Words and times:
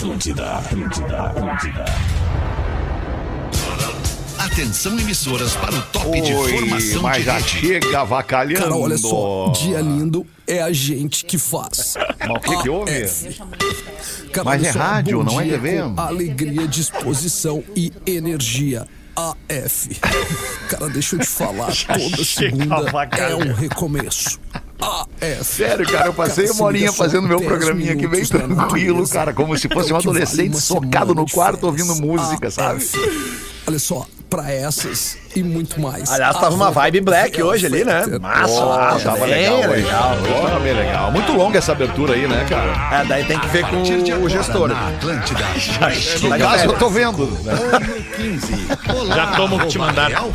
Atlântida, 0.00 0.56
Atlântida, 0.56 1.22
Atlântida. 1.24 1.84
Atenção 4.38 4.98
emissoras 4.98 5.54
para 5.56 5.74
o 5.74 5.82
top 5.82 6.20
de 6.22 6.32
Oi, 6.32 6.52
formação 6.52 7.02
mas 7.02 7.16
de 7.18 7.22
já 7.24 7.34
rede. 7.34 7.48
chega 7.48 8.00
avacalhando. 8.00 8.60
Cara, 8.62 8.76
olha 8.76 8.96
só, 8.96 9.52
dia 9.54 9.78
lindo 9.82 10.26
é 10.46 10.62
a 10.62 10.72
gente 10.72 11.26
que 11.26 11.36
faz. 11.36 11.98
Mas 12.18 12.30
o 12.30 12.40
que 12.40 12.62
que 12.62 12.70
houve? 12.70 13.08
Cara, 14.32 14.44
Mas 14.46 14.64
é 14.64 14.72
só, 14.72 14.78
rádio, 14.78 15.22
não 15.22 15.38
é 15.38 15.44
TV. 15.44 15.80
Alegria, 15.98 16.66
disposição 16.66 17.62
e 17.76 17.92
energia. 18.06 18.88
AF. 19.14 20.00
Cara, 20.70 20.88
deixa 20.88 21.16
eu 21.16 21.20
te 21.20 21.26
falar, 21.26 21.72
toda 21.86 22.24
segunda 22.24 22.90
é 23.18 23.34
um 23.34 23.52
recomeço. 23.52 24.40
AF. 24.80 25.44
Sério, 25.44 25.86
cara, 25.86 26.06
eu 26.06 26.14
passei 26.14 26.44
Cara, 26.46 26.56
uma 26.56 26.66
horinha 26.66 26.92
fazendo 26.92 27.28
meu 27.28 27.38
10 27.38 27.48
programinha 27.48 27.92
aqui 27.92 28.06
bem 28.06 28.22
na 28.22 28.26
tranquilo, 28.26 29.08
cara, 29.08 29.32
como 29.32 29.56
se 29.56 29.68
fosse 29.68 29.92
É 29.92 29.94
um 29.94 29.98
que 29.98 30.06
vale 30.06 30.18
adolescente 30.18 30.52
uma 30.52 30.60
socado 30.60 31.14
no 31.14 31.28
quarto 31.28 31.64
ouvindo 31.64 31.94
música, 31.96 32.50
sabe? 32.50 32.76
AF. 32.76 32.96
Olha 33.66 33.78
só, 33.78 34.06
pra 34.28 34.50
essas 34.52 35.16
e 35.34 35.42
muito 35.42 35.80
mais. 35.80 36.10
Aliás, 36.10 36.36
tava 36.38 36.54
uma 36.54 36.70
vibe 36.70 37.00
black 37.02 37.42
hoje 37.42 37.66
ali, 37.66 37.84
né? 37.84 38.04
Massa, 38.20 38.64
massa. 38.64 39.04
tava 39.10 39.26
bem 39.26 39.34
legal, 39.34 39.58
hoje. 39.58 39.68
legal. 39.68 40.16
Tava 40.42 40.60
bem 40.60 40.74
legal. 40.74 41.12
Muito 41.12 41.32
longa 41.32 41.58
essa 41.58 41.72
abertura 41.72 42.14
aí, 42.14 42.26
né, 42.26 42.46
cara? 42.48 43.00
É, 43.00 43.04
daí 43.04 43.24
tem 43.24 43.38
que 43.38 43.46
ver 43.48 43.64
com 43.66 43.76
o 43.76 44.14
agora, 44.14 44.28
gestor. 44.28 44.68
Na 44.68 44.88
Atlântida. 44.88 45.40
No 46.20 46.38
caso, 46.38 46.64
eu 46.66 46.78
tô 46.78 46.88
vendo. 46.88 47.22
Ano 47.22 48.02
15. 48.16 48.52
Olá, 48.94 49.14
Já 49.16 49.26
tomo 49.36 49.56
o 49.56 49.60
que 49.60 49.66
te 49.68 49.78
mandaram. 49.78 50.30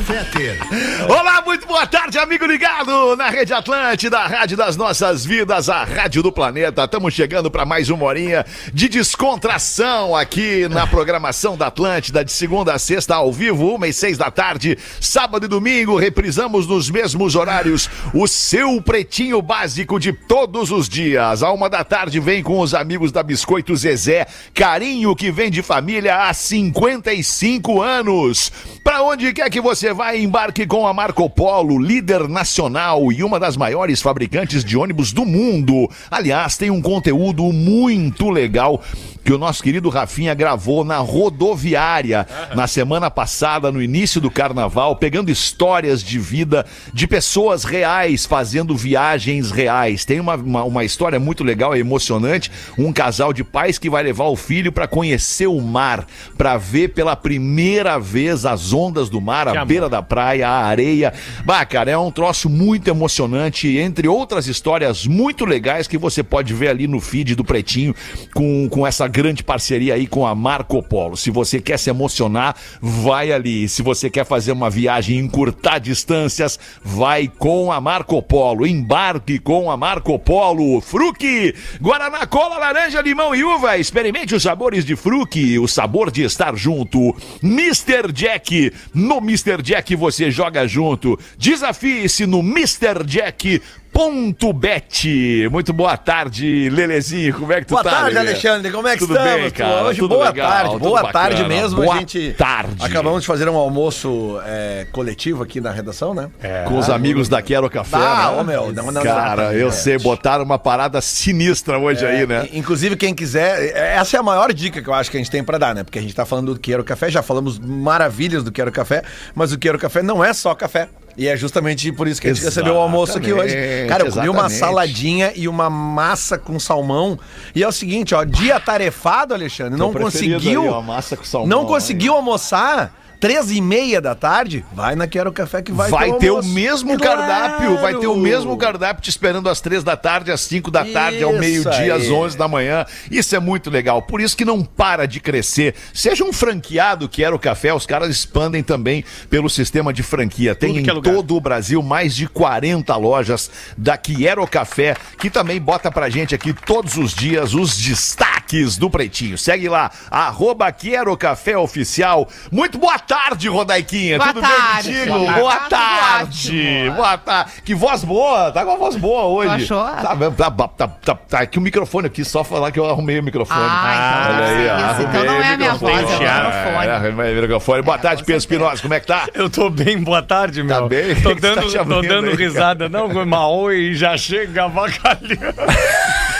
Olá, 1.07 1.41
muito 1.41 1.67
boa 1.67 1.85
tarde, 1.85 2.17
amigo 2.17 2.45
ligado 2.45 3.15
na 3.15 3.29
Rede 3.29 3.53
Atlântida, 3.53 4.19
a 4.19 4.27
rádio 4.27 4.57
das 4.57 4.75
nossas 4.75 5.25
vidas, 5.25 5.69
a 5.69 5.83
rádio 5.83 6.23
do 6.23 6.31
planeta. 6.31 6.83
Estamos 6.83 7.13
chegando 7.13 7.51
para 7.51 7.65
mais 7.65 7.89
uma 7.89 8.05
horinha 8.05 8.45
de 8.73 8.89
descontração 8.89 10.15
aqui 10.15 10.67
na 10.69 10.87
programação 10.87 11.57
da 11.57 11.67
Atlântida, 11.67 12.23
de 12.23 12.31
segunda 12.31 12.73
a 12.73 12.79
sexta, 12.79 13.15
ao 13.15 13.31
vivo, 13.31 13.75
uma 13.75 13.87
e 13.87 13.93
seis 13.93 14.17
da 14.17 14.31
tarde, 14.31 14.77
sábado 14.99 15.45
e 15.45 15.49
domingo, 15.49 15.97
reprisamos 15.97 16.67
nos 16.67 16.89
mesmos 16.89 17.35
horários 17.35 17.89
o 18.13 18.27
seu 18.27 18.81
pretinho 18.81 19.41
básico 19.41 19.99
de 19.99 20.13
todos 20.13 20.71
os 20.71 20.89
dias. 20.89 21.43
A 21.43 21.51
uma 21.51 21.69
da 21.69 21.83
tarde 21.83 22.19
vem 22.19 22.41
com 22.43 22.59
os 22.59 22.73
amigos 22.73 23.11
da 23.11 23.23
Biscoito 23.23 23.75
Zezé, 23.75 24.27
carinho 24.53 25.15
que 25.15 25.31
vem 25.31 25.49
de 25.51 25.61
família 25.61 26.23
há 26.23 26.33
55 26.33 27.81
anos. 27.81 28.51
Para 28.83 29.01
onde 29.01 29.33
quer 29.33 29.49
que 29.49 29.59
você 29.59 29.93
vá, 29.93 30.15
embarque 30.15 30.67
com 30.67 30.85
a 30.85 30.93
Marco 30.93 31.29
Polo, 31.29 31.81
líder 31.81 32.27
nacional 32.27 33.11
e 33.11 33.23
uma 33.23 33.39
das 33.39 33.57
maiores 33.57 34.01
fabricantes 34.01 34.63
de 34.63 34.77
ônibus 34.77 35.11
do 35.11 35.25
mundo. 35.25 35.89
Aliás, 36.09 36.57
tem 36.57 36.69
um 36.69 36.81
conteúdo 36.81 37.51
muito 37.51 38.29
legal 38.29 38.81
que 39.25 39.33
o 39.33 39.39
nosso 39.39 39.63
querido 39.63 39.89
Rafinha 39.89 40.35
gravou 40.35 40.85
na 40.85 40.97
rodoviária 40.97 42.27
na 42.53 42.67
semana 42.67 43.09
passada, 43.09 43.71
no 43.71 43.81
início 43.81 44.21
do 44.21 44.29
carnaval, 44.29 44.74
pegando 44.99 45.31
histórias 45.31 46.03
de 46.03 46.19
vida 46.19 46.65
de 46.93 47.07
pessoas 47.07 47.63
reais 47.63 48.25
fazendo 48.25 48.75
viagens 48.75 49.51
reais. 49.51 50.05
Tem 50.05 50.19
uma, 50.19 50.35
uma, 50.35 50.63
uma 50.63 50.83
história 50.83 51.19
muito 51.19 51.43
legal 51.43 51.75
e 51.75 51.79
emocionante. 51.79 52.51
Um 52.77 52.91
casal 52.91 53.33
de 53.33 53.43
pais 53.43 53.77
que 53.77 53.89
vai 53.89 54.03
levar 54.03 54.25
o 54.25 54.35
filho 54.35 54.71
para 54.71 54.87
conhecer 54.87 55.47
o 55.47 55.61
mar, 55.61 56.05
para 56.37 56.57
ver 56.57 56.89
pela 56.89 57.15
primeira 57.15 57.97
vez 57.99 58.45
as 58.45 58.73
ondas 58.73 59.09
do 59.09 59.21
mar, 59.21 59.47
a 59.47 59.51
amor. 59.51 59.65
beira 59.65 59.89
da 59.89 60.01
praia, 60.01 60.47
a 60.47 60.65
areia. 60.65 61.13
Bah, 61.43 61.65
cara, 61.65 61.91
é 61.91 61.97
um 61.97 62.11
troço 62.11 62.49
muito 62.49 62.89
emocionante, 62.89 63.77
entre 63.77 64.07
outras 64.07 64.47
histórias 64.47 65.05
muito 65.07 65.45
legais 65.45 65.87
que 65.87 65.97
você 65.97 66.23
pode 66.23 66.53
ver 66.53 66.69
ali 66.69 66.87
no 66.87 66.99
feed 66.99 67.35
do 67.35 67.43
Pretinho 67.43 67.95
com, 68.33 68.67
com 68.69 68.85
essa 68.85 69.07
grande 69.07 69.43
parceria 69.43 69.93
aí 69.93 70.07
com 70.07 70.25
a 70.25 70.35
Marco 70.35 70.81
Polo. 70.81 71.15
Se 71.15 71.31
você 71.31 71.59
quer 71.61 71.77
se 71.77 71.89
emocionar, 71.89 72.55
vai 72.81 73.31
ali. 73.31 73.67
Se 73.67 73.81
você 73.81 74.09
quer 74.09 74.25
fazer 74.25 74.51
uma 74.51 74.64
viagem 74.69 75.17
e 75.17 75.21
encurtar 75.21 75.79
distâncias, 75.79 76.59
vai 76.83 77.27
com 77.27 77.71
a 77.71 77.79
Marco 77.79 78.21
Polo. 78.21 78.65
Embarque 78.65 79.39
com 79.39 79.69
a 79.69 79.77
Marco 79.77 80.17
Polo. 80.19 80.81
Fruque, 80.81 81.53
Guaraná, 81.81 82.25
cola, 82.25 82.57
laranja, 82.57 83.01
limão 83.01 83.35
e 83.35 83.43
uva. 83.43 83.77
Experimente 83.77 84.35
os 84.35 84.43
sabores 84.43 84.85
de 84.85 84.95
Fruque, 84.95 85.59
o 85.59 85.67
sabor 85.67 86.11
de 86.11 86.23
estar 86.23 86.55
junto. 86.55 87.15
Mr. 87.41 88.11
Jack, 88.11 88.71
no 88.93 89.17
Mr. 89.17 89.61
Jack 89.61 89.95
você 89.95 90.31
joga 90.31 90.67
junto. 90.67 91.19
Desafie-se 91.37 92.25
no 92.25 92.39
Mr. 92.39 93.03
Jack. 93.05 93.61
Ponto 93.95 94.51
Bet. 94.51 95.47
Muito 95.49 95.71
boa 95.71 95.95
tarde, 95.95 96.69
Lelezinho. 96.69 97.33
Como 97.33 97.53
é 97.53 97.61
que 97.61 97.67
tu 97.67 97.75
Boa 97.75 97.83
tá? 97.85 97.91
tarde, 97.91 98.15
Lelê? 98.15 98.31
Alexandre. 98.31 98.69
Como 98.69 98.85
é 98.89 98.91
que 98.91 98.99
Tudo 98.99 99.15
estamos? 99.15 99.41
bem, 99.41 99.51
cara? 99.51 99.83
Hoje, 99.85 99.99
Tudo 100.01 100.15
boa 100.15 100.27
legal, 100.27 100.49
tarde. 100.49 100.77
Boa 100.79 101.01
bacana. 101.01 101.13
tarde 101.13 101.43
mesmo. 101.47 101.77
Boa 101.81 101.95
a 101.95 101.99
gente 101.99 102.35
tarde. 102.37 102.75
acabamos 102.83 103.21
de 103.21 103.27
fazer 103.27 103.47
um 103.47 103.55
almoço 103.55 104.37
é, 104.45 104.85
coletivo 104.91 105.43
aqui 105.43 105.61
na 105.61 105.71
redação, 105.71 106.13
né? 106.13 106.29
Com 106.67 106.77
os 106.77 106.89
amigos 106.89 107.29
da 107.29 107.41
Quero 107.41 107.69
Café. 107.69 107.95
Ah, 107.95 108.31
né? 108.33 108.41
ô, 108.41 108.43
meu, 108.43 108.73
não, 108.73 108.91
não, 108.91 109.01
Cara, 109.01 109.45
não, 109.45 109.53
eu 109.53 109.69
é. 109.69 109.71
sei, 109.71 109.97
botaram 109.97 110.43
uma 110.43 110.59
parada 110.59 110.99
sinistra 110.99 111.79
hoje 111.79 112.05
aí, 112.05 112.27
né? 112.27 112.49
Inclusive, 112.51 112.97
quem 112.97 113.15
quiser, 113.15 113.77
essa 113.77 114.17
é 114.17 114.19
a 114.19 114.23
maior 114.23 114.51
dica 114.51 114.81
que 114.81 114.89
eu 114.89 114.93
acho 114.93 115.09
que 115.09 115.15
a 115.15 115.21
gente 115.21 115.31
tem 115.31 115.41
pra 115.41 115.57
dar, 115.57 115.73
né? 115.73 115.85
Porque 115.85 115.99
a 115.99 116.01
gente 116.01 116.13
tá 116.13 116.25
falando 116.25 116.53
do 116.53 116.59
Quero 116.59 116.83
Café, 116.83 117.09
já 117.09 117.23
falamos 117.23 117.57
maravilhas 117.57 118.43
do 118.43 118.51
Quero 118.51 118.73
Café, 118.73 119.03
mas 119.33 119.53
o 119.53 119.57
Quero 119.57 119.79
Café 119.79 120.03
não 120.03 120.21
é 120.21 120.33
só 120.33 120.53
café. 120.53 120.89
E 121.17 121.27
é 121.27 121.37
justamente 121.37 121.91
por 121.91 122.07
isso 122.07 122.19
que 122.21 122.27
a 122.27 122.33
gente 122.33 122.43
recebeu 122.43 122.73
o 122.73 122.77
almoço 122.77 123.17
aqui 123.17 123.31
hoje. 123.31 123.55
Exatamente, 123.55 123.87
Cara, 123.89 124.03
eu 124.05 124.11
comi 124.11 124.29
uma 124.29 124.39
exatamente. 124.47 124.59
saladinha 124.59 125.31
e 125.35 125.47
uma 125.47 125.69
massa 125.69 126.37
com 126.37 126.59
salmão. 126.59 127.17
E 127.53 127.63
é 127.63 127.67
o 127.67 127.71
seguinte, 127.71 128.13
ó, 128.13 128.23
dia 128.23 128.59
tarefado, 128.59 129.33
Alexandre, 129.33 129.79
não 129.79 129.93
conseguiu. 129.93 130.61
aí, 130.63 130.67
ó, 130.67 130.81
massa 130.81 131.15
com 131.15 131.23
salmão 131.23 131.47
não 131.47 131.61
aí. 131.61 131.67
conseguiu 131.67 132.13
almoçar. 132.13 132.93
Três 133.19 133.51
e 133.51 133.61
meia 133.61 133.99
da 134.01 134.13
tarde, 134.15 134.63
vai 134.73 134.95
na 134.95 135.07
Quero 135.07 135.31
Café 135.31 135.61
que 135.61 135.71
vai, 135.71 135.89
Vai, 135.89 136.13
ter 136.13 136.29
o 136.31 136.37
almoço. 136.37 136.53
mesmo 136.53 136.97
Claro! 136.97 137.21
cardápio, 137.21 137.77
vai 137.79 137.95
ter 137.95 138.07
o 138.07 138.15
mesmo 138.15 138.57
cardápio 138.57 139.01
te 139.03 139.09
esperando 139.09 139.49
às 139.49 139.61
três 139.61 139.83
da 139.83 139.95
tarde, 139.95 140.31
às 140.31 140.41
cinco 140.41 140.69
da 140.69 140.85
tarde, 140.85 141.23
ao 141.23 141.33
meio-dia, 141.33 141.95
às 141.95 142.09
onze 142.09 142.37
da 142.37 142.47
manhã. 142.47 142.85
Isso 143.09 143.35
é 143.35 143.39
muito 143.39 143.69
legal. 143.69 144.01
Por 144.01 144.21
isso 144.21 144.35
que 144.35 144.45
não 144.45 144.63
para 144.63 145.05
de 145.05 145.19
crescer. 145.19 145.75
Seja 145.93 146.23
um 146.23 146.33
franqueado 146.33 147.07
que 147.09 147.23
era 147.23 147.35
o 147.35 147.39
café, 147.39 147.73
os 147.73 147.85
caras 147.85 148.09
expandem 148.09 148.61
também 148.63 149.03
pelo 149.29 149.49
sistema 149.49 149.91
de 149.93 150.03
franquia. 150.03 150.53
Tem 150.55 150.73
Tudo 150.73 150.79
em 150.79 150.97
é 150.99 151.01
todo 151.01 151.35
o 151.35 151.41
Brasil 151.41 151.81
mais 151.81 152.15
de 152.15 152.27
40 152.27 152.95
lojas 152.95 153.49
da 153.77 153.97
Quiero 153.97 154.45
Café, 154.47 154.95
que 155.19 155.29
também 155.29 155.59
bota 155.59 155.91
pra 155.91 156.09
gente 156.09 156.35
aqui 156.35 156.53
todos 156.53 156.97
os 156.97 157.13
dias 157.13 157.53
os 157.53 157.77
destaques 157.77 158.77
do 158.77 158.89
Pretinho. 158.89 159.37
Segue 159.37 159.67
lá, 159.69 159.91
arroba 160.09 160.71
Quiero 160.71 161.15
Café 161.17 161.57
Oficial. 161.57 162.27
Muito 162.51 162.77
boa 162.77 162.99
tarde, 162.99 163.14
Rodaiquinha. 163.47 164.17
Boa 164.17 164.33
Tudo 164.33 164.41
tarde. 164.41 164.91
bem 164.91 164.99
contigo? 165.07 165.19
Boa 165.19 165.33
Boa 165.39 165.55
tarde. 165.55 165.69
tarde. 165.69 166.89
Boa 166.95 167.17
tarde. 167.17 167.51
Que 167.63 167.75
voz 167.75 168.03
boa. 168.03 168.51
Tá 168.51 168.65
com 168.65 168.71
a 168.71 168.75
voz 168.77 168.95
boa 168.95 169.23
hoje. 169.25 169.49
achou? 169.49 169.83
Tá, 169.83 170.15
tá, 170.15 170.51
tá, 170.67 170.87
tá, 170.87 171.15
tá 171.15 171.39
aqui 171.39 171.57
o 171.57 171.61
microfone 171.61 172.07
aqui, 172.07 172.23
só 172.23 172.43
falar 172.43 172.71
que 172.71 172.79
eu 172.79 172.89
arrumei 172.89 173.19
o 173.19 173.23
microfone. 173.23 173.59
Ah, 173.61 174.25
então 174.25 174.35
Olha 174.35 174.45
aí, 174.45 174.91
isso. 174.91 175.01
Então 175.09 175.25
não 175.25 175.41
é 175.41 175.53
a 175.53 175.57
minha 175.57 175.73
voz, 175.75 175.93
é 175.93 175.97
o 175.97 175.99
microfone. 176.01 176.87
É, 176.87 176.91
arrumei 176.91 177.37
o 177.37 177.41
microfone. 177.41 177.81
Boa 177.81 177.97
tarde, 177.97 178.23
Pedro. 178.23 178.37
Espinosa. 178.37 178.81
Como 178.81 178.93
é 178.93 178.99
que 178.99 179.07
tá? 179.07 179.27
Eu 179.33 179.49
tô 179.49 179.69
bem, 179.69 179.97
boa 180.01 180.21
tarde, 180.21 180.63
meu. 180.63 180.81
Tá 180.81 180.87
bem? 180.87 181.15
Tô 181.21 181.33
tá 181.35 181.39
dando, 181.41 181.71
tô 181.71 182.01
dando 182.01 182.35
risada, 182.35 182.89
não, 182.89 183.25
mal 183.25 183.71
e 183.71 183.95
já 183.95 184.17
chega 184.17 184.65
avacalhando. 184.65 185.37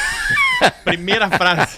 Primeira 0.84 1.30
frase. 1.30 1.78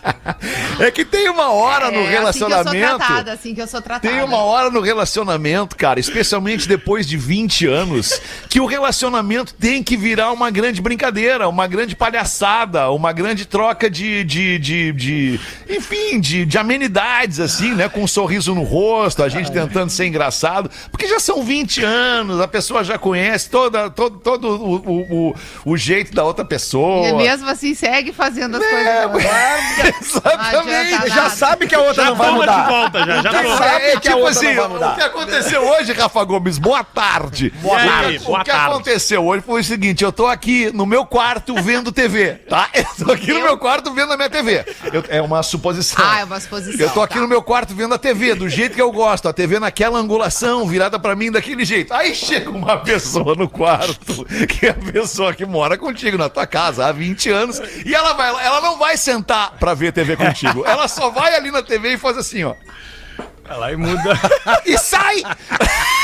É 0.80 0.92
que 0.92 1.04
tem 1.06 1.30
uma 1.30 1.52
hora 1.52 1.90
no 1.92 2.00
É 2.00 2.02
assim 2.02 2.10
que 2.10 2.16
eu 2.16 2.34
sou 2.34 2.48
relacionamento. 2.50 2.98
tratada, 2.98 3.32
assim 3.34 3.56
que 3.56 3.62
eu 3.62 3.68
sou 3.68 3.82
tratada. 3.82 4.14
Tem 4.14 4.24
uma 4.24 4.38
hora 4.38 4.70
no 4.70 4.82
relacionamento, 4.82 5.76
cara, 5.76 6.00
especialmente 6.00 6.68
depois 6.68 7.08
de 7.08 7.18
20 7.18 7.66
anos, 7.68 8.22
que 8.50 8.60
o 8.60 8.66
relacionamento 8.66 9.54
tem 9.54 9.82
que 9.82 9.96
virar 9.98 10.32
uma 10.32 10.50
grande 10.52 10.82
brincadeira, 10.82 11.48
uma 11.48 11.68
grande 11.68 11.96
palhaçada, 11.96 12.90
uma 12.92 13.12
grande 13.14 13.46
troca 13.46 13.90
de, 13.90 14.24
de, 14.24 14.60
de, 14.60 14.92
de- 14.94 15.40
enfim, 15.70 16.20
de, 16.20 16.46
de 16.46 16.58
amenidades, 16.58 17.40
assim, 17.40 17.74
né? 17.74 17.88
Com 17.90 18.04
um 18.04 18.08
sorriso 18.08 18.54
no 18.54 18.64
rosto, 18.64 19.24
a 19.24 19.30
gente 19.30 19.52
tentando 19.52 19.90
ser 19.90 20.06
engraçado, 20.06 20.70
porque 20.92 21.08
já 21.08 21.20
são 21.20 21.44
20 21.44 21.84
anos, 21.84 22.40
a 22.42 22.48
pessoa 22.48 22.84
já 22.84 22.98
conhece 22.98 23.50
toda, 23.50 23.90
todo, 23.90 24.20
todo 24.20 24.48
o, 24.48 24.76
o, 24.76 25.30
o, 25.30 25.36
o 25.66 25.78
jeito 25.78 26.14
da 26.14 26.24
outra 26.24 26.44
pessoa. 26.46 27.08
E 27.08 27.14
mesmo 27.14 27.50
assim 27.50 27.74
segue 27.74 28.12
fazendo 28.12 28.58
as 28.58 28.67
É, 28.68 29.08
coisas. 29.08 29.32
Exatamente. 30.02 30.94
adianta 30.94 31.10
Já 31.10 31.30
sabe 31.30 31.68
que 31.68 31.76
a 31.76 31.80
outra 31.80 32.04
Já 32.04 32.10
não 32.10 32.16
vai 32.16 32.28
toma 32.28 32.40
de 32.40 32.52
mudar. 32.52 32.68
volta, 32.68 33.00
já. 33.06 33.22
Já 33.22 33.58
sabe 33.58 33.76
É, 33.86 33.92
que 33.92 33.98
a 33.98 34.00
tipo 34.02 34.16
outra 34.18 34.30
assim, 34.32 34.48
não 34.54 34.56
vai 34.62 34.68
mudar. 34.70 34.92
o 34.92 34.96
que 34.96 35.02
aconteceu 35.02 35.68
hoje, 35.70 35.94
Rafa 35.94 36.24
Gomes, 36.24 36.58
boa 36.58 36.84
tarde. 36.84 37.50
Boa 37.62 37.76
O 37.76 37.88
tarde, 37.88 38.20
que- 38.20 38.26
boa 38.26 38.40
o 38.40 38.44
que 38.44 38.52
tarde. 38.52 38.66
aconteceu 38.74 39.26
hoje 39.26 39.44
foi 39.46 39.62
o 39.62 39.64
seguinte, 39.64 40.04
eu 40.04 40.12
tô 40.12 40.28
aqui 40.28 40.72
no 40.74 40.86
meu 40.86 41.06
quarto 41.06 41.54
vendo 41.62 41.92
TV, 41.92 42.34
tá? 42.50 42.70
Eu 42.78 43.06
tô 43.06 43.12
aqui 43.12 43.32
no 43.34 43.42
meu 43.42 43.58
quarto 43.58 43.92
vendo 43.94 44.12
a 44.14 44.18
minha 44.18 44.30
TV. 44.30 44.66
Eu- 44.92 45.04
é 45.10 45.22
uma 45.22 45.44
suposição. 45.44 46.04
Ah, 46.06 46.20
é 46.20 46.24
uma 46.24 46.40
suposição, 46.40 46.80
Eu 46.80 46.90
tô 46.92 47.02
aqui 47.02 47.16
tá. 47.16 47.20
no 47.22 47.28
meu 47.28 47.42
quarto 47.42 47.74
vendo 47.76 47.94
a 47.94 47.98
TV, 47.98 48.34
do 48.36 48.50
jeito 48.50 48.76
que 48.76 48.82
eu 48.82 48.92
gosto, 48.92 49.28
a 49.28 49.34
TV 49.34 49.60
naquela 49.60 50.00
angulação, 50.00 50.66
virada 50.68 50.98
pra 51.00 51.16
mim 51.16 51.32
daquele 51.32 51.64
jeito. 51.66 51.94
Aí 51.94 52.16
chega 52.16 52.50
uma 52.50 52.78
pessoa 52.78 53.36
no 53.36 53.48
quarto, 53.50 54.26
que 54.48 54.66
é 54.68 54.70
a 54.70 54.74
pessoa 54.74 55.34
que 55.34 55.46
mora 55.46 55.78
contigo 55.78 56.18
na 56.18 56.30
tua 56.30 56.46
casa 56.48 56.86
há 56.88 56.92
20 56.92 57.30
anos, 57.30 57.62
e 57.86 57.94
ela 57.94 58.14
vai 58.14 58.32
lá, 58.32 58.44
ela 58.44 58.57
não 58.62 58.78
vai 58.78 58.98
sentar 58.98 59.52
pra 59.60 59.74
ver 59.74 59.92
TV 59.92 60.16
contigo. 60.16 60.64
Ela 60.68 60.88
só 60.88 61.10
vai 61.10 61.36
ali 61.36 61.52
na 61.52 61.62
TV 61.62 61.94
e 61.94 61.98
faz 61.98 62.18
assim, 62.18 62.44
ó. 62.44 62.56
Vai 63.48 63.58
lá 63.58 63.72
e 63.72 63.76
muda. 63.76 64.20
E 64.66 64.78
sai! 64.78 65.24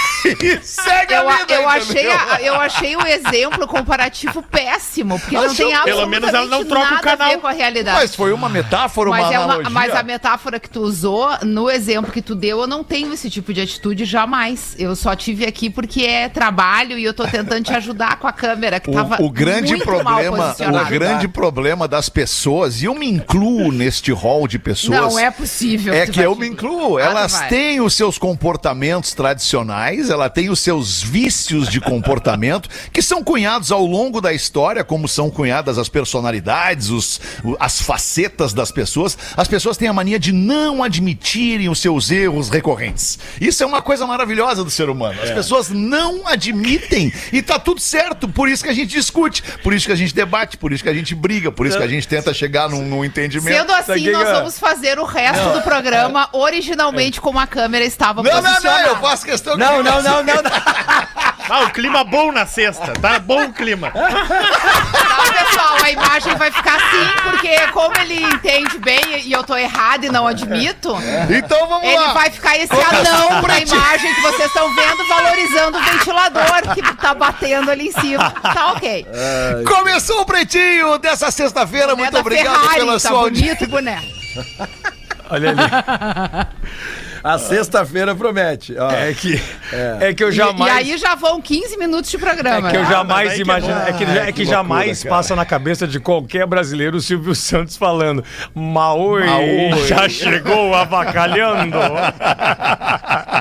segue 0.63 1.13
Eu, 1.13 1.29
a 1.29 1.33
a- 1.33 1.37
vida, 1.37 1.53
eu, 1.53 1.69
achei, 1.69 2.07
a- 2.11 2.41
eu 2.41 2.55
achei 2.55 2.95
o 2.95 3.05
exemplo 3.05 3.67
comparativo 3.67 4.41
péssimo, 4.41 5.19
porque 5.19 5.35
não 5.35 5.43
Achou- 5.45 5.55
tem 5.55 5.65
pelo 5.83 6.01
absolutamente 6.01 6.21
menos 6.21 6.33
ela 6.33 6.45
não 6.47 6.65
troca 6.65 6.87
o 6.87 6.91
nada 6.95 7.01
canal. 7.03 7.27
a 7.27 7.31
ver 7.31 7.37
com 7.39 7.47
a 7.47 7.51
realidade. 7.51 7.97
Mas 7.97 8.15
foi 8.15 8.31
uma 8.33 8.49
metáfora, 8.49 9.09
uma 9.09 9.17
Mas, 9.17 9.31
é 9.31 9.37
uma- 9.39 9.43
analogia. 9.45 9.69
mas 9.69 9.95
a 9.95 10.03
metáfora 10.03 10.59
que 10.59 10.69
tu 10.69 10.81
usou, 10.81 11.29
no 11.43 11.69
exemplo 11.69 12.11
que 12.11 12.21
tu 12.21 12.35
deu, 12.35 12.61
eu 12.61 12.67
não 12.67 12.83
tenho 12.83 13.13
esse 13.13 13.29
tipo 13.29 13.53
de 13.53 13.61
atitude 13.61 14.05
jamais. 14.05 14.75
Eu 14.77 14.95
só 14.95 15.15
tive 15.15 15.45
aqui 15.45 15.69
porque 15.69 16.03
é 16.03 16.29
trabalho 16.29 16.97
e 16.97 17.03
eu 17.03 17.13
tô 17.13 17.25
tentando 17.25 17.63
te 17.63 17.73
ajudar 17.73 18.17
com 18.17 18.27
a 18.27 18.31
câmera, 18.33 18.79
que 18.79 18.91
tava 18.91 19.21
O, 19.21 19.25
o 19.25 19.29
grande 19.29 19.75
muito 19.75 19.85
mal 19.85 19.95
problema, 20.05 20.37
o 20.37 20.41
posicionada. 20.41 20.89
grande 20.89 21.27
problema 21.27 21.87
das 21.87 22.09
pessoas, 22.09 22.81
e 22.81 22.85
eu 22.85 22.95
me 22.95 23.07
incluo 23.09 23.71
neste 23.71 24.11
hall 24.11 24.47
de 24.47 24.59
pessoas. 24.59 24.99
Não 24.99 25.19
é 25.19 25.29
possível. 25.31 25.93
É 25.93 26.05
tu 26.05 26.11
que 26.11 26.17
vai 26.17 26.25
eu 26.27 26.33
te- 26.35 26.39
me 26.39 26.47
incluo. 26.47 26.97
Ah, 26.97 27.01
tu 27.01 27.07
Elas 27.09 27.31
vai. 27.33 27.47
têm 27.49 27.81
os 27.81 27.93
seus 27.93 28.17
comportamentos 28.17 29.13
tradicionais, 29.13 30.09
ela 30.13 30.29
tem 30.29 30.49
os 30.49 30.59
seus 30.59 31.01
vícios 31.01 31.67
de 31.67 31.81
comportamento, 31.81 32.69
que 32.91 33.01
são 33.01 33.23
cunhados 33.23 33.71
ao 33.71 33.85
longo 33.85 34.21
da 34.21 34.33
história, 34.33 34.83
como 34.83 35.07
são 35.07 35.29
cunhadas 35.29 35.77
as 35.77 35.89
personalidades, 35.89 36.89
os, 36.89 37.19
as 37.59 37.81
facetas 37.81 38.53
das 38.53 38.71
pessoas. 38.71 39.17
As 39.35 39.47
pessoas 39.47 39.77
têm 39.77 39.87
a 39.87 39.93
mania 39.93 40.19
de 40.19 40.31
não 40.31 40.83
admitirem 40.83 41.69
os 41.69 41.79
seus 41.79 42.11
erros 42.11 42.49
recorrentes. 42.49 43.19
Isso 43.39 43.63
é 43.63 43.65
uma 43.65 43.81
coisa 43.81 44.05
maravilhosa 44.05 44.63
do 44.63 44.69
ser 44.69 44.89
humano. 44.89 45.19
É. 45.19 45.23
As 45.23 45.31
pessoas 45.31 45.69
não 45.69 46.27
admitem 46.27 47.11
e 47.31 47.41
tá 47.41 47.59
tudo 47.59 47.81
certo. 47.81 48.27
Por 48.27 48.47
isso 48.47 48.63
que 48.63 48.69
a 48.69 48.73
gente 48.73 48.89
discute, 48.89 49.43
por 49.63 49.73
isso 49.73 49.85
que 49.85 49.91
a 49.91 49.95
gente 49.95 50.13
debate, 50.13 50.57
por 50.57 50.71
isso 50.71 50.83
que 50.83 50.89
a 50.89 50.93
gente 50.93 51.15
briga, 51.15 51.51
por 51.51 51.65
isso 51.65 51.77
que 51.77 51.83
a 51.83 51.87
gente 51.87 52.07
tenta 52.07 52.33
chegar 52.33 52.69
num, 52.69 52.83
num 52.83 53.03
entendimento. 53.03 53.57
Sendo 53.57 53.71
assim, 53.73 53.85
Sabe 53.85 54.11
nós 54.11 54.29
vamos 54.29 54.59
fazer 54.59 54.99
o 54.99 55.03
resto 55.03 55.49
do 55.49 55.61
programa 55.61 56.29
originalmente 56.31 57.19
como 57.19 57.39
a 57.39 57.47
câmera 57.47 57.83
estava 57.85 58.21
Não, 58.21 58.31
não, 58.31 58.41
posicionada. 58.43 58.83
não, 58.83 58.89
eu 58.89 58.97
faço 58.97 59.25
questão 59.25 59.53
que 59.53 59.59
Não, 59.59 59.83
não, 59.83 59.97
assim. 59.97 60.02
Não, 60.03 60.23
não, 60.23 60.35
não. 60.41 60.51
Ah, 61.49 61.59
o 61.65 61.69
clima 61.71 62.03
bom 62.05 62.31
na 62.31 62.45
sexta, 62.45 62.93
tá 62.93 63.19
bom 63.19 63.43
o 63.45 63.53
clima. 63.53 63.91
Tá, 63.91 65.43
pessoal, 65.43 65.75
a 65.83 65.91
imagem 65.91 66.35
vai 66.35 66.49
ficar 66.51 66.75
assim, 66.77 67.21
porque 67.23 67.67
como 67.73 67.93
ele 67.99 68.23
entende 68.23 68.77
bem 68.79 69.01
e 69.25 69.31
eu 69.31 69.43
tô 69.43 69.55
errado 69.55 70.05
e 70.05 70.09
não 70.09 70.25
admito, 70.25 70.95
Então 71.29 71.67
vamos 71.67 71.83
ele 71.87 71.97
lá. 71.99 72.13
vai 72.13 72.29
ficar 72.29 72.57
esse 72.57 72.73
anão 72.73 73.41
na 73.41 73.59
imagem 73.59 74.13
que 74.15 74.21
vocês 74.21 74.45
estão 74.47 74.73
vendo, 74.73 75.05
valorizando 75.07 75.77
o 75.77 75.81
ventilador 75.83 76.73
que 76.73 76.81
tá 76.95 77.13
batendo 77.13 77.69
ali 77.71 77.87
em 77.89 77.91
cima. 77.91 78.31
Tá 78.31 78.71
ok. 78.71 79.05
Começou 79.67 80.21
o 80.21 80.25
Pretinho 80.25 80.97
dessa 80.97 81.29
sexta-feira. 81.29 81.93
Muito 81.95 82.13
da 82.13 82.19
obrigado 82.19 82.55
Ferrari, 82.61 82.79
pela 82.79 82.93
tá 82.93 82.99
sua 82.99 83.19
audiência. 83.19 83.67
bonito, 83.67 83.69
boné. 83.69 84.01
Olha 85.29 85.49
ali. 85.49 85.59
A 87.23 87.37
sexta-feira 87.37 88.13
promete. 88.13 88.75
ó. 88.77 88.91
É 88.91 89.13
que, 89.13 89.41
é. 89.71 90.13
que 90.13 90.23
eu 90.23 90.29
E, 90.29 90.33
jamais. 90.33 90.65
e 90.87 90.91
aí 90.91 90.97
já 90.97 91.15
vão 91.15 91.41
15 91.41 91.77
minutos 91.77 92.11
de 92.11 92.17
É 92.17 92.19
programa. 92.19 92.69
que 92.69 92.75
eu 92.77 92.81
né? 92.83 92.89
jamais 92.89 93.33
que 93.33 93.41
imagino. 93.41 93.73
é 93.79 93.89
É 93.89 93.93
que, 93.93 94.03
é 94.03 94.31
que 94.31 94.45
jamais 94.45 95.03
passa 95.05 95.35
na 95.35 95.45
cabeça 95.45 95.87
de 95.87 95.99
qualquer 95.99 96.45
brasileiro 96.45 96.97
o 96.97 97.01
Silvio 97.01 97.33
Santos 97.33 97.77
falando: 97.77 98.23
Maui, 98.53 99.25
Maui. 99.25 99.87
já 99.87 100.09
chegou 100.09 100.73
avacalhando. 100.75 101.77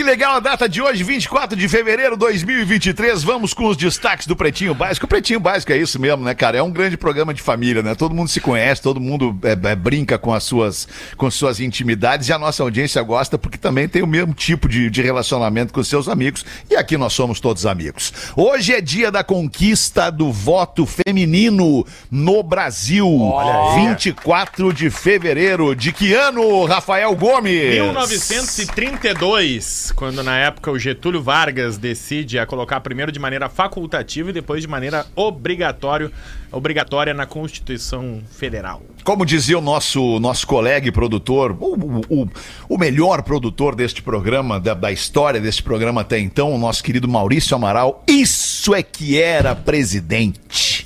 Que 0.00 0.04
legal 0.04 0.36
a 0.36 0.40
data 0.40 0.66
de 0.66 0.80
hoje, 0.80 1.04
24 1.04 1.54
de 1.54 1.68
fevereiro 1.68 2.14
de 2.14 2.20
2023. 2.20 3.22
Vamos 3.22 3.52
com 3.52 3.66
os 3.66 3.76
destaques 3.76 4.26
do 4.26 4.34
Pretinho 4.34 4.74
Básico. 4.74 5.04
O 5.04 5.08
Pretinho 5.08 5.38
Básico 5.38 5.74
é 5.74 5.76
isso 5.76 6.00
mesmo, 6.00 6.24
né, 6.24 6.34
cara? 6.34 6.56
É 6.56 6.62
um 6.62 6.70
grande 6.70 6.96
programa 6.96 7.34
de 7.34 7.42
família, 7.42 7.82
né? 7.82 7.94
Todo 7.94 8.14
mundo 8.14 8.30
se 8.30 8.40
conhece, 8.40 8.80
todo 8.80 8.98
mundo 8.98 9.38
é, 9.42 9.50
é, 9.50 9.76
brinca 9.76 10.16
com 10.16 10.32
as 10.32 10.42
suas 10.42 10.88
com 11.18 11.30
suas 11.30 11.60
intimidades 11.60 12.30
e 12.30 12.32
a 12.32 12.38
nossa 12.38 12.62
audiência 12.62 13.02
gosta 13.02 13.36
porque 13.36 13.58
também 13.58 13.86
tem 13.86 14.00
o 14.00 14.06
mesmo 14.06 14.32
tipo 14.32 14.70
de, 14.70 14.88
de 14.88 15.02
relacionamento 15.02 15.70
com 15.70 15.84
seus 15.84 16.08
amigos 16.08 16.46
e 16.70 16.76
aqui 16.76 16.96
nós 16.96 17.12
somos 17.12 17.38
todos 17.38 17.66
amigos. 17.66 18.10
Hoje 18.34 18.72
é 18.72 18.80
dia 18.80 19.10
da 19.10 19.22
conquista 19.22 20.08
do 20.08 20.32
voto 20.32 20.86
feminino 20.86 21.86
no 22.10 22.42
Brasil. 22.42 23.06
Olha 23.06 23.90
24 23.90 24.72
de 24.72 24.88
fevereiro. 24.88 25.76
De 25.76 25.92
que 25.92 26.14
ano, 26.14 26.64
Rafael 26.64 27.14
Gomes? 27.14 27.74
1932, 27.74 29.89
quando 29.92 30.22
na 30.22 30.36
época 30.36 30.70
o 30.70 30.78
Getúlio 30.78 31.22
Vargas 31.22 31.76
decide 31.78 32.38
a 32.38 32.46
colocar 32.46 32.80
primeiro 32.80 33.10
de 33.12 33.18
maneira 33.18 33.48
facultativa 33.48 34.30
e 34.30 34.32
depois 34.32 34.62
de 34.62 34.68
maneira 34.68 35.06
obrigatório, 35.16 36.10
obrigatória 36.52 37.12
na 37.14 37.26
Constituição 37.26 38.20
Federal. 38.30 38.82
Como 39.04 39.24
dizia 39.26 39.58
o 39.58 39.60
nosso, 39.62 40.18
nosso 40.20 40.46
colega 40.46 40.88
e 40.88 40.92
produtor, 40.92 41.56
o, 41.60 42.00
o, 42.08 42.28
o- 42.68 42.78
melhor 42.78 43.22
produtor 43.22 43.74
deste 43.74 44.02
programa, 44.02 44.58
da, 44.60 44.74
da 44.74 44.90
história 44.92 45.40
deste 45.40 45.62
programa 45.62 46.00
até 46.00 46.18
então, 46.18 46.52
o 46.54 46.58
nosso 46.58 46.82
querido 46.82 47.06
Maurício 47.08 47.54
Amaral, 47.56 48.02
isso 48.08 48.74
é 48.74 48.82
que 48.82 49.20
era 49.20 49.54
presidente. 49.54 50.79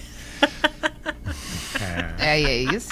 É, 2.25 2.41
é 2.41 2.57
isso? 2.75 2.89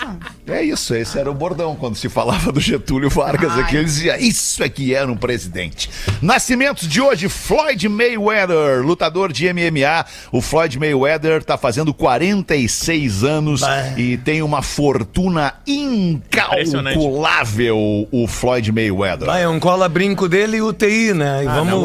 É 0.46 0.62
isso, 0.62 0.94
esse 0.94 1.18
era 1.18 1.30
o 1.30 1.34
bordão 1.34 1.74
quando 1.74 1.96
se 1.96 2.08
falava 2.10 2.52
do 2.52 2.60
Getúlio 2.60 3.08
Vargas 3.08 3.52
Ai. 3.52 3.62
aqui. 3.62 3.76
Ele 3.76 3.84
dizia, 3.84 4.20
isso 4.20 4.62
é 4.62 4.68
que 4.68 4.94
era 4.94 5.10
um 5.10 5.16
presidente. 5.16 5.88
Nascimentos 6.20 6.86
de 6.86 7.00
hoje, 7.00 7.30
Floyd 7.30 7.88
Mayweather, 7.88 8.82
lutador 8.84 9.32
de 9.32 9.50
MMA. 9.52 10.04
O 10.30 10.42
Floyd 10.42 10.78
Mayweather 10.78 11.42
tá 11.42 11.56
fazendo 11.56 11.94
46 11.94 13.24
anos 13.24 13.62
e 13.96 14.18
tem 14.18 14.42
uma 14.42 14.60
fortuna 14.60 15.54
incalculável, 15.66 18.06
o 18.10 18.26
Floyd 18.26 18.70
Mayweather. 18.70 19.26
Vai, 19.26 19.44
é 19.44 19.48
um 19.48 19.58
cola-brinco 19.58 20.28
dele 20.28 20.58
e 20.58 20.62
UTI, 20.62 21.14
né? 21.14 21.44
E 21.44 21.46
vamos. 21.46 21.82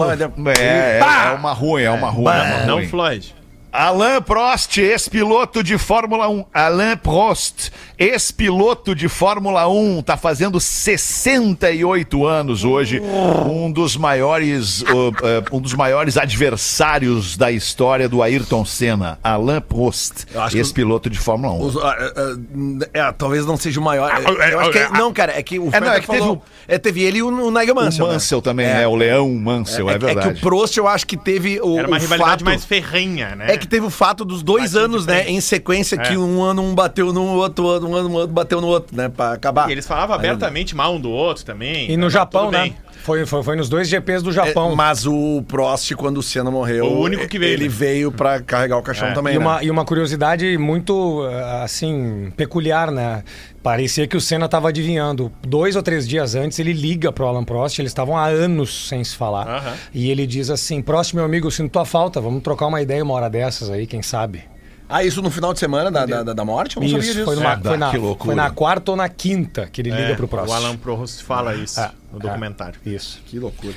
É, 0.59 0.61
é, 0.61 0.99
é 0.99 1.31
uma 1.31 1.53
ruim, 1.53 1.83
é 1.83 1.91
uma 1.91 2.09
ruim. 2.09 2.27
é 2.27 2.41
uma 2.41 2.65
Não, 2.65 2.75
ruim. 2.75 2.87
Floyd. 2.87 3.36
Alain 3.81 4.19
Prost, 4.23 4.75
ex-piloto 4.79 5.61
de 5.61 5.77
Fórmula 5.77 6.27
1. 6.27 6.45
Alain 6.51 6.97
Prost, 6.97 7.69
ex-piloto 7.95 8.95
de 8.95 9.07
Fórmula 9.07 9.67
1, 9.67 10.01
tá 10.01 10.17
fazendo 10.17 10.59
68 10.59 12.25
anos 12.25 12.63
hoje. 12.63 12.99
Um 12.99 13.71
dos 13.71 13.95
maiores, 13.95 14.81
uh, 14.81 14.85
uh, 15.09 15.55
um 15.55 15.61
dos 15.61 15.75
maiores 15.75 16.17
adversários 16.17 17.37
da 17.37 17.51
história 17.51 18.09
do 18.09 18.23
Ayrton 18.23 18.65
Senna. 18.65 19.19
Alain 19.23 19.61
Prost, 19.61 20.25
ex-piloto 20.55 21.07
de 21.07 21.19
Fórmula 21.19 21.53
1. 21.53 21.61
Os- 21.61 21.77
ah, 21.77 21.95
ah, 21.99 22.13
ah, 22.17 22.87
é, 22.95 23.11
talvez 23.11 23.45
não 23.45 23.57
seja 23.57 23.79
o 23.79 23.83
maior. 23.83 24.09
Eu 24.51 24.59
acho 24.59 24.71
que 24.71 24.79
é- 24.79 24.89
não, 24.89 25.13
cara, 25.13 25.37
é 25.37 25.43
que 25.43 25.59
o 25.59 25.69
É, 25.71 25.79
não, 25.79 25.91
é 25.91 25.99
que 25.99 26.07
teve 26.07 26.17
falou- 26.19 26.41
é, 26.67 26.79
teve 26.79 27.03
ele 27.03 27.19
e 27.19 27.21
o, 27.21 27.27
o 27.27 27.51
Nigel 27.51 27.75
Mansell. 27.75 28.05
o 28.05 28.07
né? 28.07 28.13
Mansell 28.15 28.41
também, 28.41 28.65
é. 28.65 28.87
o 28.87 28.95
Leão 28.95 29.29
Mansell, 29.35 29.87
é, 29.87 29.93
É, 29.93 29.95
é 29.95 29.99
verdade. 29.99 30.33
que 30.33 30.39
o 30.39 30.41
Prost 30.41 30.75
eu 30.77 30.87
acho 30.87 31.05
que 31.05 31.15
teve 31.15 31.61
o, 31.61 31.77
Era 31.77 31.87
uma 31.87 31.97
o 31.97 31.99
rivalidade 31.99 32.31
fato, 32.31 32.45
mais 32.45 32.65
ferrenha, 32.65 33.35
né? 33.35 33.45
É 33.53 33.57
que 33.57 33.66
teve 33.69 33.85
o 33.85 33.89
fato 33.89 34.23
dos 34.25 34.41
dois 34.43 34.75
anos, 34.75 35.05
né, 35.05 35.27
em 35.29 35.39
sequência, 35.41 35.97
que 35.97 36.13
É. 36.13 36.17
um 36.17 36.41
ano 36.43 36.61
um 36.61 36.73
bateu 36.75 37.11
no 37.13 37.23
outro, 37.35 37.65
um 37.87 37.95
ano 37.95 38.09
um 38.09 38.13
outro 38.13 38.33
bateu 38.33 38.59
no 38.61 38.67
outro, 38.67 38.95
né, 38.95 39.09
pra 39.09 39.33
acabar. 39.33 39.69
E 39.69 39.71
eles 39.71 39.85
falavam 39.87 40.15
abertamente 40.15 40.75
mal 40.75 40.95
um 40.95 40.99
do 40.99 41.09
outro 41.09 41.43
também. 41.45 41.89
E 41.91 41.97
no 41.97 42.07
Tá 42.07 42.11
Japão, 42.13 42.51
né? 42.51 42.73
Foi, 43.03 43.25
foi, 43.25 43.41
foi 43.41 43.55
nos 43.55 43.69
dois 43.69 43.87
GPs 43.87 44.21
do 44.21 44.31
É, 44.31 44.33
Japão. 44.33 44.75
mas 44.75 45.05
o 45.05 45.41
Prost, 45.47 45.91
quando 45.95 46.17
o 46.17 46.23
Senna 46.23 46.51
morreu, 46.51 46.85
O 46.87 46.99
único 47.01 47.25
que 47.27 47.39
veio, 47.39 47.53
ele 47.53 47.63
né? 47.65 47.69
veio 47.69 48.11
pra 48.11 48.41
carregar 48.41 48.77
o 48.77 48.81
caixão 48.81 49.07
É. 49.09 49.13
também, 49.13 49.35
E 49.35 49.39
né? 49.39 49.45
uma, 49.45 49.63
e 49.63 49.71
uma 49.71 49.85
curiosidade 49.85 50.57
muito, 50.57 51.25
eh, 51.25 51.63
assim, 51.63 52.33
peculiar, 52.35 52.91
né? 52.91 53.23
Parecia 53.63 54.07
que 54.07 54.15
o 54.15 54.21
Senna 54.21 54.45
estava 54.45 54.69
adivinhando. 54.69 55.29
Dois 55.45 55.75
ou 55.75 55.83
três 55.83 56.07
dias 56.07 56.35
antes, 56.35 56.57
ele 56.59 56.71
liga 56.73 57.11
pro 57.11 57.25
Alan 57.25 57.43
Prost, 57.43 57.79
eles 57.79 57.91
estavam 57.91 58.15
há 58.17 58.25
anos 58.25 58.87
sem 58.87 59.03
se 59.03 59.15
falar. 59.15 59.77
E 59.93 60.09
ele 60.09 60.25
diz 60.25 60.49
assim: 60.49 60.81
Prost, 60.81 61.13
meu 61.13 61.25
amigo, 61.25 61.47
eu 61.47 61.51
sinto 61.51 61.71
tua 61.71 61.83
falta, 61.83 62.21
vamos 62.21 62.41
trocar 62.43 62.67
uma 62.67 62.81
ideia 62.81 63.03
uma 63.03 63.13
hora 63.13 63.29
dessas 63.47 63.69
aí, 63.69 63.87
quem 63.87 64.01
sabe? 64.01 64.43
Ah, 64.89 65.03
isso 65.03 65.21
no 65.21 65.29
final 65.29 65.53
de 65.53 65.59
semana 65.59 65.91
da, 65.91 66.05
da, 66.05 66.33
da- 66.33 66.45
morte? 66.45 66.77
Eu 66.77 66.81
não 66.81 66.89
sabia 66.89 67.03
Isso, 67.03 67.13
disso. 67.13 67.25
foi, 67.25 67.35
numa, 67.35 67.53
É, 67.53 67.57
foi, 67.61 67.77
na, 67.77 67.91
foi 68.17 68.35
na 68.35 68.49
quarta 68.51 68.91
ou 68.91 68.97
na 68.97 69.09
quinta 69.09 69.67
que 69.67 69.81
ele 69.81 69.89
liga 69.91 70.13
É, 70.13 70.15
pro 70.15 70.27
Prost. 70.29 70.49
O 70.49 70.53
Alan 70.53 70.77
Prost 70.77 71.23
fala 71.23 71.55
isso 71.55 71.77
É, 71.79 71.91
no 72.11 72.19
é, 72.19 72.21
documentário. 72.21 72.79
Isso. 72.85 73.21
Que 73.25 73.37
loucura. 73.37 73.73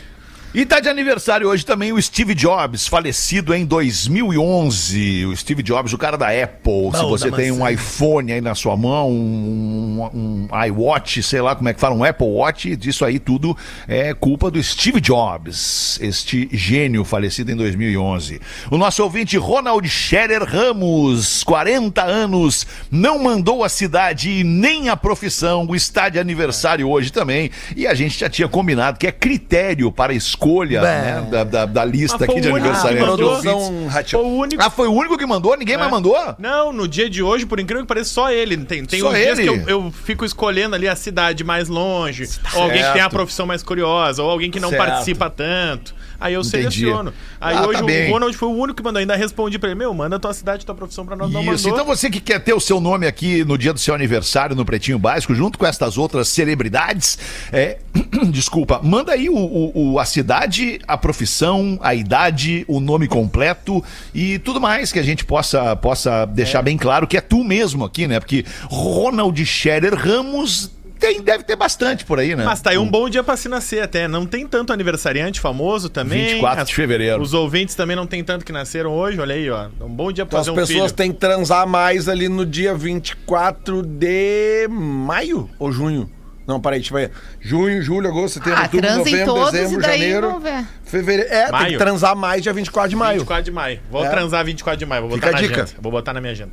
E 0.53 0.67
tá 0.67 0.81
de 0.81 0.89
aniversário 0.89 1.49
hoje 1.49 1.65
também 1.65 1.93
o 1.93 2.03
Steve 2.03 2.35
Jobs, 2.35 2.89
falecido 2.89 3.55
em 3.55 3.65
2011. 3.65 5.27
O 5.27 5.37
Steve 5.37 5.63
Jobs, 5.63 5.93
o 5.93 5.99
cara 5.99 6.19
da 6.19 6.27
Apple. 6.27 6.91
Se 6.93 7.05
você 7.05 7.31
tem 7.31 7.53
um 7.53 7.67
iPhone 7.69 8.33
aí 8.33 8.41
na 8.41 8.57
sua 8.57 8.77
mão, 8.77 9.09
um, 9.13 10.11
um 10.13 10.65
iWatch, 10.67 11.23
sei 11.23 11.41
lá 11.41 11.55
como 11.55 11.69
é 11.69 11.73
que 11.73 11.79
fala, 11.79 11.95
um 11.95 12.03
Apple 12.03 12.27
Watch, 12.27 12.75
disso 12.75 13.05
aí 13.05 13.21
tudo 13.21 13.57
é 13.87 14.13
culpa 14.13 14.51
do 14.51 14.61
Steve 14.61 15.01
Jobs, 15.01 16.01
este 16.03 16.49
gênio 16.51 17.05
falecido 17.05 17.53
em 17.53 17.57
2011. 17.57 18.41
O 18.73 18.77
nosso 18.77 19.05
ouvinte 19.05 19.37
Ronald 19.37 19.89
Scherer 19.89 20.43
Ramos, 20.43 21.45
40 21.45 22.03
anos, 22.03 22.67
não 22.91 23.23
mandou 23.23 23.63
a 23.63 23.69
cidade 23.69 24.41
e 24.41 24.43
nem 24.43 24.89
a 24.89 24.97
profissão. 24.97 25.73
Está 25.77 26.09
de 26.09 26.19
aniversário 26.19 26.89
hoje 26.89 27.13
também. 27.13 27.53
E 27.77 27.87
a 27.87 27.95
gente 27.95 28.19
já 28.19 28.29
tinha 28.29 28.49
combinado 28.49 28.99
que 28.99 29.07
é 29.07 29.13
critério 29.13 29.93
para 29.93 30.13
escolha 30.13 30.40
escolha 30.49 30.81
né, 30.81 31.27
da, 31.31 31.45
da- 31.45 31.67
da 31.67 31.85
lista 31.85 32.19
foi 32.19 32.27
aqui 32.29 32.41
de 32.41 32.49
o 32.49 32.53
único 32.55 32.71
que 32.71 32.77
aniversariantes. 32.77 33.11
mandou. 33.11 33.41
Produção. 33.41 33.91
Foi 34.11 34.21
o 34.21 34.27
único. 34.37 34.63
Ah, 34.63 34.71
foi 34.71 34.89
o 34.89 34.93
único 34.93 35.19
que 35.19 35.27
mandou? 35.27 35.57
Ninguém 35.57 35.77
mais 35.77 35.91
mandou? 35.91 36.17
Não, 36.39 36.73
no 36.73 36.89
dia 36.89 37.09
de 37.11 37.23
hoje, 37.23 37.45
por 37.47 37.61
incrível 37.61 37.85
que 37.85 37.89
pareça, 37.89 38.11
só 38.11 38.31
ele. 38.31 38.57
Tem, 38.59 38.85
tem 38.85 39.01
Só 39.01 39.11
uns 39.11 39.15
dias 39.17 39.39
ele? 39.39 39.49
que 39.49 39.71
eu, 39.71 39.85
eu 39.85 39.91
fico 40.05 40.25
escolhendo 40.25 40.75
ali 40.75 40.89
a 40.89 40.97
cidade 40.97 41.45
mais 41.45 41.69
longe, 41.69 42.29
ou 42.55 42.63
alguém 42.63 42.83
que 42.83 42.93
tem 42.93 43.03
a 43.03 43.11
profissão 43.11 43.47
mais 43.47 43.63
curiosa, 43.63 44.23
ou 44.23 44.31
alguém 44.31 44.51
que 44.51 44.61
não 44.61 44.71
Certo. 44.71 44.85
participa 44.87 45.29
tanto. 45.31 45.95
Aí 46.21 46.35
eu 46.35 46.43
Entendi. 46.43 46.51
seleciono. 46.81 47.13
Aí 47.41 47.57
Ah, 47.57 47.67
hoje 47.67 47.79
tá 47.79 47.85
o 47.85 47.87
bem. 47.87 48.11
Ronald 48.11 48.37
foi 48.37 48.49
o 48.49 48.53
único 48.53 48.77
que 48.77 48.83
mandou. 48.83 49.01
Ainda 49.01 49.17
respondi 49.17 49.59
pra 49.59 49.71
ele: 49.71 49.79
Meu, 49.79 49.93
manda 49.95 50.19
tua 50.19 50.35
cidade, 50.35 50.67
tua 50.67 50.75
profissão 50.75 51.07
pra 51.07 51.17
nós. 51.17 51.33
Não 51.33 51.41
Isso, 51.41 51.67
mandou. 51.69 51.71
então 51.73 51.85
você 51.87 52.11
que 52.11 52.21
quer 52.21 52.39
ter 52.41 52.53
o 52.53 52.61
seu 52.61 52.81
nome 52.81 53.07
aqui 53.07 53.45
no 53.45 53.57
dia 53.57 53.73
do 53.73 53.79
seu 53.81 53.95
aniversário 53.95 54.55
no 54.55 54.65
Pretinho 54.65 54.99
Básico, 54.99 55.35
junto 55.35 55.59
com 55.59 55.67
estas 55.67 55.97
outras 55.97 56.29
celebridades, 56.29 57.19
é, 57.53 57.79
desculpa, 58.31 58.81
manda 58.83 59.13
aí 59.13 59.29
o, 59.31 59.35
o- 59.37 59.93
o- 59.95 59.99
a 59.99 60.05
cidade, 60.05 60.79
a 60.87 60.99
profissão, 60.99 61.79
a 61.83 61.95
idade, 61.95 62.65
o 62.69 62.81
nome 62.81 63.09
completo 63.09 63.83
e 64.15 64.39
tudo 64.41 64.61
mais 64.61 64.93
que 64.93 64.99
a 64.99 65.03
gente 65.03 65.25
possa, 65.25 65.75
possa 65.77 66.27
deixar 66.27 66.61
bem 66.63 66.77
claro 66.77 67.07
que 67.07 67.17
é 67.17 67.21
tu 67.21 67.43
mesmo 67.43 67.85
aqui, 67.85 68.07
né? 68.07 68.21
Porque 68.21 68.45
Ronald 68.69 69.43
Scherer 69.47 69.95
Ramos 69.95 70.71
tem, 71.01 71.21
deve 71.23 71.43
ter 71.43 71.57
bastante 71.57 72.05
por 72.05 72.19
aí, 72.21 72.37
né? 72.37 72.45
Mas 72.45 72.61
tá 72.61 72.71
aí 72.71 72.79
um 72.79 72.89
bom 72.89 73.09
dia 73.09 73.23
pra 73.25 73.37
se 73.37 73.49
nascer 73.49 73.83
até. 73.83 74.07
Não 74.07 74.25
tem 74.27 74.47
tanto 74.47 74.73
aniversariante 74.73 75.41
famoso 75.41 75.89
também. 75.89 76.35
24 76.35 76.65
de 76.67 76.75
fevereiro. 76.75 77.21
Os 77.21 77.35
ouvintes 77.35 77.75
também 77.75 77.97
não 77.97 78.07
tem 78.07 78.23
tanto 78.23 78.45
que 78.45 78.53
nasceram 78.53 78.93
hoje. 78.93 79.19
Olha 79.21 79.35
aí, 79.35 79.51
ó. 79.51 79.69
Um 79.81 79.89
bom 79.89 80.13
dia 80.13 80.25
pra 80.27 80.39
Então 80.39 80.41
as 80.41 80.47
fazer 80.47 80.51
um 80.51 80.55
pessoas 80.55 80.91
filho. 80.93 80.97
têm 80.97 81.13
que 81.13 81.19
transar 81.19 81.67
mais 81.67 82.09
ali 82.09 82.29
no 82.29 82.45
dia 82.47 82.75
24 82.75 83.83
de 83.83 84.69
maio 84.71 85.49
ou 85.59 85.73
junho? 85.73 86.09
Não, 86.47 86.61
peraí, 86.61 86.81
deixa 86.81 86.93
eu 86.93 86.99
ver. 86.99 87.11
Junho, 87.41 87.81
julho, 87.81 88.09
agosto, 88.09 88.35
setembro, 88.35 88.59
Ah, 88.59 88.63
outubro, 88.63 88.87
transem 88.87 89.13
novembro, 89.13 89.35
todos 89.35 89.53
dezembro, 89.53 89.79
e 89.79 89.83
daí 89.83 89.99
janeiro, 90.01 90.27
vamos 90.29 90.43
ver. 90.43 90.67
fevereiro. 90.85 91.33
É, 91.33 91.43
tem 91.45 91.53
Maio. 91.53 91.73
que 91.73 91.79
transar 91.79 92.17
mais 92.17 92.43
dia 92.43 92.53
24 92.53 92.91
de 92.91 92.97
maio. 92.97 93.19
24 93.21 93.45
de 93.45 93.51
maio. 93.53 93.81
Vou 93.91 94.05
É. 94.05 94.09
transar 94.11 94.45
24 94.45 94.79
de 94.79 94.87
maio. 94.87 95.03
Vou 95.03 95.11
Fica 95.13 95.27
botar 95.29 95.39
a 95.39 95.41
na 95.43 95.47
dica. 95.47 95.63
agenda. 95.63 95.79
Vou 95.81 95.93
botar 95.93 96.13
na 96.13 96.21
minha 96.21 96.33
agenda. 96.33 96.51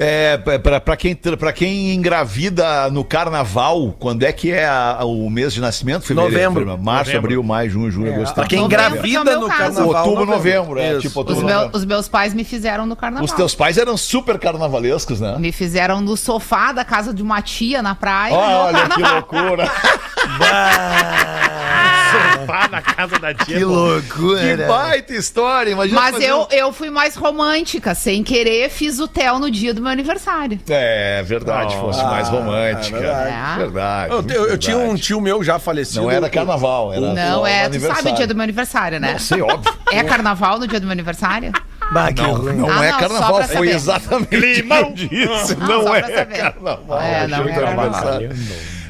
É, 0.00 0.36
pra, 0.62 0.80
pra, 0.80 0.96
quem, 0.96 1.16
pra 1.16 1.52
quem 1.52 1.92
engravida 1.92 2.88
no 2.88 3.02
carnaval, 3.02 3.92
quando 3.98 4.22
é 4.22 4.30
que 4.32 4.52
é 4.52 4.64
a- 4.64 5.00
o 5.02 5.28
mês 5.28 5.52
de 5.52 5.60
nascimento? 5.60 6.02
Fevereiro, 6.04 6.30
Novembro. 6.32 6.60
fevereiro, 6.60 6.82
março, 6.84 7.10
Novembro. 7.10 7.26
abril, 7.26 7.42
maio, 7.42 7.68
junho, 7.70 7.90
julho, 7.90 8.14
agosto. 8.14 8.32
Pra 8.34 8.46
quem 8.46 8.60
Novembro, 8.60 8.84
engravida 8.86 9.22
que 9.24 9.28
é 9.28 9.32
meu 9.32 9.40
no 9.40 9.48
carnaval. 9.48 10.04
Outubro, 10.06 10.24
novembro, 10.26 10.78
é, 10.78 10.92
Isso. 10.92 11.00
tipo 11.00 11.10
Os, 11.10 11.16
outubro, 11.16 11.44
meu- 11.44 11.54
novembro. 11.56 11.76
os 11.78 11.84
meus 11.84 12.08
pais 12.08 12.32
me 12.32 12.44
fizeram 12.44 12.86
no 12.86 12.94
carnaval. 12.94 13.24
Os 13.24 13.32
teus 13.32 13.56
pais 13.56 13.76
eram 13.76 13.96
super 13.96 14.38
carnavalescos, 14.38 15.20
né? 15.20 15.34
Me 15.36 15.50
fizeram 15.50 16.00
no 16.00 16.16
sofá 16.16 16.70
da 16.72 16.84
casa 16.84 17.12
de 17.12 17.20
uma 17.22 17.42
tia 17.42 17.82
na 17.82 17.96
praia. 17.96 18.34
Olha 18.34 18.88
que 18.90 19.02
loucura. 19.02 19.68
Sofá 22.40 22.68
na 22.70 22.82
casa 22.82 23.18
da 23.18 23.34
tia. 23.34 23.58
Que 23.58 23.64
loucura. 23.64 24.40
que 24.40 24.56
baita 24.64 25.12
história, 25.14 25.70
imagina. 25.70 26.00
Mas 26.00 26.12
fazer 26.12 26.26
eu, 26.26 26.40
um- 26.42 26.46
eu 26.50 26.72
fui 26.72 26.90
mais 26.90 27.14
romântica, 27.16 27.94
sem 27.94 28.22
querer, 28.22 28.68
fiz 28.70 28.98
o 28.98 29.06
Theo 29.08 29.38
no 29.38 29.50
dia 29.50 29.72
do 29.74 29.80
meu 29.82 29.90
aniversário. 29.90 30.58
É, 30.68 31.22
verdade, 31.22 31.76
fosse 31.76 32.02
mais 32.02 32.28
romântica. 32.28 32.96
é 32.96 33.00
verdade. 33.00 33.58
verdade. 33.58 34.12
Eu, 34.12 34.24
eu- 34.44 34.48
eu 34.50 34.58
tinha 34.58 34.76
um 34.78 34.94
tio 34.94 35.20
meu 35.20 35.42
já 35.42 35.58
falecido. 35.58 36.02
Não 36.02 36.10
era 36.10 36.28
carnaval, 36.28 36.92
era 36.92 37.12
Não, 37.12 37.46
é, 37.46 37.68
tu 37.68 37.80
sabe 37.80 38.10
o 38.10 38.14
dia 38.14 38.26
do 38.26 38.34
meu 38.34 38.44
aniversário, 38.44 38.98
né? 39.00 39.12
Não 39.12 39.18
sei, 39.18 39.40
óbvio. 39.42 39.72
É 39.90 40.02
carnaval 40.04 40.58
no 40.58 40.66
dia 40.68 40.78
do 40.78 40.84
meu 40.86 40.92
aniversário? 40.92 41.50
Bah, 41.92 42.10
Não, 42.14 42.34
ruim. 42.34 42.52
não 42.56 42.70
Ah, 42.70 42.84
é 42.84 42.90
não, 42.92 42.98
carnaval, 42.98 43.42
foi 43.44 43.70
exatamente 43.70 44.28
Climão. 44.28 44.82
o 44.90 44.92
que 44.94 45.04
eu 45.04 45.08
disse. 45.38 45.56
Ah, 45.58 45.66
não 45.66 45.94
é 45.94 46.02
carnaval. 46.26 47.00
É, 47.00 47.26
não 47.26 47.48
é 47.48 47.52
carnaval. 47.54 48.20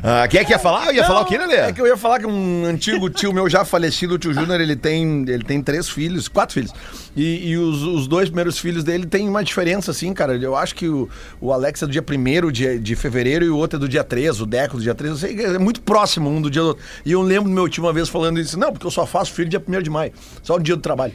Ah, 0.02 0.26
quem 0.28 0.40
é 0.40 0.44
que 0.44 0.52
ia 0.52 0.58
falar? 0.58 0.92
Ia 0.92 1.04
falar 1.04 1.22
o 1.22 1.24
quê, 1.24 1.36
Lelê? 1.36 1.56
É 1.56 1.72
que 1.72 1.80
eu 1.80 1.86
ia 1.86 1.96
falar 1.96 2.18
que 2.18 2.26
um 2.26 2.64
antigo 2.64 3.10
tio 3.10 3.32
meu 3.32 3.48
já 3.48 3.64
falecido, 3.64 4.14
o 4.14 4.18
tio 4.18 4.32
Júnior, 4.32 4.60
ele 4.60 4.76
tem, 4.76 5.24
ele 5.28 5.44
tem 5.44 5.62
três 5.62 5.88
filhos, 5.88 6.28
quatro 6.28 6.54
filhos. 6.54 6.72
E, 7.16 7.50
e 7.50 7.56
os, 7.56 7.82
os 7.82 8.06
dois 8.06 8.28
primeiros 8.28 8.58
filhos 8.58 8.84
dele 8.84 9.06
tem 9.06 9.28
uma 9.28 9.42
diferença, 9.42 9.90
assim, 9.90 10.12
cara. 10.12 10.36
Eu 10.36 10.56
acho 10.56 10.74
que 10.74 10.88
o, 10.88 11.08
o 11.40 11.52
Alex 11.52 11.82
é 11.82 11.86
do 11.86 11.92
dia 11.92 12.04
1 12.08 12.52
de, 12.52 12.78
de 12.78 12.96
fevereiro 12.96 13.44
e 13.44 13.50
o 13.50 13.56
outro 13.56 13.76
é 13.76 13.80
do 13.80 13.88
dia 13.88 14.04
3, 14.04 14.40
o 14.40 14.46
Deco 14.46 14.76
do 14.76 14.82
dia 14.82 14.94
3. 14.94 15.10
Eu 15.10 15.18
sei 15.18 15.44
é 15.44 15.58
muito 15.58 15.80
próximo 15.80 16.30
um 16.30 16.40
do 16.40 16.50
dia 16.50 16.62
do 16.62 16.68
outro. 16.68 16.84
E 17.04 17.12
eu 17.12 17.22
lembro 17.22 17.48
do 17.48 17.54
meu 17.54 17.68
tio 17.68 17.84
uma 17.84 17.92
vez 17.92 18.08
falando 18.08 18.38
isso. 18.38 18.58
Não, 18.58 18.72
porque 18.72 18.86
eu 18.86 18.90
só 18.90 19.06
faço 19.06 19.32
filho 19.32 19.48
dia 19.48 19.62
1 19.66 19.82
de 19.82 19.90
maio. 19.90 20.12
Só 20.42 20.56
o 20.56 20.60
dia 20.60 20.76
do 20.76 20.82
trabalho. 20.82 21.12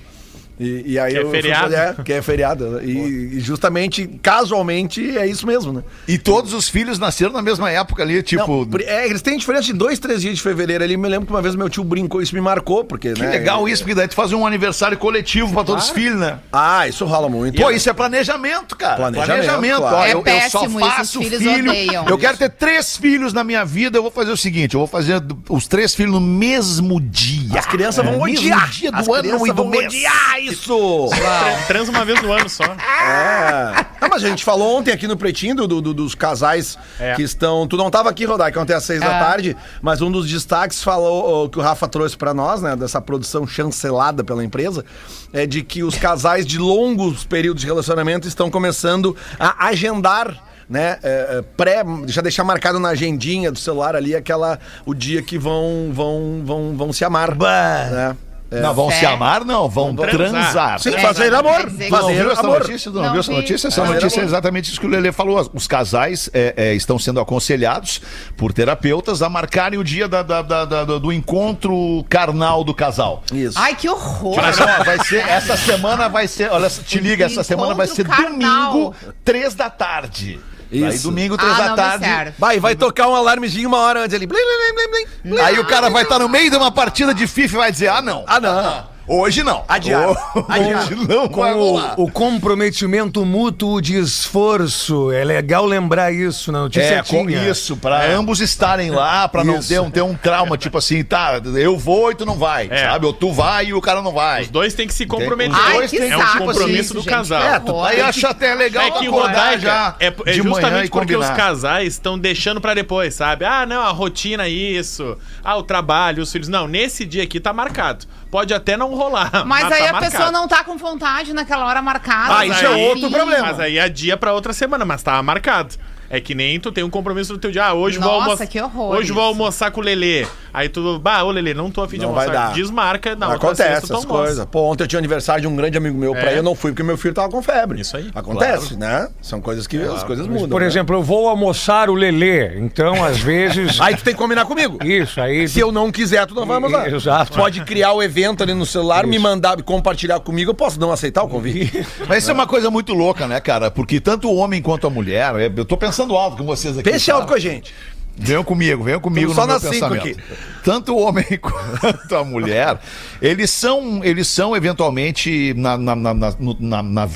E, 0.60 0.84
e 0.94 1.00
aí 1.00 1.14
Que 1.14 1.18
é 1.18 1.22
eu 1.22 1.30
fui 1.30 1.42
feriado. 1.42 1.76
é, 1.76 1.96
que 2.06 2.14
é 2.14 2.22
feriado. 2.22 2.82
E, 2.84 3.38
e 3.38 3.40
justamente, 3.40 4.08
casualmente, 4.22 5.18
é 5.18 5.26
isso 5.26 5.48
mesmo, 5.48 5.74
né? 5.74 5.84
E 6.08 6.18
todos 6.18 6.54
os 6.54 6.70
filhos 6.70 7.00
nasceram 7.00 7.32
na 7.34 7.42
mesma 7.42 7.72
época 7.72 8.04
ali, 8.04 8.22
tipo. 8.22 8.66
Não, 8.66 8.80
é, 8.86 9.08
eles 9.08 9.22
têm 9.22 9.38
diferença 9.38 9.64
de 9.64 9.74
dois, 9.74 9.98
três 10.00 10.22
dias 10.22 10.36
de 10.36 10.42
fevereiro 10.42 10.84
ali. 10.84 10.96
Me 10.96 11.08
lembro 11.10 11.26
que 11.26 11.34
uma 11.34 11.42
vez 11.42 11.56
meu 11.56 11.70
tio 11.70 11.84
brincou, 11.84 12.22
isso 12.22 12.36
me 12.36 12.42
marcou, 12.42 12.84
porque, 12.84 13.14
que 13.14 13.22
né? 13.22 13.30
legal 13.32 13.68
isso, 13.68 13.82
porque 13.84 13.96
daí 13.96 14.08
tu 14.08 14.16
faz 14.16 14.32
um 14.32 14.46
aniversário 14.46 14.98
coletivo 14.98 15.52
pra 15.54 15.64
todos 15.64 15.86
os 15.86 15.90
filhos, 15.90 16.20
né? 16.20 16.38
Ah, 16.52 16.88
isso 16.88 17.04
rola 17.06 17.28
muito. 17.30 17.60
Pô, 17.60 17.72
isso 17.72 17.90
é 17.90 17.94
planejamento, 17.94 18.76
cara. 18.78 18.96
Planejamento, 18.98 19.78
claro. 19.78 19.96
Ó, 19.96 20.06
É 20.06 20.14
eu, 20.14 20.18
eu 20.20 20.50
só 20.50 20.60
péssimo 20.62 20.80
isso, 20.80 20.90
faço 20.90 21.20
os 21.20 21.26
filhos 21.28 21.42
filho. 21.44 21.72
odeiam 21.72 22.04
Eu 22.04 22.10
isso. 22.10 22.18
quero 22.20 22.38
ter 22.38 22.50
três 22.52 22.96
filhos 22.96 23.34
na 23.34 23.44
minha 23.44 23.66
vida. 23.66 23.98
Eu 23.98 24.02
vou 24.04 24.12
fazer 24.12 24.32
o 24.32 24.38
seguinte: 24.38 24.76
eu 24.76 24.80
vou 24.82 24.88
fazer 24.88 25.22
os 25.50 25.68
três 25.68 25.96
filhos 25.96 26.14
no 26.14 26.22
mesmo 26.22 27.02
dia. 27.02 27.58
As 27.60 27.66
crianças 27.66 28.04
vão 28.06 28.18
No 28.20 28.24
mesmo 28.26 28.40
odiar. 28.40 28.70
dia 28.70 28.92
do 28.92 28.98
As 28.98 29.08
ano 29.08 29.48
e 29.48 29.50
do 29.50 29.56
vão 29.56 29.70
mês. 29.70 29.86
odiar 29.88 30.42
isso. 30.44 30.53
Tran- 30.58 31.64
Transa 31.68 31.92
uma 31.92 32.06
vez 32.06 32.22
no 32.22 32.32
ano 32.32 32.50
só. 32.50 32.64
É. 32.64 33.86
Não, 34.02 34.10
mas 34.10 34.24
a 34.24 34.28
gente 34.30 34.44
falou 34.44 34.78
ontem 34.78 34.92
aqui 34.92 35.08
no 35.08 35.16
Pretinho 35.18 35.56
do, 35.56 35.82
do- 35.82 35.94
dos 35.94 36.16
casais 36.16 36.78
É. 37.00 37.16
que 37.16 37.22
estão. 37.24 37.68
Tu 37.68 37.78
não 37.78 37.90
tava 37.90 38.10
aqui, 38.10 38.26
Rodai, 38.26 38.52
que 38.52 38.60
ontem 38.60 38.74
às 38.74 38.84
seis 38.84 39.00
da 39.00 39.16
É. 39.16 39.20
tarde, 39.20 39.58
mas 39.82 40.02
um 40.02 40.12
dos 40.12 40.30
destaques 40.30 40.84
falou 40.84 41.50
que 41.50 41.58
o 41.58 41.62
Rafa 41.62 41.88
trouxe 41.88 42.16
pra 42.18 42.34
nós, 42.34 42.62
né, 42.62 42.76
dessa 42.76 43.02
produção 43.02 43.46
chancelada 43.48 44.24
pela 44.24 44.44
empresa, 44.44 44.84
é 45.32 45.46
de 45.46 45.64
que 45.64 45.84
os 45.84 45.98
casais 45.98 46.46
de 46.46 46.58
longos 46.60 47.26
períodos 47.26 47.62
de 47.62 47.68
relacionamento 47.68 48.28
estão 48.28 48.50
começando 48.52 49.16
a 49.40 49.68
agendar. 49.68 50.36
Né, 50.70 50.98
é, 51.04 51.38
é, 51.40 51.42
pré, 51.58 51.84
já 52.08 52.22
deixar 52.22 52.46
marcado 52.46 52.80
na 52.80 52.90
agendinha 52.90 53.52
do 53.52 53.60
celular 53.60 53.98
ali 53.98 54.16
aquela 54.16 54.58
o 54.86 54.94
dia 54.94 55.22
que 55.22 55.38
vão 55.38 55.90
vão 55.92 56.42
vão, 56.46 56.74
vão 56.78 56.94
se 56.94 57.04
amar, 57.04 57.36
né? 57.36 58.16
É. 58.54 58.62
Não, 58.62 58.74
vão 58.74 58.92
se 58.92 59.04
É. 59.04 59.08
amar, 59.08 59.44
não, 59.44 59.68
vão 59.68 59.96
transar. 59.96 60.18
transar. 60.30 60.80
Sim, 60.80 60.94
É, 60.94 61.00
fazer 61.00 61.34
amor, 61.34 61.70
não 61.72 61.90
fazer 61.90 62.14
viu 62.16 62.32
essa 62.32 62.42
amor. 62.42 62.60
notícia? 62.60 62.92
Tu 62.92 62.96
não, 62.96 63.04
Não 63.04 63.12
viu 63.12 63.20
essa 63.22 63.32
notícia? 63.32 63.68
Essa 63.68 63.82
Fazer 63.82 63.94
notícia 63.96 64.18
é 64.18 64.22
amor. 64.22 64.30
exatamente 64.30 64.70
isso 64.72 64.80
que 64.80 64.86
o 64.86 64.90
Lelê 64.90 65.12
falou. 65.12 65.50
Os 65.54 65.68
casais 65.68 66.30
é, 66.34 66.54
é, 66.56 66.74
estão 66.76 67.00
sendo 67.00 67.20
aconselhados 67.20 68.02
por 68.38 68.54
terapeutas 68.54 69.22
a 69.22 69.30
marcarem 69.30 69.80
o 69.80 69.84
dia 69.84 70.08
da- 70.08 70.22
da- 70.24 70.42
da- 70.42 70.66
da- 70.66 70.84
do 70.86 71.12
encontro 71.12 72.06
carnal 72.10 72.64
do 72.64 72.74
casal. 72.74 73.24
Isso. 73.34 73.58
Ai, 73.58 73.76
que 73.76 73.90
horror! 73.90 74.36
Mas 74.38 74.60
ó, 74.60 74.84
vai 74.84 75.00
ser, 75.04 75.18
essa 75.28 75.58
semana 75.58 76.08
vai 76.08 76.28
ser, 76.28 76.52
olha, 76.52 76.70
te 76.70 77.00
liga, 77.00 77.26
essa 77.26 77.44
semana 77.44 77.74
vai 77.74 77.88
ser 77.88 78.08
carnal. 78.08 78.72
domingo, 78.74 78.96
três 79.26 79.54
da 79.56 79.70
tarde. 79.70 80.40
Aí 80.72 80.90
Isso. 80.90 81.04
domingo, 81.04 81.38
três 81.38 81.54
Ah, 81.54 81.70
da 81.70 81.76
tarde. 81.76 82.34
Vai, 82.38 82.60
vai 82.60 82.76
tocar 82.76 83.08
um 83.08 83.16
alarmezinho 83.16 83.68
uma 83.68 83.78
hora 83.78 84.02
antes 84.04 84.16
ali. 84.16 84.26
Blim, 84.26 84.38
blim, 84.38 84.76
blim, 84.76 84.90
blim, 84.92 85.32
blim. 85.36 85.42
Aí 85.42 85.60
o 85.60 85.66
cara 85.66 85.90
vai 85.90 86.04
estar 86.04 86.20
no 86.20 86.30
meio 86.30 86.50
de 86.50 86.58
uma 86.58 86.72
partida 86.72 87.14
de 87.14 87.28
FIFA 87.28 87.56
e 87.56 87.58
vai 87.58 87.72
dizer: 87.72 87.88
ah, 87.90 88.02
não. 88.02 88.24
Ah, 88.28 88.40
não. 88.40 88.93
Hoje 89.08 89.44
não. 89.44 89.64
Adiar. 89.68 90.10
Hoje 90.36 90.46
Adiar. 90.50 90.90
não 91.08 91.28
Com 91.28 91.42
vai 91.42 91.54
rolar. 91.54 91.96
o, 92.00 92.04
o 92.06 92.12
comprometimento 92.12 93.26
mútuo 93.26 93.82
de 93.82 93.98
esforço. 93.98 95.12
É 95.12 95.24
legal 95.24 95.66
lembrar 95.66 96.12
isso 96.14 96.52
na 96.52 96.62
notícia. 96.62 96.96
É, 97.00 97.04
com 97.04 97.30
isso, 97.30 97.76
pra 97.78 98.06
ambos 98.12 98.40
estarem 98.40 98.90
lá, 98.92 99.28
pra 99.28 99.44
não 99.44 99.60
ter 99.62 99.80
um, 99.82 99.90
ter 99.92 100.02
um 100.02 100.14
trauma, 100.16 100.58
tipo 100.58 100.78
assim, 100.78 101.04
tá, 101.04 101.42
eu 101.56 101.78
vou 101.78 102.12
e 102.12 102.16
tu 102.16 102.26
não 102.26 102.36
vai, 102.36 102.68
É. 102.72 102.86
sabe? 102.90 103.06
Ou 103.06 103.14
tu 103.14 103.32
vai 103.32 103.68
e 103.68 103.74
o 103.74 103.82
cara 103.82 104.02
não 104.02 104.12
vai. 104.14 104.44
Os 104.44 104.50
dois 104.50 104.74
têm 104.74 104.88
que 104.88 104.94
se 104.94 105.06
comprometer. 105.06 105.54
Os 105.54 105.60
Ai, 105.66 105.74
dois 105.74 105.92
que 105.92 105.98
têm- 106.00 106.12
é 106.12 106.18
um 106.18 106.38
compromisso 106.38 106.94
do 106.94 107.04
casal. 107.04 107.42
Que 107.42 107.48
É, 107.48 107.60
tu- 107.60 107.82
aí 107.82 108.02
acho 108.02 108.26
até 108.28 108.56
legal 108.56 108.84
É 108.86 108.92
que 108.92 109.08
rodar 109.08 109.60
já 109.60 109.96
é, 110.00 110.08
é 110.08 110.10
de 110.12 110.16
manhã 110.18 110.32
e 110.32 110.44
justamente 110.44 110.90
porque 110.90 111.16
os 111.16 111.26
combinar. 111.28 111.36
casais 111.46 111.94
estão 111.94 112.18
deixando 112.18 112.62
pra 112.62 112.74
depois, 112.74 113.14
sabe? 113.14 113.46
Ah, 113.46 113.66
não, 113.66 113.82
a 113.82 113.90
rotina 113.92 114.46
é 114.46 114.50
isso. 114.50 115.18
Ah, 115.44 115.58
o 115.58 115.64
trabalho, 115.64 116.24
os 116.24 116.32
filhos. 116.32 116.48
Não, 116.48 116.68
nesse 116.68 117.06
dia 117.06 117.24
aqui 117.24 117.40
tá 117.40 117.52
marcado. 117.54 118.06
Pode 118.34 118.52
até 118.52 118.76
não 118.76 118.96
rolar. 118.96 119.46
Mas 119.46 119.72
aí 119.72 119.84
tá 119.84 119.90
a 119.90 119.92
marcado. 119.94 120.12
pessoa 120.12 120.32
não 120.32 120.48
tá 120.48 120.64
com 120.64 120.76
vontade 120.76 121.34
naquela 121.34 121.66
hora 121.68 121.84
marcada. 121.84 122.40
Ah, 122.40 122.46
isso 122.48 122.66
é 122.66 122.70
outro 122.70 123.12
problema. 123.12 123.44
Mas 123.46 123.60
aí 123.60 123.78
é 123.78 123.88
dia 123.88 124.18
pra 124.18 124.34
outra 124.34 124.54
semana, 124.54 124.84
mas 124.84 125.04
tá 125.04 125.22
marcado. 125.22 125.76
É 126.10 126.20
que 126.20 126.34
nem 126.34 126.60
tu 126.60 126.72
tem 126.72 126.84
um 126.84 126.90
compromisso 126.90 127.34
no 127.34 127.38
teu 127.38 127.52
dia. 127.52 127.66
Ah, 127.66 127.74
hoje 127.76 128.00
vou 128.00 128.08
Nossa, 128.12 128.24
almoçar. 128.24 128.48
que 128.48 128.60
horror 128.60 128.96
Hoje 128.96 129.12
vou 129.12 129.22
isso. 129.22 129.30
almoçar 129.30 129.70
com 129.70 129.82
o 129.82 129.84
Lelê. 129.84 130.26
Aí 130.54 130.70
tu, 130.70 131.00
bah, 131.00 131.24
ô 131.24 131.32
Lelê, 131.32 131.54
não 131.54 131.72
tô 131.72 131.82
afim 131.82 131.98
de 131.98 132.06
Não 132.06 132.14
vai 132.14 132.28
almoçar. 132.28 132.48
dar. 132.50 132.54
Desmarca, 132.54 133.16
não. 133.16 133.32
Acontece 133.32 133.86
essas 133.86 134.06
coisas. 134.06 134.46
Pô, 134.46 134.72
ontem 134.72 134.84
eu 134.84 134.88
tinha 134.88 135.00
aniversário 135.00 135.42
de 135.42 135.48
um 135.48 135.56
grande 135.56 135.78
amigo 135.78 135.98
meu, 135.98 136.12
pra 136.14 136.30
É. 136.32 136.34
ir, 136.36 136.38
eu 136.38 136.44
não 136.44 136.54
fui 136.54 136.72
porque 136.72 136.84
meu 136.84 136.98
filho 136.98 137.14
tava 137.14 137.30
com 137.30 137.42
febre. 137.42 137.82
Isso 137.82 137.98
aí. 137.98 138.12
Acontece, 138.14 138.78
né? 138.78 139.10
São 139.22 139.42
coisas 139.42 139.66
que 139.66 139.78
as 139.82 140.04
coisas 140.04 140.28
mudam. 140.28 140.50
Por 140.50 140.62
né? 140.62 140.68
exemplo, 140.68 140.96
eu 140.96 141.02
vou 141.02 141.28
almoçar 141.28 141.90
o 141.90 141.96
Lelê. 141.96 142.60
Então, 142.60 143.04
às 143.04 143.20
vezes. 143.20 143.80
Aí 143.82 143.96
tu 143.96 144.04
tem 144.04 144.14
que 144.14 144.20
combinar 144.20 144.46
comigo. 144.46 144.78
Isso, 144.84 145.20
aí. 145.20 145.48
Se 145.48 145.60
eu 145.60 145.72
não 145.72 145.92
quiser, 145.92 146.26
tu 146.28 146.36
não 146.36 146.46
vai 146.46 146.56
almoçar. 146.58 146.88
Exato. 146.94 147.34
Pode 147.34 147.64
criar 147.66 147.94
o 147.94 148.04
evento 148.04 148.44
ali 148.44 148.54
no 148.54 148.66
celular, 148.66 149.08
me 149.08 149.18
mandar 149.18 149.62
compartilhar 149.64 150.20
comigo, 150.20 150.52
eu 150.52 150.56
posso 150.56 150.80
não 150.80 150.92
aceitar 150.92 151.24
o 151.24 151.28
convite. 151.28 151.86
Mas 152.08 152.20
isso 152.20 152.32
é 152.32 152.34
uma 152.34 152.46
coisa 152.48 152.70
muito 152.70 152.94
louca, 152.94 153.28
né, 153.28 153.40
cara? 153.40 153.72
Porque 153.72 154.00
tanto 154.00 154.30
o 154.30 154.36
homem 154.36 154.62
quanto 154.62 154.86
a 154.86 154.90
mulher, 154.90 155.34
é, 155.40 155.52
eu 155.56 155.66
tô 155.66 155.76
pensando 155.78 156.16
alto 156.16 156.38
com 156.38 156.44
vocês 156.44 156.78
aqui. 156.78 156.90
Pense 156.90 157.08
tá? 157.08 157.16
alto 157.16 157.28
com 157.28 157.34
a 157.34 157.40
gente. 157.40 157.74
Venham 158.16 158.44
comigo, 158.44 158.84
venham 158.84 159.00
comigo 159.00 159.32
Estamos 159.32 159.62
só 159.62 159.70
no 159.70 159.72
meu 159.72 159.72
pensamento. 159.90 160.20
Tanto 160.64 160.94
o 160.96 161.00
homem 161.02 161.26
quanto 161.42 162.16
a 162.16 162.24
mulher, 162.24 162.80
eles 163.22 163.50
são, 163.50 164.02
eles 164.04 164.28
são 164.28 164.56
eventualmente 164.56 165.54
na, 165.58 165.78
na, 165.78 165.96
na, 165.96 166.14
na, 166.14 166.34
no- 166.40 166.58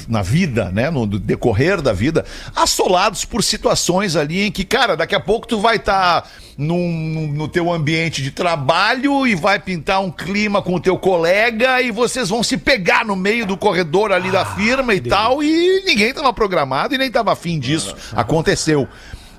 na- 0.07 0.21
vida, 0.23 0.71
né, 0.71 0.89
no 0.89 1.05
decorrer 1.05 1.81
da 1.81 1.93
vida, 1.93 2.25
assolados 2.55 3.23
por 3.23 3.43
situações 3.43 4.15
ali 4.15 4.41
em 4.41 4.51
que, 4.51 4.65
cara, 4.65 4.97
daqui 4.97 5.13
a 5.15 5.19
pouco 5.19 5.47
tu 5.47 5.59
vai 5.59 5.75
estar 5.75 6.27
no 6.57 7.47
teu 7.47 7.71
ambiente 7.71 8.21
de 8.23 8.31
trabalho 8.31 9.27
e 9.27 9.35
vai 9.35 9.59
pintar 9.59 10.01
um 10.01 10.09
clima 10.11 10.61
com 10.61 10.73
o 10.73 10.79
teu 10.79 10.97
colega 10.97 11.79
e 11.81 11.91
vocês 11.91 12.29
vão 12.29 12.41
se 12.41 12.57
pegar 12.57 13.05
no 13.05 13.15
meio 13.15 13.45
do 13.45 13.55
corredor 13.55 14.11
ali 14.11 14.31
da 14.31 14.43
firma 14.43 14.95
e 14.95 14.99
tal 14.99 15.43
e 15.43 15.83
ninguém 15.85 16.09
estava 16.09 16.33
programado 16.33 16.95
e 16.95 16.97
nem 16.97 17.07
estava 17.07 17.31
afim 17.31 17.59
disso. 17.59 17.95
Aconteceu. 18.13 18.87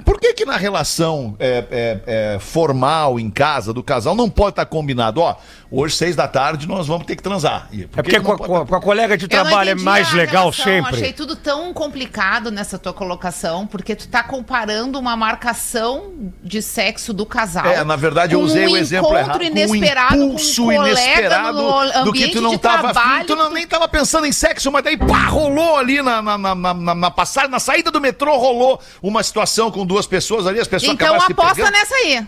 Por 0.08 0.18
que 0.18 0.32
que 0.32 0.46
na 0.46 0.56
relação 0.56 1.36
é, 1.38 1.64
é, 1.70 2.00
é, 2.06 2.38
formal, 2.38 3.20
em 3.20 3.28
casa, 3.28 3.74
do 3.74 3.82
casal, 3.82 4.14
não 4.14 4.30
pode 4.30 4.50
estar 4.52 4.64
combinado? 4.64 5.20
Ó, 5.20 5.36
hoje, 5.70 5.96
seis 5.96 6.16
da 6.16 6.26
tarde, 6.26 6.66
nós 6.66 6.86
vamos 6.86 7.06
ter 7.06 7.14
que 7.14 7.22
transar. 7.22 7.68
E 7.70 7.86
por 7.86 8.00
É 8.00 8.02
que 8.02 8.18
porque 8.18 8.18
que 8.18 8.20
com 8.20 8.32
a, 8.32 8.38
tá- 8.38 8.66
com 8.66 8.74
a 8.74 8.80
colega 8.80 9.18
de 9.18 9.28
trabalho 9.28 9.68
é 9.68 9.74
mais 9.74 10.10
legal 10.14 10.44
relação, 10.44 10.64
sempre. 10.64 10.94
Achei 10.96 11.12
tudo 11.12 11.36
tão 11.36 11.74
complicado 11.74 12.50
nessa 12.50 12.78
tua 12.78 12.94
colocação, 12.94 13.66
porque 13.66 13.94
tu 13.94 14.08
tá 14.08 14.22
comparando 14.22 14.98
uma 14.98 15.14
marcação 15.14 16.10
de 16.42 16.62
sexo 16.62 17.12
do 17.12 17.26
casal. 17.26 17.66
É, 17.66 17.84
na 17.84 17.96
verdade, 17.96 18.32
eu 18.34 18.40
usei 18.40 18.66
um 18.66 18.70
o 18.72 18.76
exemplo 18.78 19.14
errado. 19.14 19.36
com 19.38 19.44
um 19.44 19.46
inesperado 19.46 20.16
impulso 20.24 20.62
com 20.62 20.68
um 20.68 20.72
inesperado 20.86 22.04
do 22.04 22.12
que 22.14 22.28
tu 22.28 22.40
não 22.40 22.56
tava 22.56 22.86
afim, 22.86 22.94
trabalho, 22.94 23.26
tu 23.26 23.36
não, 23.36 23.50
nem 23.50 23.66
tava 23.66 23.86
pensando 23.88 24.26
em 24.26 24.32
sexo, 24.32 24.72
mas 24.72 24.82
daí 24.82 24.96
pá, 24.96 25.26
rolou 25.26 25.76
ali 25.76 26.00
na, 26.00 26.22
na, 26.22 26.38
na, 26.38 26.54
na, 26.54 26.72
na- 26.74 26.94
na 26.94 27.10
passagem, 27.10 27.50
na 27.50 27.60
saída 27.60 27.90
do 27.90 28.00
metrô, 28.00 28.38
rolou 28.38 28.80
uma 29.02 29.22
situação 29.22 29.70
com 29.70 29.84
duas 29.84 29.97
pessoas 30.06 30.46
ali, 30.46 30.60
as 30.60 30.68
pessoas 30.68 30.92
Então 30.92 31.06
acabaram 31.08 31.26
se 31.26 31.32
aposta 31.32 31.54
pegando. 31.54 31.72
nessa 31.72 31.94
aí. 31.94 32.26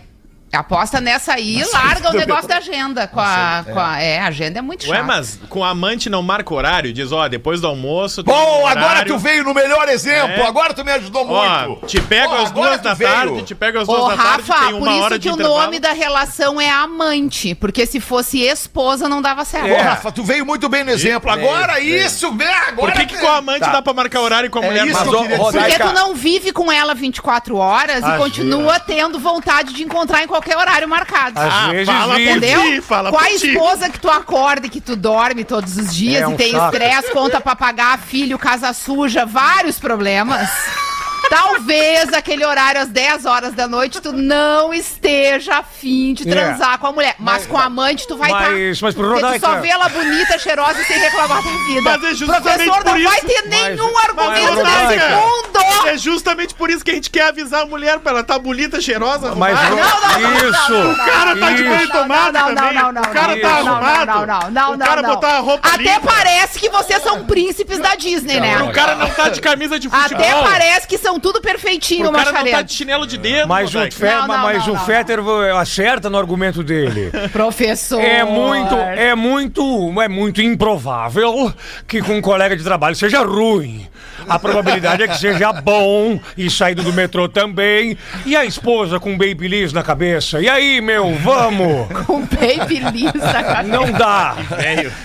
Aposta 0.53 0.99
nessa 0.99 1.33
aí 1.35 1.59
e 1.59 1.63
larga 1.71 2.09
o 2.09 2.13
negócio 2.13 2.47
da 2.47 2.57
agenda. 2.57 3.07
Com 3.07 3.19
a, 3.21 3.63
com 3.71 3.79
a- 3.79 4.01
é, 4.01 4.19
a 4.19 4.27
agenda 4.27 4.59
é 4.59 4.61
muito 4.61 4.83
chata. 4.85 4.97
Ué, 4.97 5.01
mas 5.01 5.39
com 5.49 5.63
amante 5.63 6.09
não 6.09 6.21
marca 6.21 6.53
horário? 6.53 6.91
Diz, 6.91 7.11
ó, 7.13 7.27
depois 7.29 7.61
do 7.61 7.67
almoço. 7.67 8.21
tem 8.21 8.33
Bom, 8.33 8.63
um 8.63 8.67
agora 8.67 9.05
tu 9.05 9.17
veio 9.17 9.43
no 9.45 9.53
melhor 9.53 9.87
exemplo, 9.87 10.41
É. 10.41 10.45
agora 10.45 10.73
tu 10.73 10.83
me 10.83 10.91
ajudou 10.91 11.25
Ó, 11.29 11.67
muito. 11.67 11.85
te 11.87 12.01
pego 12.01 12.33
Ó, 12.33 12.43
às 12.43 12.51
duas 12.51 12.81
da 12.81 12.93
veio. 12.93 13.09
tarde, 13.11 13.43
te 13.43 13.55
pego 13.55 13.79
às 13.79 13.87
duas 13.87 14.01
Ô, 14.03 14.09
da 14.09 14.17
tarde, 14.17 14.49
Rafa, 14.49 14.65
tem 14.65 14.73
por 14.73 14.81
uma 14.87 14.95
hora 14.97 15.15
isso 15.15 15.19
de 15.19 15.27
que 15.29 15.29
o 15.29 15.35
intervalo. 15.37 15.61
nome 15.61 15.79
da 15.79 15.93
relação 15.93 16.59
é 16.59 16.69
amante. 16.69 17.55
Porque 17.55 17.85
se 17.85 18.01
fosse 18.01 18.41
esposa, 18.41 19.07
não 19.07 19.21
dava 19.21 19.45
certo. 19.45 19.71
Ô, 19.71 19.81
Rafa, 19.81 20.11
tu 20.11 20.21
veio 20.23 20.45
muito 20.45 20.67
bem 20.67 20.83
no 20.83 20.91
exemplo. 20.91 21.31
Agora 21.31 21.79
isso, 21.79 22.29
né? 22.35 22.51
Agora 22.67 22.91
Por 22.91 22.99
que, 22.99 23.05
que 23.07 23.17
com 23.17 23.27
a 23.27 23.37
amante 23.37 23.61
dá 23.69 23.81
pra 23.81 23.93
marcar 23.93 24.19
horário 24.19 24.47
e 24.47 24.49
com 24.49 24.59
a 24.59 24.63
É 24.63 24.67
mulher 24.67 24.85
isso 24.87 24.99
Mas, 24.99 25.21
dizer. 25.21 25.37
Porque 25.37 25.79
tu 25.79 25.93
não 25.93 26.13
vive 26.13 26.51
com 26.51 26.69
ela 26.69 26.93
24 26.93 27.55
horas 27.55 28.03
e 28.03 28.17
continua 28.17 28.79
tendo 28.81 29.17
vontade 29.17 29.73
de 29.73 29.81
encontrar 29.83 30.23
em 30.23 30.27
qualquer 30.27 30.40
horário 30.49 30.87
marcado. 30.87 31.39
Às 31.39 31.69
vezes 31.71 31.87
fala 31.93 32.15
vive. 32.15 32.31
Entendeu? 32.31 32.61
ti, 32.63 32.81
fala 32.81 33.09
Com 33.11 33.17
a 33.19 33.25
ti. 33.27 33.35
esposa 33.51 33.89
que 33.89 33.99
tu 33.99 34.09
acorda 34.09 34.67
e 34.67 34.69
que 34.69 34.81
tu 34.81 34.95
dorme 34.95 35.43
todos 35.43 35.77
os 35.77 35.93
dias 35.95 36.21
É 36.23 36.27
um 36.27 36.33
e 36.33 36.37
tem 36.37 36.51
saco. 36.51 36.75
estresse, 36.75 37.11
conta 37.11 37.39
pra 37.39 37.55
pagar, 37.55 37.97
filho, 37.99 38.37
casa 38.39 38.73
suja, 38.73 39.25
vários 39.25 39.79
problemas. 39.79 40.49
Talvez 41.31 42.13
aquele 42.13 42.45
horário 42.45 42.81
às 42.81 42.89
10 42.89 43.25
horas 43.25 43.53
da 43.53 43.67
noite 43.67 44.01
tu 44.01 44.11
não 44.11 44.73
esteja 44.73 45.59
afim 45.59 46.13
de 46.13 46.27
É. 46.29 46.31
transar 46.31 46.77
com 46.77 46.87
a 46.87 46.91
mulher. 46.91 47.15
Mas, 47.17 47.47
com 47.47 47.57
a 47.57 47.63
amante 47.65 48.05
tu 48.07 48.17
vai 48.17 48.29
estar. 48.31 48.51
Mas- 48.51 48.81
mas 48.81 48.93
pro 48.95 49.09
Porque 49.19 49.39
tu 49.39 49.45
só 49.45 49.55
vê 49.61 49.69
ela 49.69 49.87
bonita, 49.89 50.37
cheirosa 50.37 50.81
e 50.81 50.85
sem 50.85 50.99
reclamar 50.99 51.41
da 51.41 51.49
vida. 51.49 51.81
Mas 51.81 52.03
é 52.03 52.13
justamente 52.13 52.43
Professor, 52.43 52.83
por 52.83 52.85
não 52.99 53.03
vai 53.09 53.17
isso- 53.17 53.25
ter 53.27 53.47
nenhum 53.47 53.93
mas, 53.93 54.05
argumento 54.09 54.63
nesse 54.63 55.09
mundo. 55.15 55.61
É 55.87 55.97
justamente 55.97 56.53
por 56.53 56.69
isso 56.69 56.83
que 56.85 56.91
a 56.91 56.93
gente 56.93 57.09
quer 57.09 57.27
avisar 57.29 57.61
a 57.61 57.65
mulher 57.65 57.97
pra 57.99 58.11
ela 58.11 58.21
estar 58.21 58.37
bonita, 58.37 58.79
cheirosa, 58.81 59.33
Mas 59.35 59.53
não, 59.55 59.69
não, 59.69 59.77
não, 59.77 60.49
isso. 60.49 60.71
não, 60.71 60.83
não, 60.83 60.91
O 60.91 60.95
cara 60.97 61.35
tá 61.37 61.49
de 61.49 61.55
isso. 61.55 61.63
banho 61.69 61.89
tomado 61.89 62.33
não, 62.33 62.47
não, 62.49 62.55
também. 62.55 62.73
não, 62.73 62.91
não, 62.91 63.01
o 63.01 63.07
cara 63.09 63.35
não, 63.35 63.41
tá 63.41 63.49
não, 63.63 63.75
arrumado. 63.75 64.05
Não, 64.05 64.25
não, 64.25 64.51
não, 64.51 64.73
o 64.73 64.77
cara 64.79 65.01
não, 65.01 65.09
não. 65.09 65.15
botar 65.15 65.37
a 65.37 65.39
roupa 65.39 65.67
Até 65.67 65.77
limpa. 65.95 66.01
parece 66.13 66.59
que 66.59 66.69
vocês 66.69 67.01
são 67.01 67.25
príncipes 67.25 67.79
da 67.79 67.95
Disney, 67.95 68.39
né? 68.39 68.61
O 68.63 68.71
cara 68.71 68.95
não 68.95 69.09
tá 69.09 69.29
de 69.29 69.41
camisa 69.41 69.79
de 69.79 69.89
futebol. 69.89 70.19
Até 70.25 70.33
parece 70.43 70.87
que 70.87 70.97
são 70.97 71.19
tudo 71.21 71.41
perfeitinho, 71.41 72.09
O 72.09 72.11
cara 72.11 72.31
não 72.31 72.51
tá 72.51 72.61
de 72.61 72.73
chinelo 72.73 73.05
de 73.05 73.17
dedo. 73.17 73.47
Mas. 73.47 73.71
Fe, 73.71 74.05
Não, 74.05 74.27
não, 74.27 74.37
mas 74.39 74.65
não, 74.65 74.73
o 74.73 74.77
não, 74.77 74.85
Fetter 74.85 75.19
acerta 75.59 76.09
no 76.09 76.17
argumento 76.17 76.63
dele. 76.63 77.11
Professor. 77.31 78.01
É 78.01 78.23
muito, 78.23 78.75
é 78.75 79.15
muito, 79.15 80.01
é 80.01 80.07
muito 80.07 80.41
improvável 80.41 81.53
que 81.87 82.01
com 82.01 82.17
um 82.17 82.21
colega 82.21 82.55
de 82.55 82.63
trabalho 82.63 82.95
seja 82.95 83.23
ruim. 83.23 83.87
A 84.27 84.37
probabilidade 84.37 85.03
é 85.03 85.07
que 85.07 85.17
seja 85.17 85.51
bom 85.51 86.19
e 86.37 86.49
saído 86.49 86.83
do 86.83 86.93
metrô 86.93 87.27
também. 87.27 87.97
E 88.25 88.35
a 88.35 88.45
esposa 88.45 88.99
com 88.99 89.17
babyliss 89.17 89.73
na 89.73 89.83
cabeça. 89.83 90.39
E 90.39 90.47
aí, 90.47 90.81
meu, 90.81 91.15
vamos? 91.15 91.87
Com 92.05 92.21
baby 92.21 92.79
lisa, 92.91 93.11
cara. 93.19 93.63
Não 93.63 93.91
dá. 93.91 94.35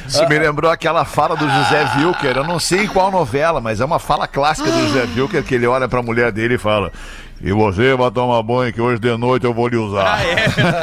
Isso 0.06 0.26
me 0.28 0.38
lembrou 0.38 0.70
aquela 0.70 1.04
fala 1.04 1.36
do 1.36 1.48
José 1.48 1.86
Wilker. 1.96 2.36
Eu 2.36 2.44
não 2.44 2.58
sei 2.58 2.84
em 2.84 2.86
qual 2.86 3.10
novela, 3.10 3.60
mas 3.60 3.80
é 3.80 3.84
uma 3.84 3.98
fala 3.98 4.26
clássica 4.26 4.70
do 4.70 4.80
José 4.88 5.06
Wilker 5.16 5.42
que 5.42 5.54
ele 5.54 5.66
olha 5.66 5.88
pra 5.88 6.02
mulher 6.06 6.32
dele 6.32 6.54
e 6.54 6.58
fala: 6.58 6.90
E 7.46 7.52
você 7.52 7.94
vai 7.94 8.10
tomar 8.10 8.42
banho 8.42 8.72
que 8.72 8.80
hoje 8.80 8.98
de 8.98 9.16
noite 9.16 9.44
eu 9.46 9.54
vou 9.54 9.68
lhe 9.68 9.76
usar. 9.76 10.18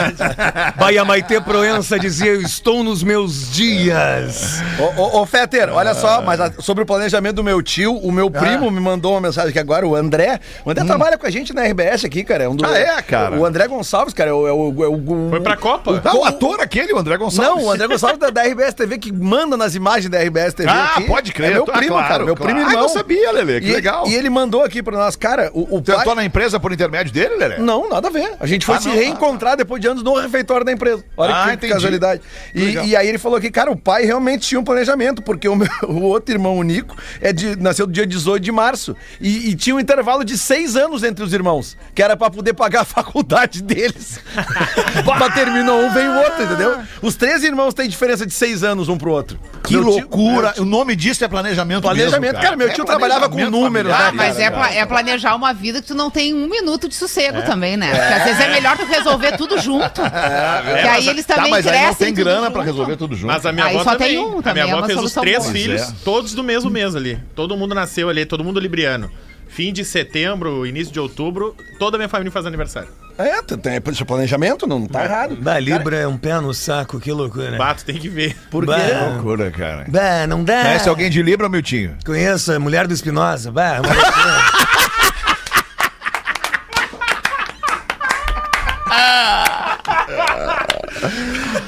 Bahia 0.79 1.03
Maite 1.03 1.37
Proença 1.41 1.99
dizia: 1.99 2.31
Eu 2.31 2.41
estou 2.41 2.85
nos 2.85 3.03
meus 3.03 3.51
dias. 3.51 4.61
Ô, 4.79 5.01
ô, 5.01 5.21
ô, 5.21 5.25
Fetter, 5.25 5.69
olha 5.73 5.93
só, 5.93 6.21
mas 6.21 6.39
a- 6.39 6.53
sobre 6.59 6.83
o 6.83 6.85
planejamento 6.85 7.35
do 7.35 7.43
meu 7.43 7.61
tio, 7.61 7.93
o 7.97 8.13
meu 8.13 8.31
primo 8.31 8.71
me 8.71 8.79
mandou 8.79 9.11
uma 9.11 9.19
mensagem 9.19 9.49
aqui 9.49 9.59
agora, 9.59 9.85
o 9.85 9.93
André. 9.93 10.39
O 10.63 10.71
André 10.71 10.85
trabalha 10.85 11.17
com 11.17 11.27
a 11.27 11.29
gente 11.29 11.51
na 11.53 11.63
RBS 11.63 12.05
aqui, 12.05 12.23
cara. 12.23 12.45
É 12.45 12.47
um 12.47 12.55
do- 12.55 12.65
Ah, 12.65 12.77
é, 12.77 13.01
cara? 13.01 13.35
O 13.37 13.45
André 13.45 13.67
Gonçalves, 13.67 14.13
cara, 14.13 14.29
é 14.29 14.33
o. 14.33 14.47
É 14.47 14.53
o, 14.53 14.83
é 14.85 14.87
o- 14.87 15.29
Foi 15.31 15.41
pra 15.41 15.57
Copa? 15.57 16.01
Não, 16.01 16.21
o 16.21 16.23
ator 16.23 16.61
aquele, 16.61 16.93
o 16.93 16.97
André 16.97 17.17
Gonçalves. 17.17 17.61
Não, 17.61 17.67
o 17.67 17.71
André 17.73 17.87
Gonçalves 17.87 18.19
da, 18.19 18.29
da 18.29 18.41
RBS 18.43 18.73
TV 18.73 18.97
que 18.97 19.11
manda 19.11 19.57
nas 19.57 19.75
imagens 19.75 20.09
da 20.09 20.17
RBS 20.17 20.53
TV. 20.53 20.69
Ah, 20.69 20.93
aqui. 20.95 21.07
pode 21.07 21.33
crer. 21.33 21.51
É 21.51 21.53
meu 21.55 21.65
Ah, 21.67 21.73
primo, 21.77 21.91
claro, 21.95 22.07
cara. 22.07 22.23
Meu 22.23 22.35
claro. 22.37 22.53
primo 22.53 22.65
Ah, 22.65 22.69
irmão. 22.71 22.83
não 22.83 22.89
sabia, 22.89 23.33
Lelê, 23.33 23.59
que 23.59 23.67
E- 23.67 23.73
legal. 23.73 24.07
E 24.07 24.15
ele 24.15 24.29
mandou 24.29 24.63
aqui 24.63 24.81
pra 24.81 24.95
nós, 24.95 25.17
cara, 25.17 25.51
o, 25.53 25.77
o 25.77 25.81
Tu 25.81 25.91
pai... 25.91 26.15
na 26.15 26.23
empresa 26.23 26.52
por 26.59 26.71
intermédio 26.71 27.11
dele, 27.13 27.35
Lelê? 27.35 27.57
Não, 27.57 27.89
nada 27.89 28.07
a 28.07 28.11
ver. 28.11 28.33
A 28.39 28.45
gente 28.45 28.65
foi 28.65 28.75
Ah, 28.75 28.81
se 28.81 28.87
não, 28.87 28.95
reencontrar 28.95 29.55
depois 29.57 29.81
de 29.81 29.87
anos 29.87 30.03
no 30.03 30.13
refeitório 30.19 30.65
da 30.65 30.71
empresa. 30.71 31.03
Olha 31.17 31.33
Ah, 31.35 31.47
que 31.49 31.53
entendi. 31.55 31.73
casualidade. 31.73 32.21
E, 32.53 32.61
e 32.89 32.95
aí 32.95 33.07
ele 33.07 33.17
falou 33.17 33.39
que, 33.39 33.49
cara, 33.51 33.71
o 33.71 33.75
pai 33.77 34.03
realmente 34.05 34.47
tinha 34.47 34.59
um 34.59 34.63
planejamento, 34.63 35.21
porque 35.21 35.47
o, 35.47 35.55
meu- 35.55 35.67
o 35.87 36.01
outro 36.03 36.33
irmão, 36.33 36.57
o 36.57 36.63
Nico, 36.63 36.95
é 37.21 37.31
de, 37.33 37.55
nasceu 37.55 37.85
dia 37.87 38.05
18 38.05 38.41
de 38.43 38.51
março. 38.51 38.95
E, 39.19 39.49
e 39.49 39.55
tinha 39.55 39.75
um 39.75 39.79
intervalo 39.79 40.23
de 40.23 40.37
seis 40.37 40.75
anos 40.75 41.03
entre 41.03 41.23
os 41.23 41.33
irmãos, 41.33 41.77
que 41.95 42.01
era 42.01 42.15
pra 42.17 42.29
poder 42.29 42.53
pagar 42.53 42.81
a 42.81 42.85
faculdade 42.85 43.61
deles. 43.61 44.19
Mas 45.19 45.33
terminou 45.33 45.79
um, 45.81 45.93
veio 45.93 46.11
o 46.11 46.17
outro, 46.17 46.43
entendeu? 46.43 46.77
Os 47.01 47.15
três 47.15 47.43
irmãos 47.43 47.73
têm 47.73 47.87
diferença 47.87 48.25
de 48.25 48.33
seis 48.33 48.63
anos 48.63 48.89
um 48.89 48.97
pro 48.97 49.11
outro. 49.11 49.39
Que 49.65 49.73
Meu 49.75 49.83
tio- 49.83 49.91
loucura. 49.91 50.53
O 50.57 50.65
nome 50.65 50.93
disso 50.95 51.23
é 51.23 51.27
planejamento 51.27 51.83
Planejamento. 51.83 52.19
mesmo, 52.33 52.41
Cara, 52.41 52.55
meu 52.57 52.73
tio 52.73 52.83
trabalhava 52.83 53.29
com 53.29 53.49
números, 53.49 53.91
Ah, 53.93 54.11
mas 54.13 54.37
cara. 54.37 54.73
é, 54.73 54.79
é 54.79 54.85
planejar 54.85 55.35
uma 55.35 55.53
vida 55.53 55.81
que 55.81 55.87
tu 55.87 55.95
não 55.95 56.11
tem 56.11 56.33
um 56.33 56.47
minuto 56.49 56.89
de 56.89 56.95
sossego 56.95 57.41
também, 57.43 57.77
né? 57.77 57.87
Porque 57.89 58.13
às 58.13 58.23
vezes 58.25 58.39
é 58.41 58.49
melhor 58.51 58.77
tu 58.77 58.85
resolver 58.85 59.37
tudo 59.37 59.57
junto. 59.59 60.01
que 60.01 60.87
aí 60.87 61.07
eles 61.07 61.25
Tá, 61.25 61.35
também 61.35 61.51
mas 61.51 61.65
aí 61.65 61.71
crescem. 61.71 61.89
não 61.89 61.95
tem 61.95 62.13
grana 62.13 62.51
pra 62.51 62.61
resolver 62.61 62.97
tudo 62.97 63.15
junto. 63.15 63.27
Mas 63.27 63.45
a 63.45 63.51
minha 63.53 63.65
Aí 63.65 63.75
avó 63.75 63.83
só 63.85 63.91
também. 63.91 64.07
tem 64.09 64.19
um 64.19 64.39
a 64.39 64.41
também, 64.41 64.63
minha 64.63 64.75
é 64.75 64.77
avó 64.77 64.85
fez 64.87 64.99
os 64.99 65.13
três 65.13 65.37
boa. 65.39 65.51
filhos, 65.51 65.81
é. 65.81 65.93
todos 66.03 66.33
do 66.33 66.43
mesmo 66.43 66.69
mês 66.69 66.95
ali. 66.95 67.17
Todo 67.33 67.55
mundo 67.55 67.73
nasceu 67.73 68.09
ali, 68.09 68.25
todo 68.25 68.43
mundo 68.43 68.59
libriano. 68.59 69.09
Fim 69.47 69.71
de 69.71 69.85
setembro, 69.85 70.65
início 70.65 70.91
de 70.91 70.99
outubro, 70.99 71.55
toda 71.79 71.95
a 71.95 71.99
minha 71.99 72.09
família 72.09 72.31
faz 72.31 72.45
aniversário. 72.45 72.89
É, 73.17 73.41
tem, 73.41 73.57
tem 73.57 73.81
esse 73.91 74.03
planejamento, 74.05 74.65
não 74.65 74.85
tá 74.87 75.03
errado. 75.03 75.35
Bah, 75.39 75.59
Libra 75.59 75.97
é 75.97 76.07
um 76.07 76.17
pé 76.17 76.39
no 76.39 76.53
saco, 76.53 76.99
que 76.99 77.11
loucura. 77.11 77.57
Bato, 77.57 77.85
tem 77.85 77.97
que 77.97 78.09
ver. 78.09 78.35
Por 78.49 78.65
Bah. 78.65 78.75
quê? 78.79 78.93
loucura, 79.13 79.51
cara. 79.51 79.85
Bah, 79.87 80.25
não 80.27 80.43
dá. 80.43 80.61
Conhece 80.63 80.89
alguém 80.89 81.09
de 81.09 81.21
Libra, 81.21 81.47
Miltinho? 81.49 81.95
Conheço 82.05 82.51
a 82.53 82.59
mulher 82.59 82.87
do 82.87 82.93
Espinosa. 82.93 83.51
Bah, 83.51 83.81
uma 83.83 83.93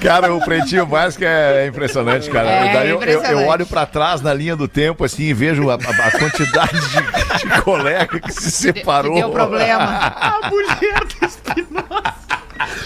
Cara, 0.06 0.34
o 0.34 0.40
Pretinho 0.44 0.86
Básico 0.86 1.24
é 1.26 1.68
impressionante, 1.68 2.30
cara. 2.30 2.50
É 2.50 2.74
Daí 2.74 2.90
eu, 2.90 3.02
eu- 3.02 3.08
eu 3.08 3.18
impressionante. 3.18 3.48
olho 3.50 3.66
pra 3.66 3.86
trás 3.86 4.22
na 4.22 4.34
linha 4.34 4.56
do 4.56 4.68
tempo, 4.68 5.04
assim, 5.04 5.24
e 5.24 5.34
vejo 5.34 5.70
a, 5.70 5.76
a- 5.76 6.08
a 6.08 6.12
quantidade 6.12 6.80
de, 6.80 7.40
de 7.50 7.62
colega 7.62 8.20
que 8.20 8.32
se 8.32 8.52
separou. 8.52 9.16
Deu 9.16 9.30
problema. 9.30 9.86
A 10.16 10.50
mulher 10.50 11.00
do 11.06 11.26
Espinosa. 11.26 12.16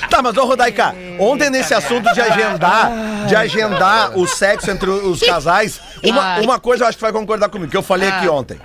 Tá, 0.10 0.22
mas 0.22 0.36
ô 0.36 0.46
Rodaica, 0.46 0.96
ontem 1.20 1.50
nesse 1.50 1.74
assunto 1.74 2.12
de 2.14 2.20
agendar, 2.20 2.92
de 3.28 3.36
agendar 3.36 4.18
o 4.18 4.28
sexo 4.28 4.70
entre 4.72 4.90
os 4.90 5.20
casais, 5.22 5.80
uma, 6.04 6.40
uma 6.40 6.60
coisa 6.60 6.84
eu 6.84 6.88
acho 6.88 6.98
que 6.98 7.04
vai 7.04 7.12
concordar 7.14 7.50
comigo, 7.50 7.70
que 7.70 7.78
eu 7.78 7.84
falei 7.84 8.10
aqui 8.10 8.28
Ah. 8.28 8.32
ontem. 8.32 8.60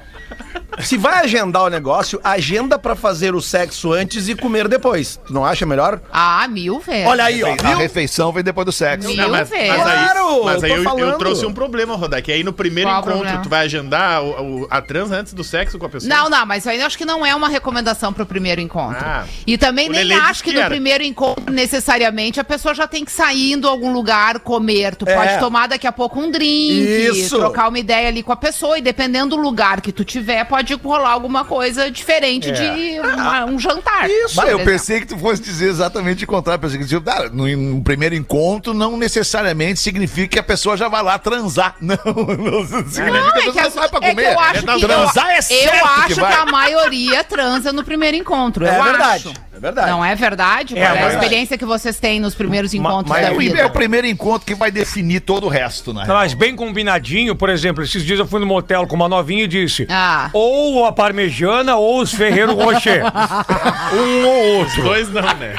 Se 0.81 0.97
vai 0.97 1.25
agendar 1.25 1.63
o 1.65 1.69
negócio, 1.69 2.21
agenda 2.23 2.79
pra 2.79 2.95
fazer 2.95 3.35
o 3.35 3.41
sexo 3.41 3.93
antes 3.93 4.29
e 4.29 4.35
comer 4.35 4.69
depois. 4.69 5.19
Tu 5.27 5.33
não 5.33 5.45
acha 5.45 5.65
melhor? 5.67 6.01
Ah, 6.13 6.47
mil 6.49 6.81
vezes. 6.81 7.07
Olha 7.07 7.25
aí, 7.25 7.43
ó. 7.43 7.53
A 7.53 7.69
Viu? 7.69 7.77
refeição 7.79 8.33
vem 8.33 8.43
depois 8.43 8.65
do 8.67 8.73
sexo. 8.73 9.09
Mil 9.09 9.17
Não, 9.17 9.31
mas, 9.31 9.49
vezes. 9.49 9.69
mas 9.69 9.87
aí, 9.87 10.05
Claro, 10.05 10.45
mas 10.45 10.65
aí 10.65 10.71
eu 10.71 10.77
tô 10.77 10.83
eu, 10.83 10.85
falando. 10.85 11.19
trouxe 11.19 11.47
um 11.47 11.53
problema, 11.53 11.97
Rodak. 11.97 12.31
Aí 12.33 12.43
no 12.43 12.53
primeiro 12.53 12.89
Qual 12.91 13.01
encontro, 13.01 13.19
problema? 13.21 13.43
tu 13.43 13.49
vai 13.49 13.65
agendar 13.65 14.23
o- 14.23 14.63
o- 14.63 14.67
a 14.71 14.81
trans 14.83 15.11
antes 15.11 15.33
do 15.33 15.45
sexo 15.45 15.79
com 15.79 15.87
a 15.87 15.89
pessoa? 15.89 16.09
Não, 16.15 16.29
não, 16.29 16.45
mas 16.47 16.67
aí 16.67 16.81
eu 16.81 16.87
acho 16.87 16.97
que 16.99 17.05
não 17.05 17.25
é 17.25 17.35
uma 17.35 17.49
recomendação 17.49 18.13
pro 18.13 18.27
primeiro 18.27 18.61
encontro. 18.61 19.05
Ah. 19.05 19.25
e 19.47 19.57
também 19.59 19.89
O 19.89 19.93
nem 19.93 20.03
Lelê 20.05 20.15
disse 20.15 20.31
acho 20.31 20.43
que, 20.45 20.51
que 20.51 20.55
no 20.57 20.61
era. 20.63 20.71
primeiro 20.71 21.03
encontro, 21.05 21.53
necessariamente, 21.53 22.39
a 22.41 22.45
pessoa 22.45 22.75
já 22.75 22.87
tem 22.87 23.05
que 23.05 23.13
sair 23.13 23.53
indo 23.53 23.67
a 23.67 23.71
algum 23.71 23.93
lugar, 23.93 24.39
comer. 24.41 24.95
Tu 24.95 25.05
É. 25.09 25.15
pode 25.15 25.39
tomar 25.39 25.67
daqui 25.69 25.87
a 25.87 25.93
pouco 25.93 26.21
um 26.21 26.31
drink, 26.31 27.11
Isso. 27.11 27.37
trocar 27.37 27.69
uma 27.69 27.79
ideia 27.79 28.09
ali 28.09 28.23
com 28.23 28.33
a 28.33 28.37
pessoa. 28.37 28.79
E 28.79 28.83
dependendo 28.83 29.37
do 29.37 29.43
lugar 29.43 29.81
que 29.81 29.91
tu 29.93 30.05
tiver, 30.05 30.45
pode 30.45 30.64
rolar 30.73 31.11
alguma 31.11 31.45
coisa 31.45 31.91
diferente 31.91 32.51
de 32.51 32.99
uma- 33.01 33.45
um 33.45 33.59
jantar. 33.59 34.09
Isso. 34.09 34.37
Mas 34.37 34.49
eu 34.51 34.59
Por 34.59 34.65
pensei 34.65 35.01
que 35.01 35.07
tu 35.07 35.19
fosse 35.19 35.43
dizer 35.43 35.69
exatamente 35.69 36.25
o 36.25 36.27
contrário. 36.27 36.61
Pensei 36.63 36.79
que 36.79 36.87
tipo, 36.87 37.11
ah, 37.11 37.29
no, 37.31 37.47
no 37.47 37.83
primeiro 37.83 38.15
encontro 38.15 38.73
não 38.73 38.97
necessariamente 38.97 39.79
significa 39.81 40.29
que 40.29 40.39
a 40.39 40.43
pessoa 40.43 40.77
já 40.77 40.89
vai 40.89 41.03
lá 41.03 41.19
transar. 41.19 41.75
Não, 41.85 41.97
não 41.97 42.65
significa 42.89 43.11
Não, 43.11 43.33
que 43.33 43.39
a 43.39 43.41
é 43.41 43.53
que, 43.53 43.53
pessoa 43.53 43.71
vai 43.75 43.89
pra 43.89 43.99
é 43.99 44.01
que 44.01 44.09
comer. 44.15 44.33
eu 44.33 44.41
acho 44.41 44.63
que 44.65 44.81
transar 44.81 45.27
eu, 45.27 45.31
é 45.33 45.43
certo 45.43 45.75
eu 45.77 45.85
acho 45.85 46.07
que 46.07 46.15
que, 46.15 46.21
a 46.21 46.47
maioria 46.47 47.25
transa 47.25 47.73
no 47.73 47.85
primeiro 47.85 48.17
encontro. 48.17 48.65
É 48.65 48.79
eu 48.79 48.83
verdade. 48.85 49.29
acho. 49.29 49.54
É 49.57 49.61
verdade. 49.61 49.91
Não 49.91 50.05
é 50.05 50.15
verdade? 50.15 50.77
É 50.77 50.81
Qual 50.81 50.85
é, 50.85 50.89
a 50.89 50.93
verdade. 50.95 51.15
experiência 51.15 51.57
que 51.59 51.65
vocês 51.65 51.99
têm 51.99 52.19
nos 52.21 52.35
primeiros 52.35 52.75
encontros 52.75 53.09
mas 53.09 53.23
da 53.23 53.29
É 53.29 53.31
o, 53.31 53.39
vida? 53.39 53.51
primeiro, 53.53 53.61
é 53.61 53.67
o 53.67 53.71
primeiro 53.71 54.07
encontro 54.07 54.47
que 54.47 54.55
vai 54.55 54.71
definir 54.71 55.21
todo 55.21 55.45
o 55.45 55.49
resto, 55.49 55.95
né? 55.95 56.05
Mas 56.07 56.35
bem 56.35 56.57
combinadinho, 56.57 57.37
por 57.37 57.49
exemplo, 57.49 57.83
esses 57.85 58.05
dias 58.05 58.19
eu 58.19 58.27
fui 58.27 58.41
no 58.41 58.47
motel 58.47 58.87
com 58.87 58.97
uma 58.97 59.09
novinha 59.09 59.45
e 59.45 59.49
disse: 59.49 59.87
Ah. 59.89 60.29
ou 60.33 60.85
a 60.85 60.93
parmegiana 60.93 61.77
ou 61.77 62.01
os 62.01 62.13
Ferreiro 62.13 62.55
Rocher. 62.55 63.03
um 63.95 64.27
ou 64.27 64.59
outro. 64.59 64.83
Dois 64.83 65.09
não, 65.11 65.23
né? 65.23 65.55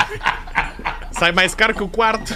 Sai 1.18 1.32
mais 1.32 1.56
caro 1.56 1.74
que 1.74 1.84
o 1.84 1.88
quarto. 1.88 2.36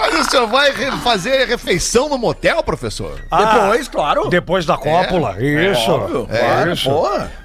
Mas 0.00 0.26
o 0.26 0.30
senhor 0.30 0.46
vai 0.48 0.72
re- 0.72 0.90
fazer 1.02 1.46
refeição 1.46 2.08
no 2.08 2.18
motel, 2.18 2.62
professor? 2.62 3.20
Depois, 3.30 3.88
claro. 3.88 4.28
Depois 4.28 4.66
da 4.66 4.76
cópula. 4.76 5.36
Isso. 5.40 5.90
Óbvio, 5.90 6.28
É 6.30 6.38
claro, 6.40 6.72
isso. 6.72 6.90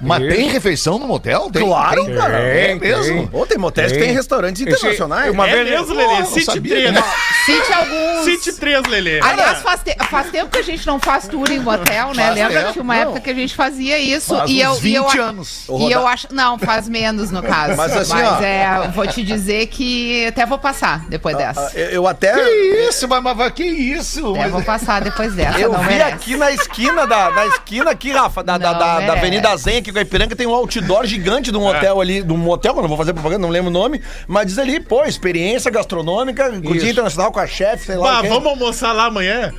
Mas 0.02 0.24
Isso. 0.24 0.36
tem 0.36 0.50
refeição 0.50 0.98
no 1.00 1.08
motel? 1.08 1.50
Tem, 1.52 1.66
Claro, 1.66 2.06
tem. 2.06 2.16
cara. 2.16 2.38
É 2.40 2.76
mesmo? 2.76 3.28
Pô, 3.28 3.46
tem 3.46 3.58
motéis 3.58 3.92
que 3.92 3.98
Tem. 3.98 4.08
tem 4.08 4.16
restaurantes 4.16 4.62
internacionais. 4.62 5.32
uma 5.32 5.48
é 5.48 5.64
vez- 5.64 5.70
mesmo, 5.70 5.94
Lelê? 5.94 6.26
Cite 6.26 6.46
sabia, 6.46 6.76
3. 6.76 6.92
né? 6.94 7.04
Cite 7.46 7.74
alguns. 7.74 8.26
Cite 8.26 8.54
3, 8.60 8.88
Lelê. 8.88 9.20
Aliás, 9.22 9.60
faz, 9.60 9.82
te- 9.84 9.96
faz 10.10 10.30
tempo 10.32 10.50
que 10.52 10.58
a 10.60 10.64
gente 10.64 10.86
não 10.88 11.00
faz 11.00 11.28
tour 11.28 11.50
em 11.52 11.60
motel, 11.60 12.14
né? 12.16 12.24
Faz 12.26 12.36
Lembra 12.36 12.54
tempo, 12.54 12.66
que 12.68 12.74
tinha 12.74 12.84
uma 12.84 12.96
não. 12.96 13.02
época 13.04 13.20
que 13.22 13.30
a 13.30 13.34
gente 13.36 13.56
fazia 13.56 14.00
isso? 14.00 14.36
Faz 14.36 14.50
e 14.50 14.66
uns 14.68 14.84
eu, 14.84 14.86
e 14.90 14.96
eu, 14.96 15.04
20 15.08 15.20
a- 15.20 15.24
anos. 15.24 15.66
E 15.70 15.92
eu 15.92 16.08
acho. 16.08 16.28
Não, 16.32 16.58
faz 16.58 16.90
menos 16.90 17.30
no 17.32 17.42
caso. 17.44 17.76
Mas 17.78 17.94
Mas, 17.94 18.12
assim, 18.12 18.22
ó. 18.24 18.42
é, 18.44 18.88
vou 18.94 19.06
te 19.08 19.24
dizer 19.24 19.68
que 19.68 20.32
até 20.40 20.46
vou 20.46 20.58
passar 20.58 21.06
depois 21.10 21.36
dessa. 21.36 21.68
Ah, 21.68 21.78
Eu 21.78 22.00
eu 22.00 22.08
até. 22.08 22.34
Que 22.34 22.88
isso, 22.88 23.08
mas, 23.10 23.22
mas 23.22 23.52
que 23.52 23.64
isso? 23.64 24.34
Mas- 24.36 24.52
vou 24.52 24.64
passar 24.64 25.02
depois 25.02 25.34
dessa. 25.34 25.60
Eu 25.60 25.74
não 25.74 25.80
vi 25.80 25.90
merece. 25.90 26.14
aqui 26.14 26.38
na 26.38 26.52
esquina 26.52 27.06
da, 27.06 27.30
na 27.32 27.46
esquina 27.48 27.92
aqui, 27.92 28.12
Rafa, 28.14 28.42
da, 28.42 28.58
da, 28.58 28.72
da, 28.72 29.00
da. 29.02 29.14
Avenida 29.14 29.56
Zen, 29.58 29.78
aqui 29.80 29.92
com 29.92 30.00
a 30.00 30.02
Ipiranga, 30.02 30.36
tem 30.36 30.48
um 30.48 30.54
outdoor 30.54 31.06
gigante 31.06 31.52
de 31.52 31.58
um 31.58 31.66
hotel 31.66 32.00
ali, 32.00 32.24
de 32.24 32.32
um 32.32 32.50
hotel, 32.50 32.72
que 32.74 32.80
eu 32.80 32.82
não 32.84 32.88
vou 32.90 32.98
fazer 32.98 33.14
propaganda, 33.14 33.42
não 33.42 33.50
lembro 33.50 33.70
o 33.70 33.74
nome, 33.74 34.02
mas 34.28 34.46
diz 34.48 34.58
ali, 34.58 34.80
pô, 34.80 35.04
experiência 35.04 35.70
gastronômica, 35.70 36.50
curtinha 36.62 36.92
internacional 36.92 37.32
com 37.32 37.40
a 37.40 37.48
chefe, 37.48 37.86
sei 37.88 37.98
lá. 37.98 38.22
Bah, 38.22 38.30
vamos 38.30 38.48
almoçar 38.48 38.94
lá 38.94 39.06
amanhã? 39.06 39.52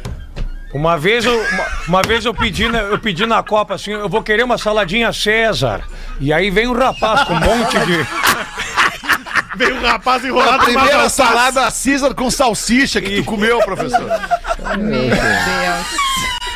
Uma 0.72 0.96
vez 0.96 1.24
eu, 1.24 1.36
uma, 1.36 1.66
uma 1.88 2.02
vez 2.02 2.24
eu 2.24 2.32
pedi, 2.32 2.68
na, 2.68 2.78
eu 2.78 2.98
pedi 2.98 3.26
na 3.26 3.42
Copa 3.42 3.74
assim, 3.74 3.90
eu 3.90 4.08
vou 4.08 4.22
querer 4.22 4.44
uma 4.44 4.56
saladinha 4.56 5.12
César. 5.12 5.82
E 6.20 6.32
aí 6.32 6.48
vem 6.48 6.68
um 6.68 6.72
rapaz 6.72 7.24
com 7.24 7.34
um 7.34 7.40
monte 7.40 7.76
de. 7.80 8.06
Veio 9.60 9.76
um 9.76 9.82
rapaz 9.82 10.24
enrolado 10.24 10.52
numa 10.52 10.64
primeira 10.64 11.08
salada 11.10 11.70
Caesar 11.70 12.14
com 12.14 12.30
salsicha 12.30 12.98
que 12.98 13.16
tu 13.16 13.24
comeu, 13.24 13.58
professor. 13.58 14.08
Meu 14.78 15.02
Deus. 15.10 16.09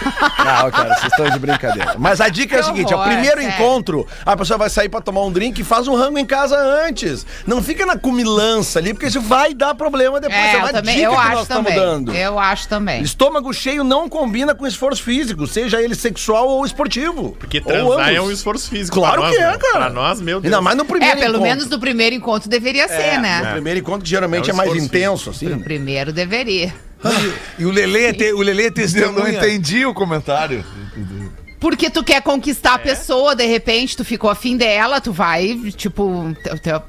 Não, 0.04 0.70
cara, 0.70 0.94
vocês 0.94 1.12
estão 1.12 1.30
de 1.30 1.38
brincadeira. 1.38 1.94
Mas 1.98 2.20
a 2.20 2.28
dica 2.28 2.56
é 2.56 2.58
a 2.58 2.62
Que 2.62 2.68
seguinte: 2.68 2.92
horror, 2.94 3.06
primeiro 3.06 3.40
sério. 3.40 3.54
encontro, 3.54 4.06
a 4.24 4.36
pessoa 4.36 4.58
vai 4.58 4.70
sair 4.70 4.88
pra 4.88 5.00
tomar 5.00 5.22
um 5.22 5.32
drink 5.32 5.60
e 5.60 5.64
faz 5.64 5.88
um 5.88 5.94
rango 5.94 6.18
em 6.18 6.26
casa 6.26 6.56
antes. 6.86 7.26
Não 7.46 7.62
fica 7.62 7.84
na 7.86 7.96
cumilança 7.96 8.78
ali, 8.78 8.92
porque 8.94 9.06
isso 9.06 9.20
vai 9.20 9.54
dar 9.54 9.74
problema 9.74 10.20
depois. 10.20 10.38
É, 10.40 10.56
uma 10.58 10.68
eu 10.68 10.72
também, 10.72 10.94
dica 10.96 11.06
eu 11.06 11.10
que 11.12 11.16
acho 11.16 11.30
nós 11.32 11.42
estamos 11.42 11.64
também. 11.72 11.80
dando. 11.80 12.14
Eu 12.14 12.38
acho 12.38 12.68
também. 12.68 13.02
Estômago 13.02 13.52
cheio 13.52 13.84
não 13.84 14.08
combina 14.08 14.54
com 14.54 14.66
esforço 14.66 15.02
físico, 15.02 15.46
seja 15.46 15.80
ele 15.80 15.94
sexual 15.94 16.48
ou 16.48 16.64
esportivo. 16.64 17.36
Porque 17.38 17.60
transar 17.60 18.12
é 18.14 18.20
um 18.20 18.30
esforço 18.30 18.68
físico. 18.68 18.98
Claro 18.98 19.22
pra 19.22 19.30
que 19.30 19.36
nós, 19.38 19.44
é, 19.44 19.50
né? 19.52 19.58
cara. 19.58 19.84
Pra 19.84 19.90
nós, 19.90 20.20
meu 20.20 20.40
Deus. 20.40 20.52
Ainda 20.52 20.62
mais 20.62 20.76
no 20.76 20.82
É, 20.84 20.86
primeiro 20.86 21.16
pelo 21.18 21.28
encontro. 21.36 21.42
menos 21.48 21.68
no 21.68 21.78
primeiro 21.80 22.14
encontro 22.16 22.48
deveria 22.48 22.88
ser, 22.88 23.18
né? 23.20 23.42
No 23.44 23.52
primeiro 23.52 23.80
encontro 23.80 24.02
que 24.02 24.10
geralmente 24.10 24.48
É 24.48 24.50
é, 24.50 24.54
um 24.54 24.56
mais 24.56 24.70
esforço 24.70 24.86
intenso, 24.86 25.30
assim. 25.30 25.46
No 25.48 25.60
primeiro 25.60 26.12
deveria. 26.12 26.72
E 27.58 27.64
o 27.64 27.70
Lelê, 27.70 28.12
te, 28.12 28.32
o 28.32 28.40
Lelê 28.40 28.64
Eu 28.64 28.68
não 28.68 28.74
testemunha. 28.74 29.38
entendi 29.38 29.84
o 29.86 29.92
comentário. 29.94 30.64
Porque 31.64 31.88
tu 31.88 32.04
quer 32.04 32.20
conquistar 32.20 32.74
a 32.74 32.78
pessoa, 32.78 33.34
de 33.34 33.46
repente, 33.46 33.96
tu 33.96 34.04
ficou 34.04 34.28
afim 34.28 34.54
dela, 34.54 35.00
tu 35.00 35.12
vai, 35.14 35.58
tipo, 35.74 36.36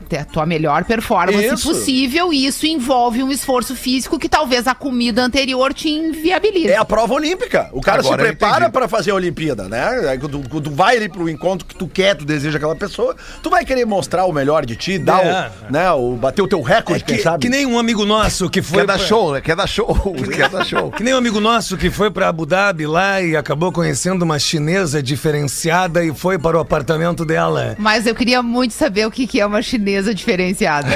ter- 0.10 0.18
a 0.20 0.26
tua 0.26 0.46
melhor 0.46 0.84
performance 0.84 1.46
Isso. 1.54 1.70
possível, 1.70 2.34
e 2.34 2.46
isso 2.46 2.68
envolve 2.68 3.24
um 3.24 3.32
esforço 3.32 3.74
físico 3.74 4.20
que 4.20 4.28
talvez 4.28 4.68
a 4.68 4.76
comida 4.76 5.24
anterior 5.24 5.74
te 5.74 5.88
inviabilize. 5.88 6.68
É 6.68 6.76
a 6.76 6.84
prova 6.84 7.14
olímpica. 7.14 7.70
O 7.72 7.80
cara 7.80 8.02
Agora 8.02 8.22
se 8.22 8.28
prepara 8.28 8.70
pra 8.70 8.86
fazer 8.90 9.12
a 9.12 9.16
Olimpíada, 9.16 9.70
né? 9.70 10.18
Quando 10.20 10.62
tu 10.62 10.70
vai 10.72 10.98
ali 10.98 11.08
pro 11.08 11.30
encontro 11.30 11.66
que 11.66 11.74
tu 11.74 11.88
quer, 11.88 12.14
tu 12.18 12.26
deseja 12.26 12.58
aquela 12.58 12.76
pessoa, 12.76 13.16
tu 13.42 13.50
vai 13.50 13.64
querer 13.64 13.86
mostrar 13.86 14.26
o 14.26 14.34
melhor 14.34 14.66
de 14.66 14.76
ti, 14.76 15.00
dar 15.00 15.26
É. 15.26 15.52
o, 15.70 15.72
né, 15.72 15.92
o, 15.94 16.18
bater 16.18 16.42
o 16.42 16.50
teu 16.50 16.62
recorde, 16.62 17.02
quem 17.06 17.16
que, 17.16 17.24
sabe? 17.24 17.40
que 17.44 17.48
nem 17.48 17.66
um 17.66 17.80
amigo 17.80 18.04
nosso 18.04 18.50
que 18.50 18.60
foi. 18.62 18.80
Quer 18.80 18.88
dar 18.88 19.00
show, 19.00 19.32
né? 19.32 19.40
Quer 19.40 19.56
dar 19.56 19.68
show. 19.68 19.96
Quer 20.36 20.50
dar 20.50 20.66
show. 20.66 20.92
Que 20.92 21.02
nem 21.02 21.14
um 21.14 21.18
amigo 21.18 21.40
nosso 21.40 21.78
que 21.78 21.90
foi 21.90 22.12
pra 22.12 22.28
Abu 22.28 22.46
Dhabi 22.46 22.86
lá 22.86 23.22
e 23.22 23.38
acabou 23.38 23.72
conhecendo 23.72 24.24
uma 24.24 24.38
chinesa 24.38 24.65
diferenciada 25.02 26.04
e 26.04 26.14
foi 26.14 26.38
para 26.38 26.58
o 26.58 26.60
apartamento 26.60 27.26
dela. 27.26 27.76
Mas 27.78 28.06
eu 28.06 28.16
queria 28.16 28.42
muito 28.42 28.74
saber 28.74 29.06
o 29.06 29.12
que, 29.12 29.28
que 29.28 29.40
é 29.40 29.46
uma 29.46 29.62
chinesa 29.62 30.14
diferenciada. 30.14 30.90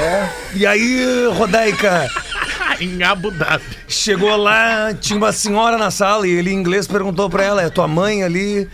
E 0.54 0.66
aí, 0.66 1.26
Rodaica, 1.34 2.08
em 2.80 3.02
Abu 3.02 3.30
Dhabi. 3.30 3.62
chegou 3.88 4.36
lá, 4.36 4.92
tinha 4.94 5.16
uma 5.16 5.32
senhora 5.32 5.76
na 5.76 5.90
sala 5.90 6.26
e 6.26 6.30
ele 6.30 6.50
em 6.50 6.54
inglês 6.54 6.86
perguntou 6.86 7.28
pra 7.28 7.44
ela: 7.44 7.62
é 7.62 7.68
tua 7.68 7.86
mãe 7.86 8.22
ali? 8.22 8.68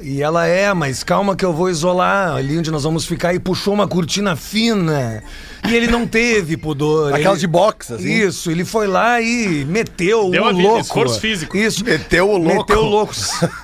E 0.00 0.22
ela 0.22 0.46
é, 0.46 0.74
mas 0.74 1.04
calma 1.04 1.36
que 1.36 1.44
eu 1.44 1.52
vou 1.52 1.70
isolar 1.70 2.34
ali 2.34 2.58
onde 2.58 2.70
nós 2.70 2.82
vamos 2.82 3.06
ficar. 3.06 3.32
E 3.32 3.38
puxou 3.38 3.72
uma 3.72 3.86
cortina 3.86 4.34
fina. 4.36 5.22
E 5.68 5.74
ele 5.74 5.86
não 5.86 6.06
teve 6.06 6.56
pudor. 6.56 7.14
Aquelas 7.14 7.38
ele... 7.38 7.40
de 7.40 7.46
boxe, 7.46 7.94
assim. 7.94 8.12
Isso, 8.12 8.50
ele 8.50 8.64
foi 8.64 8.86
lá 8.86 9.20
e 9.20 9.64
meteu 9.64 10.30
Deu 10.30 10.42
o 10.42 10.46
a 10.46 10.52
vida, 10.52 10.62
louco. 10.62 10.80
esforço 10.80 11.20
físico. 11.20 11.56
Isso. 11.56 11.84
Meteu 11.84 12.28
o 12.28 12.36
louco. 12.36 12.58
Meteu 12.58 12.80
o 12.80 12.88
louco. 12.88 13.14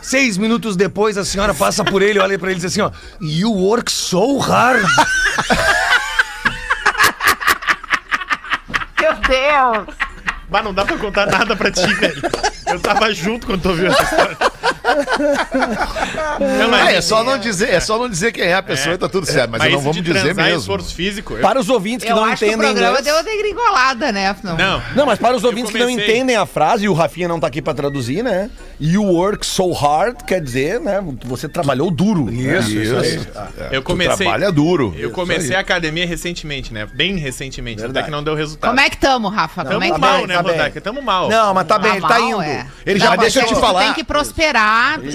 Seis 0.00 0.38
minutos 0.38 0.76
depois, 0.76 1.18
a 1.18 1.24
senhora 1.24 1.52
passa 1.52 1.84
por 1.84 2.00
ele, 2.00 2.18
olha 2.18 2.38
pra 2.38 2.50
ele 2.50 2.58
e 2.58 2.62
diz 2.62 2.72
assim, 2.72 2.80
ó. 2.80 2.90
You 3.20 3.52
work 3.52 3.90
so 3.90 4.38
hard. 4.38 4.86
Meu 9.00 9.14
Deus! 9.14 9.96
Mas 10.48 10.64
não 10.64 10.72
dá 10.72 10.84
pra 10.84 10.96
contar 10.96 11.26
nada 11.26 11.54
pra 11.56 11.70
ti, 11.70 11.86
velho. 11.94 12.22
Eu 12.66 12.80
tava 12.80 13.12
junto 13.12 13.46
quando 13.46 13.62
tu 13.62 13.68
ouviu 13.70 13.86
essa 13.88 14.02
história. 14.02 14.36
Não, 16.58 16.68
mas- 16.70 16.80
Ah, 16.88 16.92
é 16.92 17.00
só 17.00 17.22
não 17.22 17.38
dizer, 17.38 17.70
é 17.70 17.80
só 17.80 17.98
não 17.98 18.08
dizer 18.08 18.32
quem 18.32 18.44
é 18.44 18.54
a 18.54 18.62
pessoa 18.62 18.94
e 18.94 18.98
tá 18.98 19.08
tudo 19.08 19.26
certo, 19.26 19.50
mas, 19.50 19.60
mas 19.60 19.70
não 19.70 19.78
isso 19.78 19.84
vamos 19.84 19.96
de 19.96 20.02
dizer 20.02 20.20
transar 20.20 20.44
é 20.46 20.48
mesmo. 20.48 20.60
esforço 20.60 20.94
físico. 20.94 21.34
eu- 21.34 21.40
Para 21.40 21.58
os 21.60 21.68
ouvintes 21.68 22.04
que 22.04 22.10
Eu 22.12 22.16
não 22.16 22.24
acho 22.24 22.38
que 22.38 22.44
o 22.44 22.48
entendem 22.48 22.66
programa 22.68 22.98
inglês... 23.00 23.04
deu 23.04 23.14
uma 23.14 23.22
degringolada, 23.22 24.12
né? 24.12 24.36
Não. 24.42 24.56
Não. 24.56 24.82
Não, 24.96 25.06
mas 25.06 25.18
para 25.18 25.36
os 25.36 25.42
Eu 25.42 25.50
ouvintes 25.50 25.70
que 25.72 25.78
não 25.78 25.86
comecei- 25.88 26.10
entendem 26.14 26.36
a 26.36 26.46
frase, 26.46 26.84
e 26.84 26.88
o 26.88 26.94
Rafinha 26.94 27.28
não 27.28 27.38
tá 27.38 27.46
aqui 27.46 27.60
pra 27.60 27.74
traduzir, 27.74 28.22
né? 28.24 28.50
You 28.80 29.02
work 29.04 29.44
so 29.44 29.72
hard, 29.72 30.22
quer 30.22 30.40
dizer, 30.40 30.80
né? 30.80 31.02
Você 31.24 31.48
trabalhou 31.48 31.90
duro. 31.90 32.32
Isso, 32.32 32.70
né? 32.74 32.82
isso 32.82 32.96
aí. 32.96 33.20
Eu 33.70 33.82
Tu 33.82 33.86
comecei. 33.86 34.16
trabalha 34.26 34.50
duro. 34.50 34.94
Eu 34.96 35.10
comecei 35.10 35.54
a 35.54 35.60
academia 35.60 36.06
recentemente, 36.06 36.72
né? 36.72 36.86
Bem 36.92 37.16
recentemente. 37.16 37.84
Até 37.84 38.02
que 38.02 38.10
não 38.10 38.22
deu 38.24 38.34
resultado. 38.34 38.70
Como 38.70 38.80
é 38.80 38.88
que 38.88 38.96
tamo, 38.96 39.28
Rafa? 39.28 39.62
Como 39.64 39.70
Tamo 39.80 39.84
é 39.84 39.86
que 39.88 39.92
tá 39.92 39.98
mal, 39.98 40.18
bem, 40.18 40.26
né, 40.26 40.34
tá 40.34 40.42
bem. 40.42 40.72
Tamo 40.82 41.02
mal. 41.02 41.28
Não, 41.28 41.52
mas 41.54 41.66
tá 41.66 41.78
bem, 41.78 41.92
ele 41.92 42.00
tá 42.00 42.08
mal, 42.08 42.20
indo. 42.20 42.42
é. 42.42 42.66
Ele 42.86 42.98
Não, 42.98 43.04
já 43.06 43.10
mas 43.10 43.20
deixa 43.20 43.40
eu 43.40 43.46
te 43.46 43.54
tu 43.54 43.60
falar. 43.60 43.80
tem 43.84 43.92
que 43.94 44.02
prosperar 44.04 44.69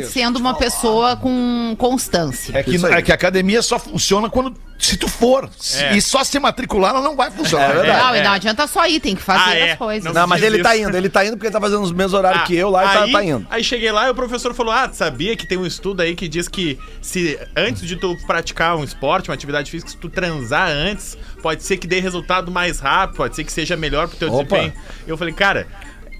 sendo 0.10 0.38
uma 0.38 0.54
pessoa 0.56 1.16
com 1.16 1.76
constância. 1.78 2.58
É 2.58 2.64
que, 2.64 2.76
Isso 2.76 2.88
é 2.88 3.02
que 3.02 3.12
a 3.12 3.16
academia 3.16 3.62
só 3.62 3.78
funciona 3.80 4.30
quando 4.30 4.54
se 4.78 4.98
tu 4.98 5.08
for. 5.08 5.50
É. 5.76 5.96
E 5.96 6.02
só 6.02 6.24
se 6.24 6.38
matricular 6.40 6.92
ela 6.92 7.02
não 7.02 7.16
vai 7.16 7.32
funcionar. 7.32 7.70
É 7.72 7.74
verdade. 7.74 8.04
Não, 8.04 8.16
e 8.16 8.20
é. 8.20 8.24
não 8.24 8.32
adianta 8.32 8.68
só 8.68 8.86
ir, 8.88 9.00
tem 9.00 9.16
que 9.16 9.22
fazer 9.22 9.50
Ah, 9.52 9.56
é. 9.56 9.72
as 9.72 9.78
coisas. 9.78 10.04
Não 10.04 10.14
Não, 10.22 10.28
mas 10.28 10.44
ele 10.44 10.62
tá 10.62 10.76
isso. 10.76 10.88
indo, 10.90 10.98
ele 10.98 11.10
tá 11.10 11.26
indo 11.26 11.32
porque 11.38 11.48
ele 11.48 11.54
tá 11.54 11.62
fazendo 11.62 11.82
os 11.82 11.92
mesmos 11.92 12.14
horários 12.14 12.42
Ah, 12.44 12.46
que 12.46 12.56
eu 12.56 12.70
lá 12.70 12.84
e 12.84 12.88
aí, 12.88 13.12
tá, 13.12 13.18
tá 13.20 13.24
indo. 13.24 13.48
Aí 13.50 13.64
cheguei 13.64 13.92
lá 13.92 14.08
e 14.08 14.10
o 14.12 14.16
professor 14.16 14.54
falou: 14.54 14.74
Ah, 14.74 14.88
tu 14.88 14.96
sabia 14.96 15.36
que 15.36 15.48
tem 15.48 15.58
um 15.58 15.66
estudo 15.66 16.02
aí 16.02 16.16
que 16.16 16.28
diz 16.28 16.48
que 16.48 16.78
se 17.02 17.40
antes 17.56 17.84
de 17.84 17.96
tu 17.96 18.16
praticar 18.28 18.76
um 18.76 18.84
esporte, 18.84 19.30
uma 19.30 19.34
atividade 19.36 19.72
física, 19.72 19.90
se 19.92 19.98
tu 19.98 20.10
transar 20.10 20.70
antes, 20.70 21.18
pode 21.42 21.64
ser 21.64 21.78
que 21.78 21.88
dê 21.88 22.00
resultado 22.00 22.52
mais 22.52 22.80
rápido, 22.80 23.18
pode 23.18 23.36
ser 23.36 23.44
que 23.44 23.52
seja 23.54 23.78
melhor 23.78 24.08
pro 24.08 24.18
teu 24.18 24.28
Opa. 24.34 24.44
desempenho. 24.44 24.74
Eu 25.08 25.18
falei, 25.18 25.34
cara. 25.34 25.68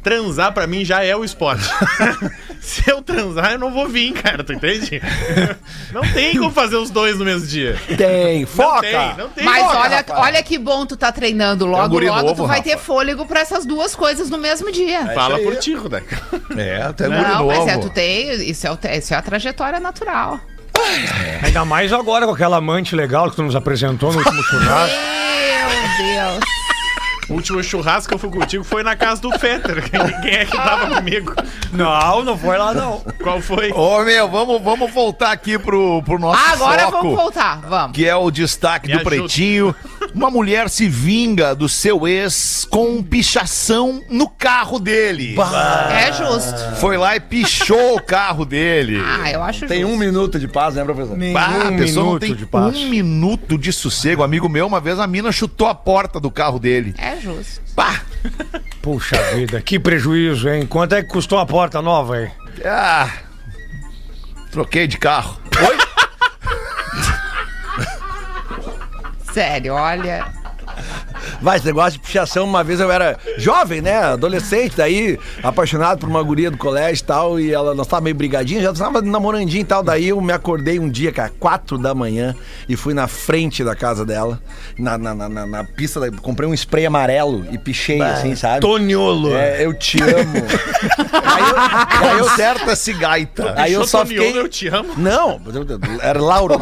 Transar 0.06 0.54
pra 0.54 0.68
mim 0.68 0.86
já 0.86 1.04
é 1.04 1.16
o 1.16 1.24
esporte. 1.26 1.64
Se 2.62 2.90
eu 2.90 3.02
transar, 3.02 3.54
eu 3.54 3.60
não 3.60 3.72
vou 3.72 3.88
vir, 3.90 4.14
cara, 4.14 4.44
tu 4.44 4.54
entende? 4.54 5.02
Não 5.92 6.02
tem 6.14 6.38
como 6.38 6.52
fazer 6.52 6.76
os 6.76 6.90
dois 6.90 7.18
no 7.18 7.24
mesmo 7.26 7.48
dia. 7.48 7.80
Tem, 7.98 8.42
Não 8.42 8.48
foca! 8.48 8.82
tem, 8.82 9.16
não 9.18 9.30
tem. 9.30 9.44
Mas 9.46 9.64
Foca, 9.64 9.78
olha, 9.80 9.98
rapaz. 9.98 10.20
olha 10.20 10.44
que 10.44 10.58
bom 10.58 10.86
tu 10.86 10.98
tá 10.98 11.10
treinando. 11.12 11.66
Logo, 11.66 11.88
guri 11.90 12.08
logo 12.10 12.22
novo, 12.22 12.44
tu 12.44 12.48
vai 12.48 12.58
Rafa. 12.58 12.70
ter 12.72 12.78
fôlego 12.78 13.26
pra 13.26 13.40
essas 13.40 13.66
duas 13.66 13.96
coisas 13.96 14.30
no 14.30 14.38
mesmo 14.38 14.72
dia. 14.72 15.06
Fala 15.14 15.40
isso 15.40 15.48
aí. 15.48 15.54
por 15.56 15.60
ti, 15.62 15.74
Rodaica. 15.76 16.22
É, 16.58 16.82
até 16.82 17.08
guri 17.08 17.22
Não, 17.22 17.48
mas 17.48 17.68
é, 17.68 17.76
novo. 17.76 17.88
tu 17.90 17.94
tem. 17.94 18.50
Isso 18.50 18.68
é, 18.68 18.72
o- 18.72 18.80
isso 18.98 19.14
é 19.14 19.18
a 19.18 19.22
trajetória 19.22 19.80
natural. 19.80 20.40
Ainda 21.44 21.64
mais 21.64 21.94
agora 21.94 22.26
com 22.26 22.34
aquela 22.34 22.58
amante 22.58 22.96
legal 22.96 23.30
que 23.30 23.36
tu 23.38 23.44
nos 23.44 23.56
apresentou 23.56 24.12
no 24.12 24.18
último 24.20 24.44
churrasco. 24.44 24.98
Meu 24.98 26.06
Deus. 26.06 26.46
O 27.30 27.34
último 27.34 27.64
churrasco 27.64 28.10
que 28.10 28.14
eu 28.14 28.20
fui 28.20 28.30
contigo 28.30 28.64
foi 28.64 28.84
na 28.84 28.96
casa 28.96 29.20
do 29.22 29.32
Fetter. 29.40 29.84
Quem 30.22 30.32
é 30.32 30.46
que 30.46 30.56
tava 30.56 30.96
comigo? 30.96 31.34
Não, 31.72 32.24
não 32.24 32.38
foi 32.38 32.58
lá 32.58 32.74
não. 32.74 33.04
Qual 33.22 33.42
foi? 33.42 33.72
Ô, 33.72 34.04
meu, 34.04 34.30
vamos, 34.30 34.62
vamos 34.62 34.92
voltar 34.94 35.32
aqui 35.32 35.58
pro, 35.58 36.04
pro 36.04 36.20
nosso 36.20 36.40
Ah, 36.40 36.52
agora 36.54 36.84
foco, 36.84 36.98
vamos 37.02 37.16
voltar. 37.16 37.62
Vamos. 37.68 37.96
que 37.96 38.06
é 38.08 38.16
o 38.16 38.30
destaque 38.30 38.88
Me 38.88 38.94
do 38.94 39.00
ajuda. 39.00 39.16
Pretinho. 39.16 39.76
Uma 40.14 40.30
mulher 40.30 40.70
se 40.70 40.88
vinga 40.88 41.56
do 41.56 41.68
seu 41.68 42.08
ex 42.08 42.66
com 42.70 43.02
pichação 43.04 44.02
no 44.10 44.30
carro 44.30 44.80
dele. 44.80 45.36
É 45.92 46.14
justo. 46.14 46.76
Foi 46.80 46.96
lá 46.96 47.16
e 47.16 47.20
pichou 47.20 47.96
o 47.98 48.02
carro 48.02 48.46
dele. 48.46 49.02
Ah, 49.04 49.32
eu 49.32 49.42
acho 49.44 49.66
Tem 49.66 49.82
justo. 49.82 49.94
um 49.94 49.98
minuto 49.98 50.40
de 50.40 50.48
paz, 50.48 50.76
né, 50.76 50.84
professor? 50.84 51.18
Ah, 51.36 51.68
a 51.70 51.72
pessoa 51.72 52.04
não 52.06 52.14
minuto 52.14 52.20
tem 52.22 52.36
de 52.36 52.46
paz. 52.46 52.76
um 52.78 52.88
minuto 52.90 53.58
de 53.58 53.74
sossego. 53.74 54.22
Amigo 54.24 54.48
meu, 54.48 54.68
uma 54.68 54.80
vez 54.80 55.00
a 55.00 55.08
mina 55.08 55.32
chutou 55.32 55.68
a 55.68 55.74
porta 55.76 56.20
do 56.20 56.30
carro 56.32 56.60
dele. 56.60 56.94
É 56.98 57.15
justo. 57.20 57.62
Pá! 57.76 58.02
Puxa 58.82 59.18
vida, 59.34 59.62
que 59.62 59.80
prejuízo, 59.80 60.50
hein? 60.50 60.66
Quanto 60.66 60.96
é 60.96 61.04
que 61.04 61.10
custou 61.10 61.40
a 61.40 61.46
porta 61.46 61.82
nova, 61.82 62.22
hein? 62.22 62.32
Ah, 62.64 63.10
troquei 64.52 64.88
de 64.88 64.98
carro. 64.98 65.40
Oi? 65.68 65.78
Sério, 69.34 69.74
olha. 69.74 70.26
Vai, 71.42 71.58
esse 71.58 71.66
negócio 71.66 71.94
de 71.94 72.00
pichação, 72.00 72.46
uma 72.46 72.64
vez 72.64 72.80
eu 72.80 72.92
era 72.92 73.18
jovem, 73.38 73.82
né? 73.82 73.96
Adolescente, 73.98 74.76
daí 74.78 75.18
apaixonado 75.44 76.00
por 76.00 76.10
uma 76.10 76.22
guria 76.24 76.50
do 76.52 76.58
colégio 76.58 77.02
e 77.04 77.06
tal, 77.06 77.40
e 77.40 77.54
ela, 77.54 77.74
nós 77.76 77.88
tava 77.88 78.02
meio 78.02 78.16
brigadinha, 78.16 78.62
já 78.62 78.74
tava 78.74 79.02
namorandinho 79.02 79.62
e 79.62 79.66
tal, 79.66 79.84
daí 79.84 80.10
eu 80.10 80.20
me 80.22 80.34
acordei 80.34 80.80
um 80.80 80.90
dia, 80.90 81.12
cara, 81.12 81.32
quatro 81.40 81.78
da 81.78 81.94
manhã, 81.94 82.36
e 82.68 82.76
fui 82.76 82.94
na 82.94 83.08
frente 83.08 83.64
da 83.64 83.76
casa 83.76 84.06
dela, 84.06 84.40
na, 84.78 84.98
na, 84.98 85.14
na, 85.16 85.30
na- 85.46 85.64
pista, 85.64 86.00
da, 86.00 86.12
comprei 86.22 86.48
um 86.48 86.54
spray 86.54 86.86
amarelo 86.86 87.46
e 87.52 87.58
pichei, 87.58 88.02
assim, 88.02 88.36
sabe? 88.36 88.62
Toniolo. 88.62 89.36
É, 89.36 89.66
eu 89.66 89.74
te 89.74 90.02
amo. 90.02 90.34
aí 91.24 91.44
eu, 91.50 91.58
aí 92.10 92.18
eu 92.20 92.26
Conserta-se 92.26 92.94
gaita. 92.94 93.54
Aí 93.58 93.74
eu 93.74 93.86
só 93.86 94.04
Toniolo, 94.04 94.26
fiquei- 94.26 94.42
eu 94.42 94.50
te 94.50 94.68
amo. 94.68 94.94
Não, 94.98 95.40
era 96.02 96.22
Laura. 96.22 96.56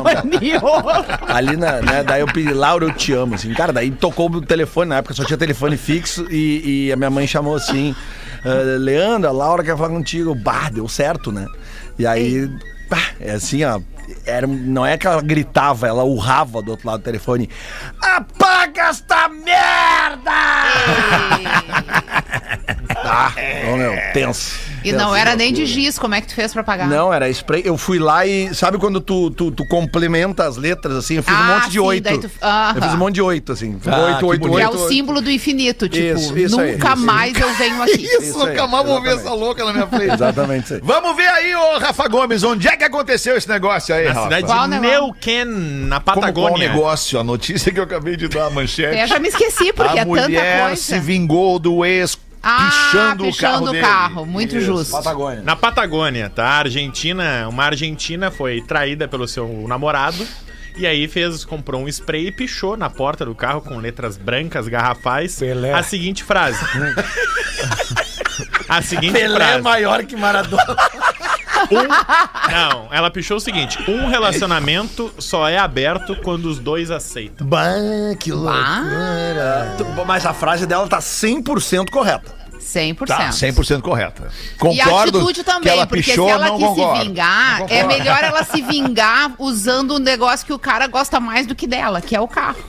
Ali 1.28 1.58
na, 1.58 1.82
né, 1.82 2.04
daí 2.04 2.22
eu 2.22 2.28
pedi, 2.28 2.54
Laura, 2.54 2.86
eu 2.86 2.94
te 2.94 3.14
amo, 3.14 3.36
assim. 3.36 3.54
Cara, 3.54 3.72
daí 3.74 3.92
tocou 3.92 4.30
o 4.30 4.42
telefone, 4.54 4.90
na 4.90 4.98
época 4.98 5.14
só 5.14 5.24
tinha 5.26 5.38
telefone 5.38 5.78
fixo 5.78 6.28
e, 6.30 6.86
e 6.88 6.92
a 6.92 6.96
minha 6.96 7.10
mãe 7.10 7.26
chamou 7.26 7.56
assim, 7.56 7.96
"Ah, 8.46 8.78
Leandro, 8.80 9.30
a 9.30 9.32
Laura 9.32 9.64
quer 9.64 9.76
falar 9.76 9.90
contigo. 9.90 10.36
Bah, 10.36 10.70
deu 10.70 10.88
certo, 10.88 11.32
né? 11.32 11.48
E 11.98 12.06
aí, 12.06 12.50
pá, 12.90 13.02
é 13.20 13.32
assim, 13.32 13.64
ó, 13.64 13.80
era, 14.26 14.46
não 14.48 14.86
é 14.86 14.98
que 14.98 15.08
ela 15.08 15.22
gritava, 15.22 15.88
ela 15.88 16.04
urrava 16.04 16.62
do 16.62 16.72
outro 16.72 16.88
lado 16.88 17.00
do 17.02 17.04
telefone, 17.04 17.50
apaga 18.02 18.90
esta 18.90 19.30
merda! 19.30 20.32
Ah, 23.04 23.34
ô, 23.72 23.78
meu, 23.78 23.94
tenso. 24.14 24.74
E 24.84 24.92
não 24.92 25.16
era 25.16 25.34
nem 25.34 25.54
de 25.54 25.66
giz, 25.66 25.98
como 25.98 26.14
é 26.14 26.20
que 26.20 26.28
tu 26.28 26.36
fez 26.36 26.52
pra 26.52 26.62
pagar? 26.62 26.88
Não, 26.90 27.14
era 27.14 27.30
spray. 27.30 27.62
Eu 27.66 27.78
fui 27.78 28.00
lá 28.00 28.26
e. 28.26 28.54
Sabe 28.54 28.78
quando 28.78 29.00
tu, 29.00 29.32
tu, 29.32 29.50
tu 29.50 29.66
complementa 29.68 30.46
as 30.46 30.58
letras, 30.58 30.98
assim? 30.98 31.16
Eu 31.16 31.24
fiz 31.24 31.34
um 31.34 31.38
Ah, 31.38 31.44
monte 31.56 31.66
de 31.68 31.72
sim, 31.72 31.80
oito. 31.80 32.18
tu- 32.20 32.32
Aham. 32.42 32.74
Eu 32.76 32.82
fiz 32.82 32.94
um 32.94 32.98
monte 32.98 33.14
de 33.16 33.22
oito, 33.22 33.52
assim. 33.54 33.80
Ah, 33.88 34.00
oito, 34.08 34.28
oito. 34.28 34.42
Que 34.52 34.62
é 34.62 34.68
oito. 34.68 34.78
o 34.78 34.88
símbolo 34.90 35.22
do 35.22 35.32
infinito, 35.32 35.88
tipo, 35.88 36.06
Isso, 36.20 36.38
isso 36.38 36.60
aí, 36.60 36.74
nunca 36.74 36.88
isso 36.90 37.00
aí. 37.00 37.06
mais 37.06 37.40
eu 37.40 37.54
venho 37.54 37.82
aqui. 37.82 38.04
Isso, 38.04 38.22
Isso 38.24 38.42
aí, 38.44 38.50
nunca 38.50 38.68
mais 38.68 38.86
vou 38.86 39.02
ver 39.02 39.16
essa 39.16 39.34
louca 39.34 39.64
na 39.64 39.72
minha 39.72 39.88
frente. 39.88 40.14
Exatamente 40.14 40.66
isso 40.66 40.74
aí. 40.74 40.82
Vamos 40.84 41.16
ver 41.16 41.28
aí, 41.30 41.56
ô 41.56 41.78
Rafa 41.80 42.08
Gomes, 42.10 42.44
onde 42.44 42.68
é 42.68 42.76
que 42.76 42.84
aconteceu 42.84 43.38
esse 43.38 43.48
negócio 43.48 43.96
aí, 43.96 44.04
Na 44.06 44.12
Rafa? 44.14 44.24
cidade 44.26 44.46
Qual 44.48 44.68
de? 44.68 44.80
Neuquén, 44.82 45.46
na 45.46 46.02
Como 46.02 46.04
qual 46.04 46.20
Patagônia. 46.20 46.70
negócio? 46.70 47.18
A 47.18 47.24
notícia 47.24 47.72
que 47.72 47.80
eu 47.80 47.84
acabei 47.86 48.18
de 48.18 48.28
dar 48.28 48.48
a 48.48 48.50
manchete. 48.50 48.98
Eu 49.00 49.08
já 49.08 49.18
me 49.18 49.30
esqueci, 49.30 49.72
porque 49.72 49.98
a 49.98 50.02
é 50.02 50.06
tanta 50.06 50.06
mulher 50.28 50.62
coisa. 50.68 50.76
se 50.82 51.00
vingou 51.00 51.58
do 51.58 51.86
ex 51.86 52.18
ah, 52.44 52.70
pichando, 52.70 53.24
pichando 53.24 53.56
o 53.56 53.62
carro 53.62 53.72
dele. 53.72 53.82
carro. 53.82 54.26
Muito 54.26 54.58
Isso. 54.58 54.66
justo. 54.66 54.92
Patagônia. 54.92 55.42
Na 55.44 55.56
Patagônia, 55.56 56.30
tá? 56.30 56.46
A 56.46 56.58
Argentina, 56.58 57.48
uma 57.48 57.64
argentina 57.64 58.30
foi 58.30 58.62
traída 58.62 59.08
pelo 59.08 59.28
seu 59.28 59.48
namorado. 59.68 60.28
E 60.76 60.88
aí 60.88 61.08
fez, 61.08 61.46
comprou 61.46 61.82
um 61.82 61.88
spray 61.88 62.28
e 62.28 62.32
pichou 62.32 62.76
na 62.76 62.90
porta 62.90 63.24
do 63.24 63.36
carro 63.36 63.62
com 63.62 63.78
letras 63.78 64.18
brancas, 64.18 64.68
garrafais. 64.68 65.38
Pelé. 65.38 65.72
A 65.72 65.84
seguinte 65.84 66.24
frase. 66.24 66.58
a 68.68 68.82
seguinte 68.82 69.14
Pelé 69.14 69.36
é 69.36 69.48
frase. 69.48 69.62
maior 69.62 70.04
que 70.04 70.16
Maradona. 70.16 70.76
Não, 72.52 72.88
ela 72.92 73.10
pichou 73.12 73.38
o 73.38 73.40
seguinte: 73.40 73.80
um 73.90 74.08
relacionamento 74.10 75.12
só 75.20 75.48
é 75.48 75.58
aberto 75.58 76.16
quando 76.24 76.46
os 76.46 76.60
dois 76.60 76.92
aceitam. 76.92 77.46
bah, 77.48 77.74
que 78.20 78.32
Ah, 78.32 79.76
Tu- 79.78 79.86
Mas 80.06 80.26
a 80.26 80.34
frase 80.34 80.66
dela 80.66 80.88
tá 80.88 81.00
100% 81.00 81.90
correta. 81.92 82.44
100%. 82.60 83.08
Tá, 83.08 83.30
100% 83.30 83.82
correta. 83.82 84.24
E 84.24 84.80
a 84.82 84.86
Concordo 84.86 85.18
atitude 85.20 85.44
também, 85.44 85.64
que 85.64 85.70
ela 85.70 85.86
porque 85.88 86.02
pichou, 86.04 86.28
se 86.28 86.32
ela 86.34 86.46
não 86.48 86.58
quis 86.58 86.68
concordo. 86.68 87.02
se 87.02 87.08
vingar, 87.08 87.66
é 87.70 87.84
melhor 87.84 88.24
ela 88.24 88.44
se 88.46 88.62
vingar 88.62 89.34
usando 89.38 89.96
um 89.96 90.00
negócio 90.00 90.46
que 90.46 90.54
o 90.54 90.60
cara 90.60 90.88
gosta 90.88 91.20
mais 91.20 91.46
do 91.46 91.54
que 91.54 91.68
dela, 91.68 92.00
que 92.02 92.16
é 92.16 92.22
o 92.22 92.28
carro. 92.28 92.64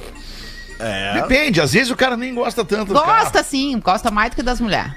Depende, 1.15 1.61
às 1.61 1.73
vezes 1.73 1.91
o 1.91 1.97
cara 1.97 2.17
nem 2.17 2.35
gosta 2.35 2.65
tanto 2.65 2.87
do 2.93 2.95
Gosta 2.95 3.31
carro. 3.31 3.45
sim, 3.45 3.79
gosta 3.79 4.11
mais 4.11 4.31
do 4.31 4.37
que 4.37 4.43
das 4.43 4.61
mulheres. 4.61 4.93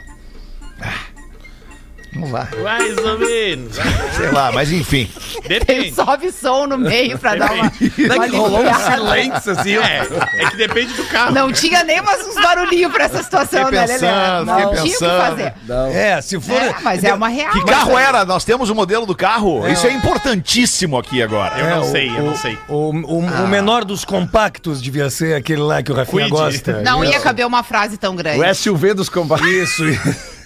Não 2.13 2.27
vai. 2.27 2.47
Mais 2.63 2.97
ou 2.97 3.19
menos. 3.19 3.75
Sei 4.15 4.31
lá, 4.31 4.51
mas 4.51 4.71
enfim. 4.71 5.07
Depende. 5.47 5.93
Sobe 5.93 6.31
som 6.31 6.65
no 6.65 6.77
meio 6.77 7.19
pra 7.19 7.35
dar 7.35 7.51
uma. 7.51 7.63
Não 7.97 8.15
é 8.15 8.17
uma 8.17 8.29
que 8.29 8.35
rolou 8.35 8.61
um 8.63 8.67
aliviada. 8.69 8.95
silêncio, 8.95 9.51
assim. 9.51 9.75
É, 9.77 10.07
é 10.43 10.49
que 10.49 10.57
depende 10.57 10.93
do 10.93 11.03
carro. 11.05 11.31
Não 11.33 11.51
tinha 11.51 11.83
nem 11.83 12.01
mais 12.01 12.25
uns 12.25 12.33
barulhinhos 12.35 12.91
pra 12.91 13.03
essa 13.05 13.21
situação, 13.21 13.65
Fiquei 13.65 13.79
né, 13.79 13.87
pensando? 13.87 14.45
Não 14.45 14.55
tinha 14.55 14.67
o 14.67 14.71
que 14.71 14.81
pensando. 14.91 15.21
fazer. 15.21 15.53
É, 15.93 16.21
se 16.21 16.39
for. 16.39 16.55
É, 16.55 16.75
mas 16.81 17.03
é 17.03 17.13
uma 17.13 17.27
real. 17.27 17.51
Que 17.51 17.65
carro 17.65 17.97
era? 17.97 18.25
Nós 18.25 18.43
temos 18.43 18.69
o 18.69 18.75
modelo 18.75 19.05
do 19.05 19.15
carro? 19.15 19.67
Isso 19.67 19.85
é 19.85 19.91
importantíssimo 19.91 20.97
aqui 20.97 21.21
agora. 21.21 21.59
Eu 21.59 21.69
não 21.69 21.83
É, 21.83 21.91
sei, 21.91 22.09
o- 22.09 22.15
eu 22.17 22.23
não 22.25 22.35
sei. 22.35 22.57
O, 22.67 22.89
o- 22.91 23.19
o 23.19 23.47
menor 23.47 23.83
dos 23.85 24.03
compactos 24.03 24.81
devia 24.81 25.09
ser 25.09 25.35
aquele 25.35 25.61
lá 25.61 25.83
que 25.83 25.91
o 25.91 25.95
Rafinha 25.95 26.23
Quid. 26.23 26.31
gosta. 26.31 26.81
Não 26.81 27.03
ia 27.05 27.19
caber 27.19 27.45
uma 27.45 27.61
frase 27.63 27.97
tão 27.97 28.15
grande. 28.15 28.39
O 28.39 28.55
SUV 28.55 28.93
dos 28.95 29.07
combates. 29.09 29.45
Isso. 29.45 29.83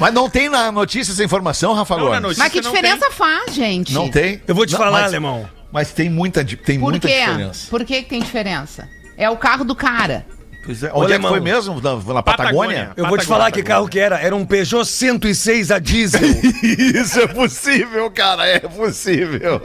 Mas 0.00 0.12
não 0.14 0.28
tem 0.30 0.48
na 0.48 0.72
notícia 0.72 1.12
essa 1.12 1.22
informação, 1.22 1.74
Rafa 1.74 1.94
Não, 1.96 2.04
na 2.04 2.08
Gomes? 2.08 2.22
notícia 2.22 2.42
Mas 2.44 2.52
que 2.52 2.60
não 2.62 2.72
diferença 2.72 3.10
faz, 3.10 3.54
gente? 3.54 3.92
Não 3.92 4.08
tem? 4.08 4.40
Eu 4.48 4.54
vou 4.54 4.64
te 4.66 4.72
Não, 4.72 4.78
falar, 4.78 4.92
mas- 5.02 5.04
alemão. 5.04 5.48
Mas 5.72 5.92
tem 5.92 6.10
muita, 6.10 6.42
di- 6.42 6.56
tem 6.56 6.80
Por 6.80 6.90
muita 6.90 7.06
quê? 7.06 7.20
diferença. 7.20 7.66
Por 7.70 7.84
que, 7.84 8.02
que 8.02 8.08
tem 8.08 8.20
diferença? 8.20 8.88
É 9.16 9.30
o 9.30 9.36
carro 9.36 9.64
do 9.64 9.76
cara. 9.76 10.26
Pois 10.64 10.82
é. 10.82 10.90
Onde 10.92 11.04
é 11.04 11.06
que 11.06 11.12
alemão. 11.14 11.30
foi 11.30 11.40
mesmo? 11.40 11.80
Na, 11.80 11.94
na 12.12 12.22
Patagônia? 12.22 12.24
Patagônia. 12.24 12.92
Eu 12.96 13.06
vou 13.06 13.16
te 13.16 13.24
falar 13.24 13.50
que 13.50 13.62
carro 13.62 13.88
que 13.88 13.98
era. 13.98 14.18
Era 14.20 14.36
um 14.36 14.44
Peugeot 14.44 14.84
106 14.84 15.70
a 15.70 15.78
diesel. 15.78 16.20
Isso 16.62 17.18
é 17.20 17.26
possível, 17.28 18.10
cara, 18.10 18.46
é 18.46 18.58
possível. 18.58 19.58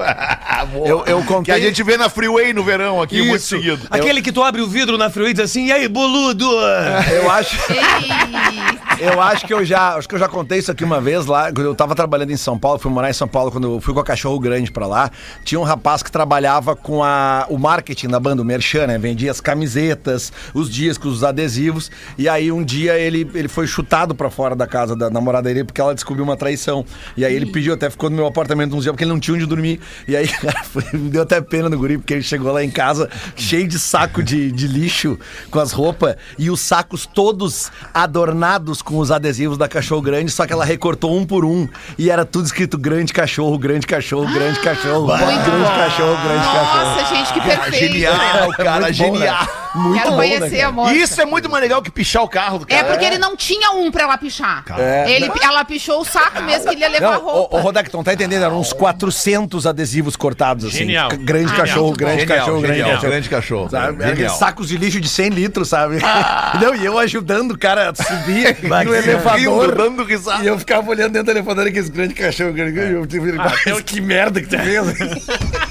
Boa. 0.72 0.88
Eu- 0.88 1.04
eu 1.06 1.24
contei- 1.24 1.54
Que 1.56 1.60
a 1.60 1.60
gente 1.60 1.82
vê 1.84 1.98
na 1.98 2.08
Freeway 2.10 2.54
no 2.54 2.64
verão 2.64 3.02
aqui, 3.02 3.18
muito 3.24 3.36
Isso. 3.38 3.48
seguido. 3.58 3.86
Aquele 3.90 4.22
que 4.22 4.32
tu 4.32 4.42
abre 4.44 4.62
o 4.62 4.68
vidro 4.70 4.98
na 4.98 5.10
freeway 5.10 5.32
e 5.32 5.34
diz 5.34 5.44
assim, 5.46 5.66
e 5.66 5.72
aí, 5.72 5.88
boludo? 5.90 6.50
Eu 7.12 7.30
acho. 7.32 7.58
Eu 9.00 9.22
acho 9.22 9.46
que 9.46 9.54
eu 9.54 9.66
já, 9.66 9.96
acho 9.96 10.08
que 10.08 10.16
eu 10.16 10.20
já 10.20 10.28
contei 10.28 10.60
isso 10.60 10.72
aqui 10.72 10.84
uma 10.84 11.02
vez 11.02 11.26
lá, 11.26 11.52
quando 11.52 11.66
eu 11.66 11.76
tava 11.76 11.96
trabalhando 11.96 12.32
em 12.32 12.38
São 12.38 12.58
Paulo, 12.58 12.80
fui 12.80 12.92
morar 12.92 13.10
em 13.10 13.14
São 13.14 13.28
Paulo 13.28 13.52
quando 13.52 13.76
eu 13.76 13.82
fui 13.82 13.94
com 13.94 14.00
a 14.00 14.04
Cachorro 14.04 14.40
Grande 14.40 14.72
pra 14.72 14.88
lá. 14.88 15.12
Tinha 15.44 15.60
um 15.60 15.64
rapaz 15.64 16.02
que 16.02 16.12
trabalhava 16.12 16.76
com 16.76 17.04
a, 17.04 17.46
o 17.50 17.58
marketing 17.58 18.08
da 18.08 18.20
banda, 18.20 18.42
o 18.42 18.46
Merchan, 18.46 18.88
né? 18.88 18.98
Vendia 18.98 19.32
as 19.32 19.42
camisetas, 19.42 20.32
os 20.54 20.70
discos, 20.70 21.18
os 21.18 21.24
adesivos. 21.24 21.92
E 22.18 22.30
aí 22.30 22.52
um 22.52 22.64
dia 22.64 22.98
ele, 22.98 23.30
ele 23.34 23.48
foi 23.48 23.68
chutado 23.68 24.16
pra 24.16 24.30
fora 24.30 24.56
da 24.56 24.68
casa 24.68 24.96
da 24.96 25.10
namorada 25.10 25.50
dele 25.50 25.64
porque 25.64 25.82
ela 25.82 25.94
descobriu 25.94 26.24
uma 26.24 26.38
traição. 26.38 26.86
E 27.18 27.26
aí 27.26 27.36
ele 27.36 27.48
pediu, 27.48 27.74
até 27.74 27.90
ficou 27.90 28.10
no 28.10 28.16
meu 28.16 28.26
apartamento 28.26 28.76
uns 28.76 28.84
dias 28.84 28.94
porque 28.94 29.04
ele 29.04 29.12
não 29.12 29.20
tinha 29.20 29.36
onde 29.36 29.46
dormir. 29.46 29.80
E 30.08 30.16
aí, 30.16 30.30
me 30.94 31.10
deu 31.10 31.24
até 31.24 31.42
pena 31.42 31.70
no 31.70 31.78
guri, 31.78 31.98
porque 31.98 32.14
ele 32.14 32.24
chegou 32.24 32.52
lá 32.52 32.64
em 32.64 32.72
casa 32.72 33.10
cheio 33.36 33.68
de 33.68 33.78
saco 33.78 34.24
de, 34.24 34.52
de 34.52 34.68
lixo 34.68 35.20
com 35.52 35.60
as 35.60 35.72
roupas 35.72 36.16
e 36.38 36.50
os 36.50 36.60
sacos 36.60 37.06
todos 37.06 37.72
adornados 37.94 38.82
com 38.86 39.00
os 39.00 39.12
adesivos 39.12 39.58
da 39.58 39.68
Cachorro 39.68 40.02
Grande, 40.02 40.32
só 40.32 40.46
que 40.46 40.54
ela 40.54 40.64
recortou 40.64 41.18
um 41.18 41.26
por 41.26 41.44
um 41.44 41.68
e 41.98 42.10
era 42.10 42.24
tudo 42.24 42.46
escrito 42.46 42.78
grande 42.78 43.12
cachorro, 43.12 43.58
grande 43.58 43.88
cachorro, 43.88 44.32
grande 44.32 44.60
cachorro, 44.60 45.08
Muito 45.08 45.44
grande 45.44 45.70
cachorro, 45.70 46.18
grande 46.24 46.46
cachorro. 46.46 46.96
Nossa, 46.96 47.16
gente, 47.16 47.34
que 47.34 47.42
perfeito. 47.42 47.94
Genial, 47.94 48.50
cara, 48.56 48.82
muito 48.82 48.98
bom, 48.98 49.18
genial. 49.18 49.65
Né? 49.76 49.82
Muito 49.84 49.98
Quero 49.98 50.10
bom, 50.12 50.16
conhecer 50.18 50.50
né, 50.58 50.62
a 50.64 50.72
moça. 50.72 50.94
Isso 50.94 51.22
é 51.22 51.26
muito 51.26 51.50
mais 51.50 51.62
legal 51.62 51.82
que 51.82 51.92
pichar 51.92 52.24
o 52.24 52.28
carro 52.30 52.60
do 52.60 52.66
cara. 52.68 52.82
É 52.82 52.84
porque 52.84 53.06
ele 53.06 53.18
não 53.18 53.36
tinha 53.36 53.72
um 53.72 53.92
pra 53.92 54.04
ela 54.04 54.18
pichar. 54.18 54.64
É. 54.78 55.12
Ele, 55.12 55.32
ela 55.42 55.64
pichou 55.66 56.02
o 56.02 56.06
saco 56.06 56.42
mesmo 56.44 56.68
que 56.70 56.76
ele 56.76 56.82
ia 56.82 56.90
levar 56.90 57.08
a 57.08 57.12
Não, 57.18 57.26
o, 57.26 57.32
roupa. 57.32 57.58
o 57.58 57.60
Rodak, 57.62 57.90
tu 57.90 57.98
não 57.98 58.04
tá 58.04 58.14
entendendo? 58.14 58.44
Eram 58.44 58.60
uns 58.60 58.74
400 58.74 59.66
adesivos 59.68 60.16
cortados, 60.16 60.66
assim. 60.66 60.80
Genial. 60.80 61.10
Grande 61.20 61.52
Ah, 61.54 61.58
cachorro, 61.58 61.92
grande 61.94 62.22
Genial, 62.22 62.38
cachorro, 62.40 62.62
grande 62.62 62.78
genial, 62.78 62.96
cachorro. 62.96 63.12
grande 63.12 63.30
cachorro. 63.30 63.70
Sabe? 63.70 64.04
Genial. 64.08 64.36
sacos 64.38 64.68
de 64.68 64.78
lixo 64.78 65.00
de 65.02 65.10
100 65.10 65.30
litros, 65.30 65.70
sabe? 65.70 65.98
Não, 66.62 66.76
e 66.76 66.86
eu 66.86 66.98
ajudando 66.98 67.52
o 67.52 67.58
cara 67.58 67.90
a 67.92 67.96
subir 67.96 68.58
no 68.64 68.78
rindo, 68.78 68.96
elevador. 68.96 70.06
risada. 70.06 70.44
E 70.44 70.48
eu 70.48 70.58
ficava 70.60 70.90
olhando 70.90 71.12
dentro 71.14 71.26
do 71.26 71.32
elevador 71.32 71.68
aqueles 71.68 71.90
grandes 71.90 72.18
cachorros. 72.18 72.56
Eu 72.58 73.06
tive, 73.06 73.32
"Mas 73.34 73.82
que 73.86 74.02
merda 74.02 74.42
que 74.42 74.48
tu 74.48 74.58
fez. 74.58 74.86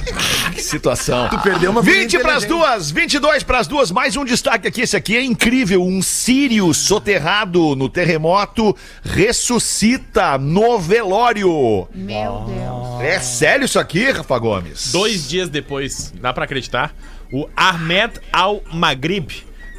Que 0.55 0.63
situação. 0.63 1.29
Tu 1.31 1.39
perdeu 1.41 1.71
uma 1.71 1.83
vida 1.83 1.99
20 1.99 2.19
pras 2.21 2.45
duas, 2.45 2.91
22 2.91 3.43
pras 3.43 3.67
duas, 3.67 3.91
mais 3.95 4.17
um 4.17 4.25
destaque 4.25 4.67
aqui. 4.67 4.81
Esse 4.83 4.97
aqui 4.97 5.17
é 5.17 5.23
incrível. 5.23 5.83
Um 5.83 6.03
sírio 6.03 6.75
soterrado 6.75 7.77
no 7.77 7.89
terremoto 7.89 8.77
ressuscita 9.05 10.37
no 10.37 10.79
velório. 10.81 11.87
Meu 11.95 12.41
Deus. 12.45 13.01
É 13.01 13.21
sério 13.21 13.65
isso 13.65 13.79
aqui, 13.79 14.11
Rafa 14.11 14.37
Gomes? 14.39 14.91
Dois 14.91 15.29
dias 15.29 15.49
depois, 15.49 16.13
dá 16.21 16.33
pra 16.33 16.45
acreditar, 16.45 16.93
o 17.33 17.49
Ahmed 17.57 18.21
Al-Maghrib, 18.33 19.31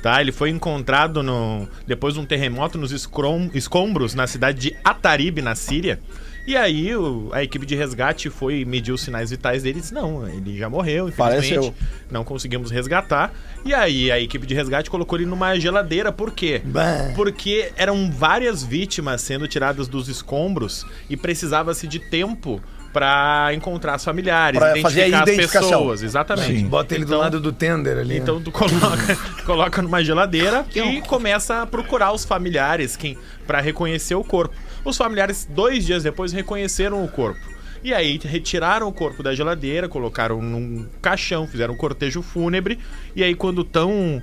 tá? 0.02 0.22
Ele 0.22 0.32
foi 0.32 0.50
encontrado 0.50 1.22
no, 1.22 1.68
depois 1.86 2.14
de 2.14 2.20
um 2.22 2.26
terremoto 2.26 2.78
nos 2.78 2.92
escrom- 2.94 3.50
escombros 3.54 4.14
na 4.16 4.28
cidade 4.28 4.60
de 4.60 4.76
Atarib, 4.84 5.40
na 5.42 5.56
Síria. 5.56 6.00
E 6.48 6.56
aí 6.56 6.96
o- 6.96 7.30
a 7.34 7.44
equipe 7.44 7.66
de 7.66 7.76
resgate 7.76 8.30
foi 8.30 8.64
medir 8.66 8.92
os 8.92 9.02
sinais 9.02 9.32
vitais 9.32 9.64
dele 9.64 9.80
e 9.80 9.82
disse, 9.82 9.94
não, 9.94 10.28
ele 10.28 10.58
já 10.58 10.70
morreu, 10.70 11.10
infelizmente. 11.10 11.74
Não 12.12 12.24
conseguimos 12.24 12.70
resgatar. 12.70 13.34
E 13.66 13.74
aí 13.74 14.12
a 14.12 14.20
equipe 14.20 14.46
de 14.46 14.54
resgate 14.54 14.90
colocou 14.90 15.18
ele 15.18 15.26
numa 15.26 15.58
geladeira. 15.60 16.12
Por 16.12 16.32
quê? 16.32 16.62
Porque 17.16 17.72
eram 17.76 18.12
várias 18.12 18.64
vítimas 18.64 19.22
sendo 19.22 19.48
tiradas 19.48 19.88
dos 19.88 20.08
escombros 20.08 20.86
e 21.10 21.18
precisava-se 21.18 21.88
de 21.88 21.98
tempo 22.00 22.62
pra 22.94 23.50
encontrar 23.54 23.98
os 23.98 24.06
familiares, 24.06 24.58
Pra 24.58 24.74
fazer 24.78 25.02
a 25.02 25.08
identificar 25.08 25.24
as 25.24 25.28
identificação. 25.30 25.70
pessoas. 25.80 26.02
Exatamente. 26.04 26.64
Bota 26.64 26.96
ele 26.96 27.04
do 27.04 27.10
Então- 27.10 27.20
lado 27.20 27.40
do 27.42 27.52
tender 27.52 27.98
ali. 27.98 28.16
Então 28.18 28.40
tu 28.42 28.52
coloca, 28.52 28.72
coloca 29.46 29.82
numa 29.82 30.02
geladeira 30.02 30.66
e 30.74 31.02
começa 31.02 31.62
a 31.64 31.66
procurar 31.66 32.14
os 32.14 32.24
familiares 32.24 32.96
quem 32.96 33.18
para 33.46 33.60
reconhecer 33.60 34.16
o 34.16 34.24
corpo. 34.24 34.56
Os 34.86 34.96
familiares, 34.98 35.48
dois 35.50 35.86
dias 35.86 36.04
depois, 36.04 36.32
reconheceram 36.32 37.04
o 37.04 37.08
corpo. 37.08 37.56
E 37.84 37.94
aí 37.94 38.20
retiraram 38.24 38.88
o 38.88 38.92
corpo 38.92 39.22
da 39.22 39.36
geladeira, 39.36 39.88
colocaram 39.88 40.42
num 40.42 40.88
caixão, 41.04 41.46
fizeram 41.46 41.76
um 41.76 41.78
cortejo 41.78 42.24
fúnebre. 42.24 42.80
E 43.16 43.24
aí, 43.24 43.36
quando 43.36 43.62
estão 43.62 44.20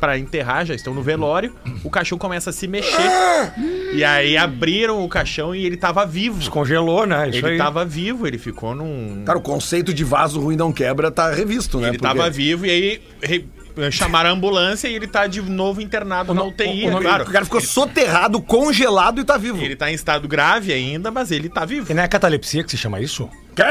para 0.00 0.16
enterrar, 0.18 0.64
já 0.64 0.74
estão 0.74 0.94
no 0.94 1.02
velório, 1.02 1.54
o 1.84 1.90
caixão 1.90 2.16
começa 2.16 2.48
a 2.48 2.52
se 2.54 2.66
mexer. 2.66 2.96
E 3.94 4.02
aí 4.02 4.36
abriram 4.38 5.04
o 5.04 5.08
caixão 5.10 5.54
e 5.54 5.66
ele 5.66 5.76
tava 5.76 6.06
vivo. 6.06 6.38
Descongelou, 6.38 7.04
né? 7.06 7.28
Isso 7.28 7.38
Ele 7.38 7.48
aí. 7.52 7.58
tava 7.58 7.84
vivo, 7.84 8.26
ele 8.26 8.38
ficou 8.38 8.74
num. 8.74 9.22
Cara, 9.26 9.38
o 9.38 9.42
conceito 9.42 9.92
de 9.92 10.04
vaso 10.04 10.40
ruim 10.40 10.56
não 10.56 10.72
quebra 10.72 11.10
tá 11.10 11.30
revisto, 11.34 11.78
né? 11.80 11.88
Ele 11.88 11.98
Porque- 11.98 12.16
tava 12.16 12.30
vivo 12.30 12.64
e 12.64 12.70
aí 12.70 13.02
re- 13.22 13.44
chamaram 13.90 14.30
a 14.30 14.32
ambulância 14.32 14.88
e 14.88 14.94
ele 14.94 15.06
tá 15.06 15.26
de 15.26 15.40
novo 15.42 15.80
internado 15.80 16.34
na 16.34 16.42
UTI, 16.42 16.86
é 16.86 16.90
claro. 16.90 17.24
O 17.24 17.32
cara 17.32 17.44
ficou 17.44 17.60
soterrado, 17.60 18.40
congelado 18.40 19.20
e 19.20 19.24
tá 19.24 19.36
vivo. 19.36 19.62
Ele 19.62 19.76
tá 19.76 19.90
em 19.90 19.94
estado 19.94 20.26
grave 20.28 20.72
ainda, 20.72 21.10
mas 21.10 21.30
ele 21.30 21.48
tá 21.48 21.64
vivo. 21.64 21.90
E 21.90 21.94
não 21.94 22.02
é 22.02 22.08
catalepsia 22.08 22.62
que 22.64 22.70
se 22.70 22.76
chama 22.76 23.00
isso? 23.00 23.28
Quê? 23.54 23.64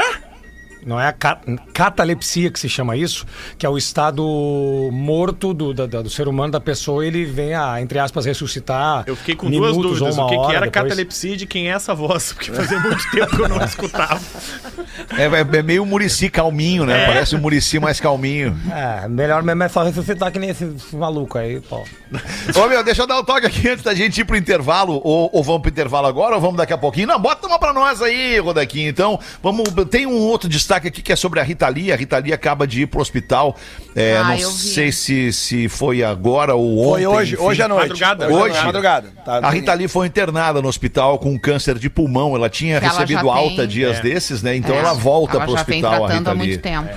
Não 0.84 1.00
é 1.00 1.06
a 1.08 1.12
ca- 1.12 1.40
catalepsia 1.72 2.50
que 2.50 2.58
se 2.58 2.68
chama 2.68 2.96
isso, 2.96 3.24
que 3.56 3.64
é 3.64 3.68
o 3.68 3.78
estado 3.78 4.22
morto 4.92 5.54
do, 5.54 5.72
da- 5.72 5.86
do 6.02 6.10
ser 6.10 6.26
humano, 6.28 6.52
da 6.52 6.60
pessoa, 6.60 7.06
ele 7.06 7.24
vem 7.24 7.54
a, 7.54 7.80
entre 7.80 7.98
aspas, 7.98 8.24
ressuscitar. 8.24 9.04
Eu 9.06 9.14
fiquei 9.16 9.34
com 9.36 9.48
minutos 9.48 9.76
duas 9.76 9.98
dúvidas. 10.00 10.18
O 10.18 10.26
que, 10.26 10.34
que 10.36 10.56
era 10.56 10.66
depois. 10.66 10.70
catalepsia 10.72 11.36
de 11.36 11.46
quem 11.46 11.70
é 11.70 11.74
essa 11.74 11.94
voz? 11.94 12.32
Porque 12.32 12.50
fazia 12.50 12.80
muito 12.80 13.10
tempo 13.10 13.36
que 13.36 13.42
eu 13.42 13.48
não 13.48 13.62
escutava. 13.64 14.20
É, 15.16 15.24
é- 15.24 15.58
é 15.58 15.62
meio 15.62 15.86
Murici 15.86 16.28
calminho, 16.28 16.84
né? 16.84 17.06
Parece 17.06 17.36
um 17.36 17.38
Murici 17.40 17.78
mais 17.78 18.00
calminho. 18.00 18.58
É, 18.70 19.06
melhor 19.08 19.42
mesmo 19.42 19.62
é 19.62 19.68
só 19.68 19.82
ressuscitar 19.84 20.32
que 20.32 20.38
nem 20.38 20.50
esse, 20.50 20.64
esse 20.64 20.96
maluco 20.96 21.38
aí, 21.38 21.60
pô. 21.60 21.84
Ô, 22.56 22.66
meu, 22.68 22.82
deixa 22.82 23.02
eu 23.02 23.06
dar 23.06 23.18
o 23.18 23.24
toque 23.24 23.46
aqui 23.46 23.68
antes 23.68 23.84
da 23.84 23.94
gente 23.94 24.20
ir 24.20 24.24
pro 24.24 24.36
intervalo. 24.36 25.00
Ou, 25.04 25.30
ou 25.32 25.42
vamos 25.44 25.62
pro 25.62 25.70
intervalo 25.70 26.06
agora 26.06 26.34
ou 26.34 26.40
vamos 26.40 26.56
daqui 26.56 26.72
a 26.72 26.78
pouquinho? 26.78 27.06
Não, 27.06 27.20
bota 27.20 27.46
uma 27.46 27.58
pra 27.58 27.72
nós 27.72 28.02
aí, 28.02 28.38
Rodaquinho. 28.40 28.88
Então, 28.88 29.18
vamos. 29.42 29.62
Tem 29.90 30.06
um 30.06 30.18
outro 30.18 30.48
destaque 30.48 30.71
aqui 30.76 31.02
que 31.02 31.12
é 31.12 31.16
sobre 31.16 31.40
a 31.40 31.42
Rita 31.42 31.68
Lee. 31.68 31.92
A 31.92 31.96
Rita 31.96 32.18
Lee 32.18 32.32
acaba 32.32 32.66
de 32.66 32.82
ir 32.82 32.86
pro 32.86 33.00
hospital. 33.00 33.56
É, 33.94 34.16
Ah, 34.16 34.24
não 34.28 34.36
vi. 34.36 34.42
sei 34.44 34.92
se, 34.92 35.32
se 35.32 35.68
foi 35.68 36.02
agora 36.02 36.54
ou 36.54 36.78
ontem. 36.78 37.04
Foi 37.04 37.06
hoje, 37.06 37.34
enfim. 37.34 37.42
hoje 37.44 37.62
à 37.62 37.68
noite. 37.68 37.88
Madrugada. 37.88 38.28
Hoje? 38.28 38.56
à 38.58 38.64
madrugada. 38.64 39.08
Tá, 39.24 39.38
A 39.38 39.50
Rita 39.50 39.72
Lee 39.74 39.88
foi 39.88 40.06
internada 40.06 40.60
no 40.62 40.68
hospital 40.68 41.18
com 41.18 41.38
câncer 41.38 41.78
de 41.78 41.88
pulmão. 41.90 42.34
Ela 42.36 42.48
tinha 42.48 42.78
Que 42.78 42.86
ela 42.86 42.94
recebido 42.94 43.18
já 43.18 43.22
tem- 43.22 43.30
alta 43.32 43.66
dias 43.66 43.98
É. 43.98 44.02
desses, 44.02 44.42
né? 44.42 44.56
Então 44.56 44.74
É, 44.74 44.78
ela 44.78 44.92
volta 44.94 45.36
ela 45.36 45.44
pro 45.44 45.56
já 45.56 45.62
vem 45.62 45.82
hospital, 45.84 46.04
a 46.06 46.12
Rita 46.12 46.30
há 46.30 46.32
Lee. 46.32 46.38
muito 46.48 46.60
tempo. 46.60 46.88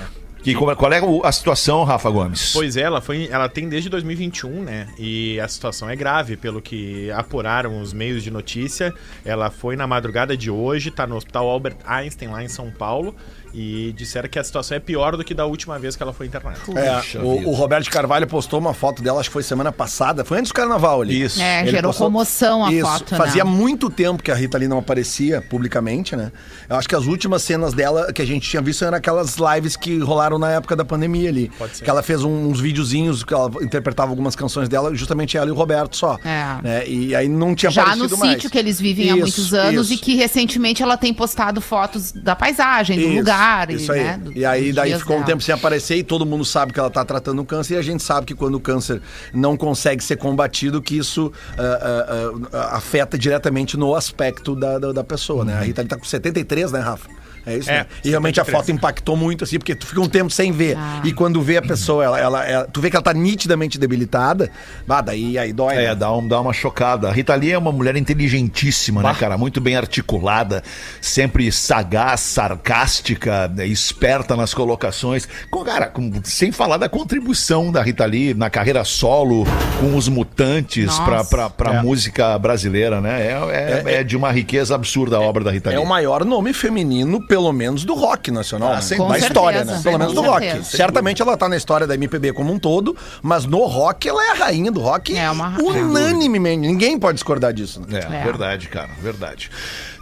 Que, 0.42 0.54
como- 0.54 0.76
qual 0.76 0.92
é 0.92 1.00
a 1.24 1.32
situação, 1.32 1.82
Rafa 1.82 2.08
Gomes? 2.08 2.52
Pois 2.52 2.76
é, 2.76 2.82
ela, 2.82 3.00
foi, 3.00 3.28
ela 3.32 3.48
tem 3.48 3.68
desde 3.68 3.88
2021, 3.88 4.62
né? 4.62 4.86
E 4.96 5.40
a 5.40 5.48
situação 5.48 5.90
é 5.90 5.96
grave, 5.96 6.36
pelo 6.36 6.62
que 6.62 7.10
apuraram 7.10 7.80
os 7.80 7.92
meios 7.92 8.22
de 8.22 8.30
notícia. 8.30 8.94
Ela 9.24 9.50
foi 9.50 9.74
na 9.74 9.88
madrugada 9.88 10.36
de 10.36 10.48
hoje, 10.48 10.92
tá 10.92 11.04
no 11.04 11.16
Hospital 11.16 11.48
Albert 11.48 11.78
Einstein, 11.84 12.28
lá 12.28 12.44
em 12.44 12.48
São 12.48 12.70
Paulo. 12.70 13.12
E 13.54 13.92
disseram 13.96 14.28
que 14.28 14.38
a 14.38 14.44
situação 14.44 14.76
é 14.76 14.80
pior 14.80 15.16
do 15.16 15.24
que 15.24 15.32
da 15.32 15.46
última 15.46 15.78
vez 15.78 15.96
que 15.96 16.02
ela 16.02 16.12
foi 16.12 16.26
internada. 16.26 16.58
É, 16.76 17.18
o, 17.18 17.48
o 17.48 17.52
Roberto 17.54 17.88
Carvalho 17.90 18.26
postou 18.26 18.58
uma 18.60 18.74
foto 18.74 19.02
dela, 19.02 19.20
acho 19.20 19.30
que 19.30 19.32
foi 19.32 19.42
semana 19.42 19.72
passada, 19.72 20.24
foi 20.24 20.38
antes 20.38 20.50
do 20.50 20.54
carnaval 20.54 21.00
ali. 21.00 21.22
Isso. 21.22 21.40
É, 21.40 21.62
Ele 21.62 21.70
gerou 21.70 21.90
postou- 21.90 22.06
comoção 22.08 22.64
a 22.64 22.72
Isso, 22.72 22.86
foto, 22.86 23.16
Fazia 23.16 23.44
né? 23.44 23.50
muito 23.50 23.88
tempo 23.88 24.22
que 24.22 24.30
a 24.30 24.34
Rita 24.34 24.58
Lee 24.58 24.68
não 24.68 24.78
aparecia 24.78 25.40
publicamente, 25.40 26.14
né? 26.14 26.30
Eu 26.68 26.76
acho 26.76 26.88
que 26.88 26.94
as 26.94 27.06
últimas 27.06 27.42
cenas 27.42 27.72
dela 27.72 28.12
que 28.12 28.20
a 28.20 28.26
gente 28.26 28.48
tinha 28.48 28.60
visto 28.60 28.84
eram 28.84 28.96
aquelas 28.98 29.36
lives 29.36 29.74
que 29.76 29.98
rolaram 30.00 30.38
na 30.38 30.50
época 30.50 30.76
da 30.76 30.84
pandemia 30.84 31.28
ali. 31.30 31.50
Pode 31.56 31.76
ser. 31.78 31.84
Que 31.84 31.88
ela 31.90 32.02
fez 32.02 32.22
um- 32.24 32.48
uns 32.48 32.60
videozinhos 32.60 33.24
que 33.24 33.32
ela 33.32 33.50
interpretava 33.62 34.10
algumas 34.10 34.36
canções 34.36 34.68
dela, 34.68 34.94
justamente 34.94 35.36
ela 35.36 35.48
e 35.48 35.50
o 35.50 35.54
Roberto 35.54 35.96
só. 35.96 36.18
É. 36.24 36.62
né? 36.62 36.86
E 36.88 37.14
aí 37.14 37.28
não 37.28 37.54
tinha 37.54 37.70
Já 37.70 37.82
no 37.82 37.88
aparecido 37.92 38.18
mais. 38.18 38.32
sítio 38.34 38.50
que 38.50 38.58
eles 38.58 38.78
vivem 38.80 39.06
há 39.10 39.12
Isso, 39.14 39.20
muitos 39.22 39.54
anos 39.54 39.86
isso. 39.90 39.94
e 39.94 39.98
que 39.98 40.14
recentemente 40.14 40.82
ela 40.82 40.96
tem 40.96 41.14
postado 41.14 41.60
fotos 41.60 42.12
da 42.12 42.36
paisagem, 42.36 42.98
do 42.98 43.12
Isso, 43.14 43.24
lugar. 43.36 43.70
Isso 43.70 43.92
e, 43.92 43.98
aí. 43.98 44.04
né, 44.04 44.20
e 44.34 44.44
aí 44.44 44.72
daí 44.72 44.98
ficou 44.98 45.16
um 45.16 45.20
dela. 45.20 45.26
tempo 45.26 45.42
sem 45.42 45.54
aparecer 45.54 45.96
e 45.96 46.02
todo 46.02 46.26
mundo 46.26 46.44
sabe 46.44 46.72
que 46.72 46.80
ela 46.80 46.90
tá 46.90 47.04
tratando 47.04 47.40
o 47.40 47.44
câncer 47.44 47.74
e 47.74 47.76
a 47.78 47.82
gente 47.82 48.02
sabe 48.02 48.26
que 48.26 48.34
quando 48.34 48.56
o 48.56 48.60
câncer 48.60 49.00
não 49.32 49.56
consegue 49.56 50.02
ser 50.02 50.16
combatido, 50.16 50.80
que 50.82 50.96
isso 50.96 51.32
ah, 51.58 51.62
ah, 51.62 52.48
ah, 52.52 52.76
afeta 52.76 53.18
diretamente 53.18 53.76
no 53.76 53.94
aspecto 53.94 54.54
da, 54.54 54.78
da, 54.78 54.92
da 54.92 55.04
pessoa, 55.04 55.44
né? 55.44 55.54
A 55.54 55.60
Rita 55.60 55.80
ali 55.80 55.88
tá 55.88 55.96
com 55.96 56.04
73, 56.04 56.72
né, 56.72 56.80
Rafa? 56.80 57.08
É 57.46 57.56
isso, 57.56 57.70
É, 57.70 57.74
né? 57.78 57.86
E 58.04 58.10
realmente 58.10 58.40
a 58.40 58.44
73. 58.44 58.52
foto 58.66 58.72
impactou 58.76 59.16
muito, 59.16 59.44
assim, 59.44 59.56
porque 59.58 59.74
tu 59.74 59.86
fica 59.86 60.00
um 60.00 60.08
tempo 60.08 60.30
sem 60.30 60.50
ver. 60.50 60.76
Ah. 60.76 61.00
E 61.04 61.12
quando 61.12 61.40
vê 61.40 61.56
a 61.58 61.62
pessoa, 61.62 62.04
ela, 62.04 62.18
ela, 62.20 62.44
ela- 62.44 62.66
tu 62.66 62.80
vê 62.80 62.90
que 62.90 62.96
ela 62.96 63.02
tá 63.04 63.14
nitidamente 63.14 63.78
debilitada, 63.78 64.50
bah, 64.86 65.00
daí 65.00 65.38
aí 65.38 65.52
dói. 65.52 65.74
É, 65.76 65.86
né? 65.88 65.94
dá, 65.94 66.12
um, 66.12 66.26
dá 66.26 66.40
uma 66.40 66.52
chocada. 66.52 67.08
A 67.08 67.12
Rita 67.12 67.34
Lee 67.36 67.52
é 67.52 67.58
uma 67.58 67.70
mulher 67.70 67.96
inteligentíssima, 67.96 69.02
né, 69.02 69.14
cara? 69.18 69.38
Muito 69.38 69.60
bem 69.60 69.76
articulada, 69.76 70.62
sempre 71.00 71.50
sagaz, 71.52 72.20
sarcástica, 72.20 73.48
né, 73.48 73.66
esperta 73.66 74.34
nas 74.34 74.52
colocações. 74.52 75.28
Com, 75.50 75.64
cara, 75.64 75.86
com- 75.86 76.10
sem 76.24 76.50
falar 76.50 76.76
da 76.78 76.88
contribuição 76.88 77.70
da 77.70 77.82
Rita 77.82 78.04
Lee 78.04 78.34
na 78.34 78.50
carreira 78.50 78.84
solo, 78.84 79.44
com 79.80 79.96
os 79.96 80.08
mutantes 80.08 80.86
Nossa. 80.86 81.02
pra, 81.04 81.24
pra, 81.24 81.50
pra 81.50 81.74
É. 81.76 81.82
música 81.82 82.36
brasileira, 82.38 83.00
né? 83.00 83.22
É, 83.22 83.82
é- 83.86 83.94
é 84.00 84.04
de 84.04 84.16
uma 84.16 84.32
riqueza 84.32 84.74
absurda 84.74 85.16
a 85.16 85.20
obra 85.20 85.44
da 85.44 85.50
Rita 85.52 85.70
Lee. 85.70 85.78
É 85.78 85.80
o 85.80 85.86
maior 85.86 86.24
nome 86.24 86.52
feminino, 86.52 87.24
pelo 87.26 87.35
menos, 87.52 87.84
do 87.84 87.94
rock 87.94 88.30
nacional. 88.30 88.72
Ah, 88.72 88.76
né? 88.76 88.80
sem 88.82 88.98
da 88.98 89.18
história, 89.18 89.64
né? 89.64 89.80
Pelo 89.82 89.98
menos 89.98 90.14
do 90.14 90.22
rock. 90.22 90.44
certeza. 90.44 90.76
Certamente 90.76 91.22
ela 91.22 91.36
tá 91.36 91.48
na 91.48 91.56
história 91.56 91.86
da 91.86 91.94
MPB 91.94 92.32
como 92.32 92.52
um 92.52 92.58
todo, 92.58 92.96
mas 93.22 93.44
no 93.44 93.64
rock 93.66 94.08
ela 94.08 94.24
é 94.24 94.30
a 94.32 94.34
rainha 94.34 94.70
do 94.70 94.80
rock 94.80 95.16
É 95.16 95.30
uma- 95.30 95.54
unanimemente. 95.60 96.66
Ninguém 96.66 96.98
pode 96.98 97.16
discordar 97.16 97.52
disso. 97.52 97.80
né? 97.86 98.00
É, 98.10 98.16
É. 98.20 98.24
verdade, 98.24 98.68
cara, 98.68 98.90
verdade. 99.00 99.50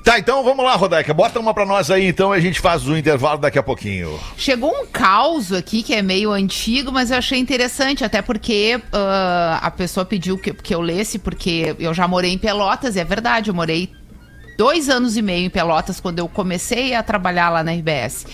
Tá, 0.04 0.18
então 0.18 0.44
vamos 0.44 0.62
lá, 0.62 0.74
Rodaica. 0.76 1.14
Bota 1.14 1.40
uma 1.40 1.54
pra 1.54 1.64
nós 1.64 1.90
aí, 1.90 2.06
então, 2.06 2.34
e 2.34 2.38
a 2.38 2.40
gente 2.40 2.60
faz 2.60 2.86
o 2.86 2.94
intervalo 2.94 3.38
daqui 3.38 3.58
a 3.58 3.62
pouquinho. 3.62 4.20
Chegou 4.36 4.70
um 4.70 4.86
caos 4.86 5.50
aqui 5.50 5.82
que 5.82 5.94
é 5.94 6.02
meio 6.02 6.30
antigo, 6.30 6.92
mas 6.92 7.10
eu 7.10 7.16
achei 7.16 7.38
interessante, 7.38 8.04
até 8.04 8.20
porque 8.20 8.78
ah, 8.92 9.58
a 9.62 9.70
pessoa 9.70 10.04
pediu 10.04 10.36
que, 10.36 10.52
que 10.52 10.74
eu 10.74 10.82
lesse, 10.82 11.18
porque 11.18 11.74
eu 11.78 11.94
já 11.94 12.06
morei 12.06 12.32
em 12.34 12.38
Pelotas, 12.38 12.96
e 12.96 13.00
é 13.00 13.04
verdade, 13.04 13.48
eu 13.48 13.54
morei 13.54 13.90
dois 14.56 14.88
anos 14.88 15.16
e 15.16 15.22
meio 15.22 15.46
em 15.46 15.50
Pelotas 15.50 16.00
quando 16.00 16.18
eu 16.18 16.28
comecei 16.28 16.94
a 16.94 17.02
trabalhar 17.02 17.50
lá 17.50 17.62
na 17.62 17.72
RBS. 17.72 18.26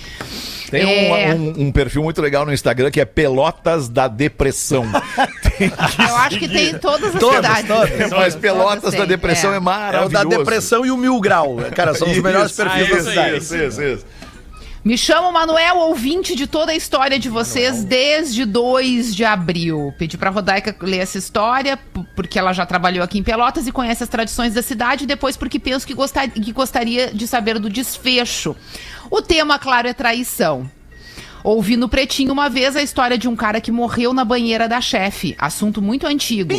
Tem 0.70 0.84
um- 0.86 1.16
É. 1.16 1.34
um, 1.34 1.66
um 1.66 1.72
perfil 1.72 2.02
muito 2.02 2.22
legal 2.22 2.46
no 2.46 2.52
Instagram 2.52 2.90
que 2.92 3.00
é 3.00 3.04
Pelotas 3.04 3.88
da 3.88 4.06
Depressão. 4.06 4.84
Eu 5.60 6.16
acho 6.16 6.38
que 6.38 6.48
tem 6.48 6.70
em 6.70 6.78
todas 6.78 7.14
as 7.14 7.20
Todas, 7.20 7.36
cidades. 7.58 7.66
todas. 7.66 8.10
Mas 8.10 8.34
Pelotas 8.36 8.92
da 8.92 8.98
tem, 8.98 9.06
Depressão 9.08 9.52
é, 9.52 9.56
É 9.56 9.58
o 9.58 9.62
maravilhoso. 9.62 10.12
da 10.12 10.24
depressão 10.24 10.86
e 10.86 10.90
o 10.90 10.96
mil 10.96 11.20
grau. 11.20 11.56
Cara, 11.74 11.92
são 11.94 12.10
os 12.10 12.16
melhores 12.18 12.52
perfis 12.52 12.72
Ah, 12.74 12.78
da 12.78 12.84
isso 12.84 12.94
aí, 12.94 13.02
cidade. 13.14 13.36
isso. 13.36 13.56
Isso, 13.56 13.82
isso. 13.82 14.06
Me 14.82 14.96
chamo 14.96 15.30
Manuel, 15.30 15.76
ouvinte 15.76 16.34
de 16.34 16.46
toda 16.46 16.72
a 16.72 16.74
história 16.74 17.18
de 17.18 17.28
vocês 17.28 17.84
desde 17.84 18.46
2 18.46 19.14
de 19.14 19.26
abril. 19.26 19.92
Pedi 19.98 20.16
pra 20.16 20.30
Rodaica 20.30 20.74
ler 20.80 21.00
essa 21.00 21.18
história, 21.18 21.78
porque 22.16 22.38
ela 22.38 22.54
já 22.54 22.64
trabalhou 22.64 23.04
aqui 23.04 23.18
em 23.18 23.22
Pelotas 23.22 23.66
e 23.66 23.72
conhece 23.72 24.02
as 24.02 24.08
tradições 24.08 24.54
da 24.54 24.62
cidade, 24.62 25.04
e 25.04 25.06
depois 25.06 25.36
porque 25.36 25.58
penso 25.58 25.86
que, 25.86 25.92
gostar, 25.92 26.28
que 26.30 26.50
gostaria 26.50 27.12
de 27.12 27.26
saber 27.26 27.58
do 27.58 27.68
desfecho. 27.68 28.56
O 29.10 29.20
tema, 29.20 29.58
claro, 29.58 29.86
é 29.86 29.92
traição. 29.92 30.70
Ouvi 31.44 31.76
no 31.76 31.88
Pretinho 31.88 32.32
uma 32.32 32.48
vez 32.48 32.74
a 32.74 32.82
história 32.82 33.18
de 33.18 33.28
um 33.28 33.36
cara 33.36 33.60
que 33.60 33.70
morreu 33.70 34.14
na 34.14 34.24
banheira 34.24 34.66
da 34.66 34.80
chefe. 34.80 35.36
Assunto 35.38 35.82
muito 35.82 36.06
antigo. 36.06 36.54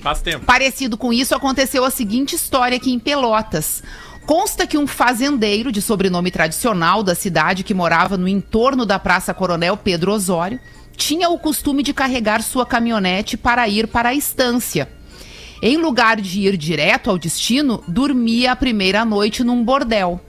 Faz 0.00 0.22
tempo. 0.22 0.46
Parecido 0.46 0.96
com 0.96 1.12
isso, 1.12 1.34
aconteceu 1.34 1.84
a 1.84 1.90
seguinte 1.90 2.34
história 2.34 2.78
aqui 2.78 2.90
em 2.90 2.98
Pelotas. 2.98 3.82
Consta 4.26 4.66
que 4.66 4.76
um 4.76 4.88
fazendeiro 4.88 5.70
de 5.70 5.80
sobrenome 5.80 6.32
tradicional 6.32 7.04
da 7.04 7.14
cidade 7.14 7.62
que 7.62 7.72
morava 7.72 8.16
no 8.16 8.26
entorno 8.26 8.84
da 8.84 8.98
Praça 8.98 9.32
Coronel 9.32 9.76
Pedro 9.76 10.12
Osório 10.12 10.58
tinha 10.96 11.28
o 11.28 11.38
costume 11.38 11.80
de 11.80 11.94
carregar 11.94 12.42
sua 12.42 12.66
caminhonete 12.66 13.36
para 13.36 13.68
ir 13.68 13.86
para 13.86 14.08
a 14.08 14.14
estância. 14.14 14.88
Em 15.62 15.76
lugar 15.76 16.20
de 16.20 16.40
ir 16.40 16.56
direto 16.56 17.08
ao 17.08 17.16
destino, 17.16 17.84
dormia 17.86 18.50
a 18.50 18.56
primeira 18.56 19.04
noite 19.04 19.44
num 19.44 19.62
bordel. 19.62 20.20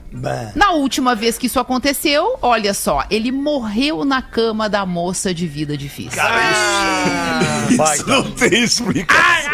Na 0.54 0.72
última 0.72 1.14
vez 1.14 1.36
que 1.36 1.46
isso 1.46 1.60
aconteceu, 1.60 2.38
olha 2.40 2.72
só, 2.72 3.04
ele 3.10 3.30
morreu 3.30 4.04
na 4.04 4.22
cama 4.22 4.68
da 4.68 4.86
moça 4.86 5.34
de 5.34 5.46
vida 5.46 5.76
difícil. 5.76 6.22
Isso 7.70 8.08
não 8.08 8.30
tem 8.30 8.62
explicação. 8.62 9.50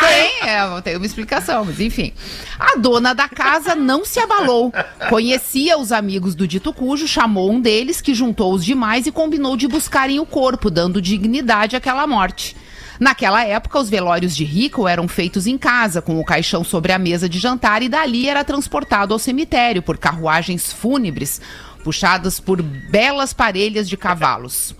Tem, 0.00 0.48
é, 0.48 0.80
tem 0.82 0.96
uma 0.96 1.06
explicação, 1.06 1.64
mas 1.64 1.78
enfim. 1.80 2.12
A 2.58 2.76
dona 2.76 3.14
da 3.14 3.28
casa 3.28 3.74
não 3.74 4.04
se 4.04 4.18
abalou. 4.18 4.72
Conhecia 5.08 5.78
os 5.78 5.92
amigos 5.92 6.34
do 6.34 6.48
dito 6.48 6.72
cujo, 6.72 7.06
chamou 7.06 7.50
um 7.52 7.60
deles, 7.60 8.00
que 8.00 8.14
juntou 8.14 8.54
os 8.54 8.64
demais 8.64 9.06
e 9.06 9.12
combinou 9.12 9.56
de 9.56 9.68
buscarem 9.68 10.18
o 10.18 10.26
corpo, 10.26 10.70
dando 10.70 11.02
dignidade 11.02 11.76
àquela 11.76 12.06
morte. 12.06 12.56
Naquela 13.00 13.44
época, 13.44 13.78
os 13.78 13.88
velórios 13.88 14.34
de 14.34 14.44
rico 14.44 14.86
eram 14.86 15.08
feitos 15.08 15.46
em 15.46 15.58
casa, 15.58 16.02
com 16.02 16.18
o 16.18 16.24
caixão 16.24 16.62
sobre 16.62 16.92
a 16.92 16.98
mesa 16.98 17.28
de 17.28 17.38
jantar, 17.38 17.82
e 17.82 17.88
dali 17.88 18.28
era 18.28 18.44
transportado 18.44 19.12
ao 19.12 19.18
cemitério 19.18 19.82
por 19.82 19.98
carruagens 19.98 20.72
fúnebres, 20.72 21.40
puxadas 21.82 22.38
por 22.38 22.62
belas 22.62 23.32
parelhas 23.32 23.88
de 23.88 23.96
cavalos. 23.96 24.74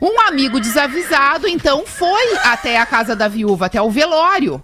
Um 0.00 0.20
amigo 0.20 0.60
desavisado, 0.60 1.48
então, 1.48 1.84
foi 1.84 2.36
até 2.44 2.78
a 2.78 2.86
casa 2.86 3.16
da 3.16 3.26
viúva, 3.26 3.66
até 3.66 3.82
o 3.82 3.90
velório. 3.90 4.62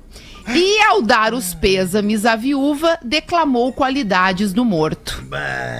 E 0.52 0.80
ao 0.82 1.00
dar 1.02 1.32
os 1.32 1.54
pêsames 1.54 2.24
à 2.26 2.36
viúva, 2.36 2.98
declamou 3.02 3.72
qualidades 3.72 4.52
do 4.52 4.64
morto. 4.64 5.24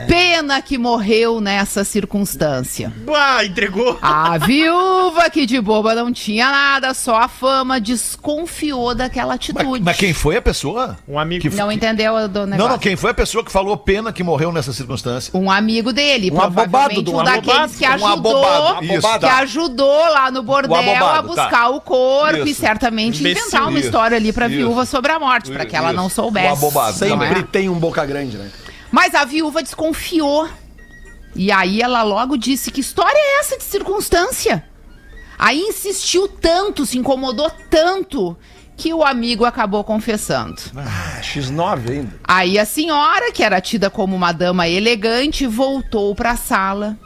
Pena 0.09 0.61
que 0.63 0.79
morreu 0.79 1.41
nessa 1.41 1.85
circunstância. 1.85 2.93
Bah, 3.05 3.45
entregou. 3.45 3.99
A 4.01 4.39
viúva, 4.39 5.29
que 5.31 5.45
de 5.47 5.61
boba 5.61 5.95
não 5.95 6.13
tinha 6.13 6.51
nada, 6.51 6.95
só 6.95 7.17
a 7.17 7.29
fama, 7.29 7.81
desconfiou 7.81 8.95
daquela 8.95 9.35
atitude. 9.35 9.65
Mas, 9.69 9.81
mas 9.83 9.97
quem 9.97 10.13
foi 10.13 10.37
a 10.37 10.43
pessoa? 10.43 10.97
Um 11.09 11.19
amigo. 11.19 11.43
Que- 11.49 11.55
Não 11.57 11.71
entendeu 11.71 12.29
do 12.29 12.41
Não, 12.41 12.47
negócio. 12.47 12.73
não, 12.73 12.79
quem 12.79 12.97
foi 12.97 13.11
a 13.11 13.15
pessoa 13.15 13.45
que 13.45 13.53
falou 13.53 13.77
pena 13.77 14.13
que 14.13 14.23
morreu 14.23 14.51
nessa 14.53 14.73
circunstância? 14.73 15.31
Um 15.35 15.51
amigo 15.51 15.93
dele, 15.93 16.31
Um 16.31 16.41
abobado 16.41 16.71
provavelmente 16.71 17.03
do 17.05 17.17
um 17.17 17.25
daqueles 17.25 17.49
abobado, 17.49 17.73
que 17.79 17.85
um 17.85 17.93
ajudou, 17.95 18.45
abobado, 18.45 18.85
isso, 18.85 19.13
que 19.13 19.19
tá. 19.21 19.39
ajudou 19.39 20.09
lá 20.11 20.31
no 20.31 20.43
bordel 20.43 20.77
abobado, 20.77 21.19
a 21.19 21.23
buscar 21.23 21.69
o 21.71 21.81
corpo 21.81 22.47
e 22.47 22.51
Isso. 22.51 22.61
certamente 22.61 23.21
Imbecil, 23.21 23.43
inventar 23.43 23.63
uma 23.69 23.79
isso, 23.79 23.87
história 23.89 24.17
ali 24.17 24.33
pra. 24.33 24.49
Viúva 24.57 24.87
sobre 24.87 25.13
a 25.13 25.19
morte, 25.19 25.51
pra 25.51 25.65
que 25.67 25.77
ela 25.77 25.89
Isso. 25.89 25.97
não 25.97 26.09
soubesse. 26.09 26.49
abobado, 26.49 26.99
não 27.01 27.23
é? 27.23 27.29
Sempre 27.29 27.43
tem 27.45 27.69
um 27.69 27.79
boca 27.79 28.05
grande, 28.05 28.37
né? 28.37 28.51
Mas 28.91 29.15
a 29.15 29.25
viúva 29.25 29.63
desconfiou. 29.63 30.49
E 31.35 31.51
aí 31.51 31.83
ela 31.83 32.03
logo 32.03 32.37
disse: 32.37 32.71
Que 32.71 32.81
história 32.81 33.19
é 33.19 33.41
essa 33.41 33.59
de 33.59 33.65
circunstância? 33.65 34.65
Aí 35.39 35.61
insistiu 35.61 36.29
tanto, 36.29 36.87
se 36.87 36.97
incomodou 36.97 37.51
tanto, 37.69 38.37
que 38.77 38.95
o 38.95 39.03
amigo 39.03 39.45
acabou 39.45 39.83
confessando. 39.83 40.55
Ah, 40.77 41.21
X9 41.21 41.91
ainda. 41.91 42.15
Aí 42.23 42.59
a 42.59 42.65
senhora, 42.65 43.33
que 43.33 43.43
era 43.43 43.61
tida 43.61 43.91
como 43.91 44.15
uma 44.15 44.33
dama 44.33 44.69
elegante, 44.69 45.47
voltou 45.47 46.15
pra 46.15 46.37
sala, 46.37 46.97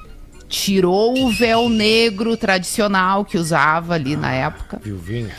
tirou 0.48 1.18
o 1.18 1.30
véu 1.30 1.68
negro 1.68 2.36
tradicional 2.36 3.24
que 3.24 3.38
usava 3.38 3.94
ali 3.94 4.16
na 4.16 4.32
época, 4.32 4.80
Viuvinho. 4.82 5.30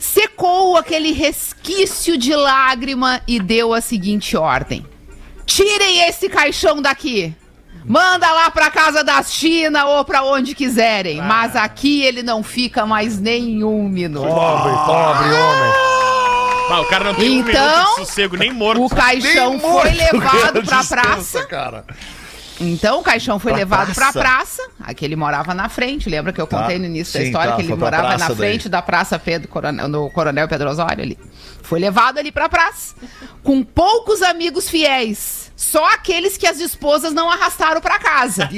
Secou 0.00 0.76
aquele 0.76 1.12
resquício 1.12 2.16
de 2.18 2.34
lágrima 2.34 3.20
e 3.28 3.38
deu 3.38 3.72
a 3.72 3.80
seguinte 3.80 4.36
ordem: 4.36 4.84
Tirem 5.46 6.08
esse 6.08 6.28
caixão 6.28 6.82
daqui. 6.82 7.32
Manda 7.84 8.30
lá 8.30 8.50
pra 8.50 8.70
casa 8.70 9.02
da 9.02 9.22
China 9.22 9.86
ou 9.86 10.04
pra 10.04 10.22
onde 10.22 10.54
quiserem, 10.54 11.16
mas 11.22 11.56
aqui 11.56 12.02
ele 12.02 12.22
não 12.22 12.42
fica 12.42 12.84
mais 12.84 13.18
nenhum 13.18 13.88
minuto. 13.88 14.26
Pobre, 14.28 14.72
pobre 14.84 15.32
homem. 15.32 15.72
Ah, 16.72 16.80
o 16.82 16.84
cara 16.84 17.04
não 17.06 17.14
tem 17.14 17.30
um 17.30 17.40
Então, 17.40 17.66
minuto 17.78 17.90
de 18.00 18.06
sossego, 18.06 18.36
nem 18.36 18.52
morto. 18.52 18.84
O 18.84 18.88
caixão 18.90 19.50
Nem 19.52 19.60
foi 19.60 19.70
morto, 19.70 19.96
levado 19.96 20.30
cara, 20.30 20.62
pra 20.62 20.84
praça. 20.84 21.46
cara. 21.46 21.84
Então 22.60 23.00
o 23.00 23.02
caixão 23.02 23.38
foi 23.38 23.52
Pra 23.52 23.58
levado 23.58 23.94
praça? 23.94 24.12
pra 24.12 24.20
praça. 24.22 24.62
Aqui 24.80 25.02
ele 25.04 25.16
morava 25.16 25.54
na 25.54 25.68
frente. 25.70 26.10
Lembra 26.10 26.30
que 26.32 26.40
eu 26.40 26.46
Tá. 26.46 26.60
contei 26.60 26.78
no 26.78 26.84
início 26.84 27.14
da 27.14 27.20
Sim, 27.20 27.26
história 27.26 27.50
tá, 27.52 27.56
que 27.56 27.62
ele 27.62 27.68
foi 27.68 27.78
morava 27.78 28.18
na 28.18 28.28
daí. 28.28 28.36
frente 28.36 28.68
da 28.68 28.82
Praça 28.82 29.18
Pedro 29.18 29.48
Coronel, 29.48 29.88
no 29.88 30.10
Coronel 30.10 30.46
Pedro 30.46 30.68
Osório 30.68 31.02
ali. 31.02 31.18
Foi 31.62 31.80
levado 31.80 32.18
ali 32.18 32.30
pra 32.30 32.48
praça. 32.50 32.94
Com 33.42 33.62
poucos 33.62 34.20
amigos 34.22 34.68
fiéis. 34.68 35.50
Só 35.56 35.84
aqueles 35.94 36.36
que 36.36 36.46
as 36.46 36.60
esposas 36.60 37.14
não 37.14 37.30
arrastaram 37.30 37.80
pra 37.80 37.98
casa. 37.98 38.48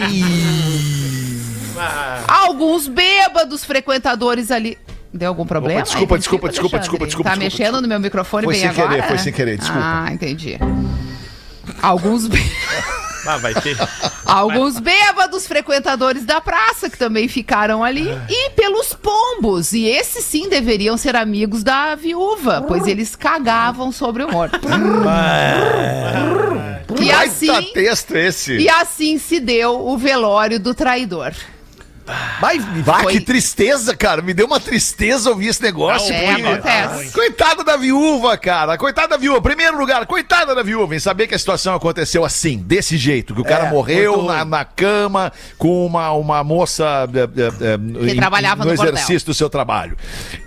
Alguns 2.29 2.89
bêbados 2.89 3.65
frequentadores 3.65 4.51
ali. 4.51 4.79
Deu 5.15 5.29
algum 5.29 5.45
problema? 5.45 5.81
Opa, 5.81 5.85
desculpa, 5.91 6.15
aí 6.15 6.19
desculpa, 6.21 6.49
desculpa, 6.49 6.77
Alexandre? 6.77 6.81
desculpa, 6.81 7.05
Tá 7.05 7.07
desculpa, 7.07 7.31
mexendo 7.37 7.57
desculpa. 7.65 7.81
no 7.83 7.89
meu 7.89 8.01
microfone 8.01 8.45
Foi 8.45 8.55
bem 8.55 8.61
sem 8.63 8.71
agora? 8.71 8.89
querer, 8.89 9.09
foi 9.09 9.19
sem 9.19 9.33
querer, 9.33 9.59
desculpa. 9.59 9.83
Ah, 9.85 10.13
entendi. 10.13 10.59
Alguns 11.83 12.27
bêbados. 12.27 12.53
Ah, 13.27 13.37
vai 13.37 13.55
ter. 13.55 13.77
Alguns 14.27 14.79
bêbados 14.79 15.47
frequentadores 15.47 16.25
da 16.25 16.41
praça 16.41 16.89
que 16.89 16.99
também 16.99 17.29
ficaram 17.29 17.85
ali. 17.85 18.09
E 18.29 18.51
pelos 18.51 18.95
pombos. 18.95 19.73
E 19.73 19.85
esses 19.87 20.25
sim 20.25 20.49
deveriam 20.49 20.97
ser 20.97 21.14
amigos 21.16 21.62
da 21.62 21.95
viúva, 21.95 22.64
pois 22.66 22.87
eles 22.87 23.14
cagavam 23.14 23.93
sobre 23.93 24.25
o 24.25 24.31
morto. 24.31 24.59
e 27.01 27.11
assim. 27.11 27.62
texto 27.73 28.16
esse. 28.16 28.57
E 28.59 28.68
assim 28.68 29.18
se 29.18 29.39
deu 29.41 29.87
o 29.87 29.97
velório 29.97 30.59
do 30.59 30.75
traidor. 30.75 31.33
Vai, 32.41 32.59
vai, 32.59 33.03
Foi- 33.05 33.13
que 33.15 33.21
tristeza, 33.21 33.97
cara. 33.97 34.21
Me 34.23 34.35
deu 34.35 34.47
uma 34.47 34.59
tristeza 34.59 35.31
ouvir 35.31 35.49
esse 35.49 35.63
negócio. 35.63 36.13
É, 36.13 36.27
porque- 36.35 36.43
acontece. 36.43 37.13
Coitada 37.13 37.63
da 37.65 37.77
viúva, 37.77 38.37
cara. 38.37 38.77
Coitada 38.77 39.09
da 39.09 39.17
viúva. 39.17 39.41
Primeiro 39.41 39.79
lugar, 39.79 40.05
coitada 40.07 40.55
da 40.55 40.63
viúva 40.63 40.97
em 40.97 40.99
saber 40.99 41.27
que 41.29 41.35
a 41.35 41.39
situação 41.39 41.75
aconteceu 41.75 42.25
assim, 42.25 42.59
desse 42.59 42.97
jeito. 42.97 43.35
Que 43.35 43.41
o 43.41 43.45
cara 43.45 43.67
É, 43.67 43.71
morreu 43.71 44.23
na, 44.25 44.45
na 44.45 44.65
cama 44.65 45.33
com 45.57 45.87
uma, 45.87 46.11
uma 46.13 46.43
moça 46.43 47.09
é, 47.15 47.21
é, 47.21 47.73
é, 47.75 48.11
em- 48.13 48.17
trabalhava 48.17 48.65
no 48.65 48.71
no 48.71 48.77
bordel. 48.77 48.95
exercício 48.95 49.27
do 49.27 49.35
seu 49.35 49.49
trabalho. 49.49 49.97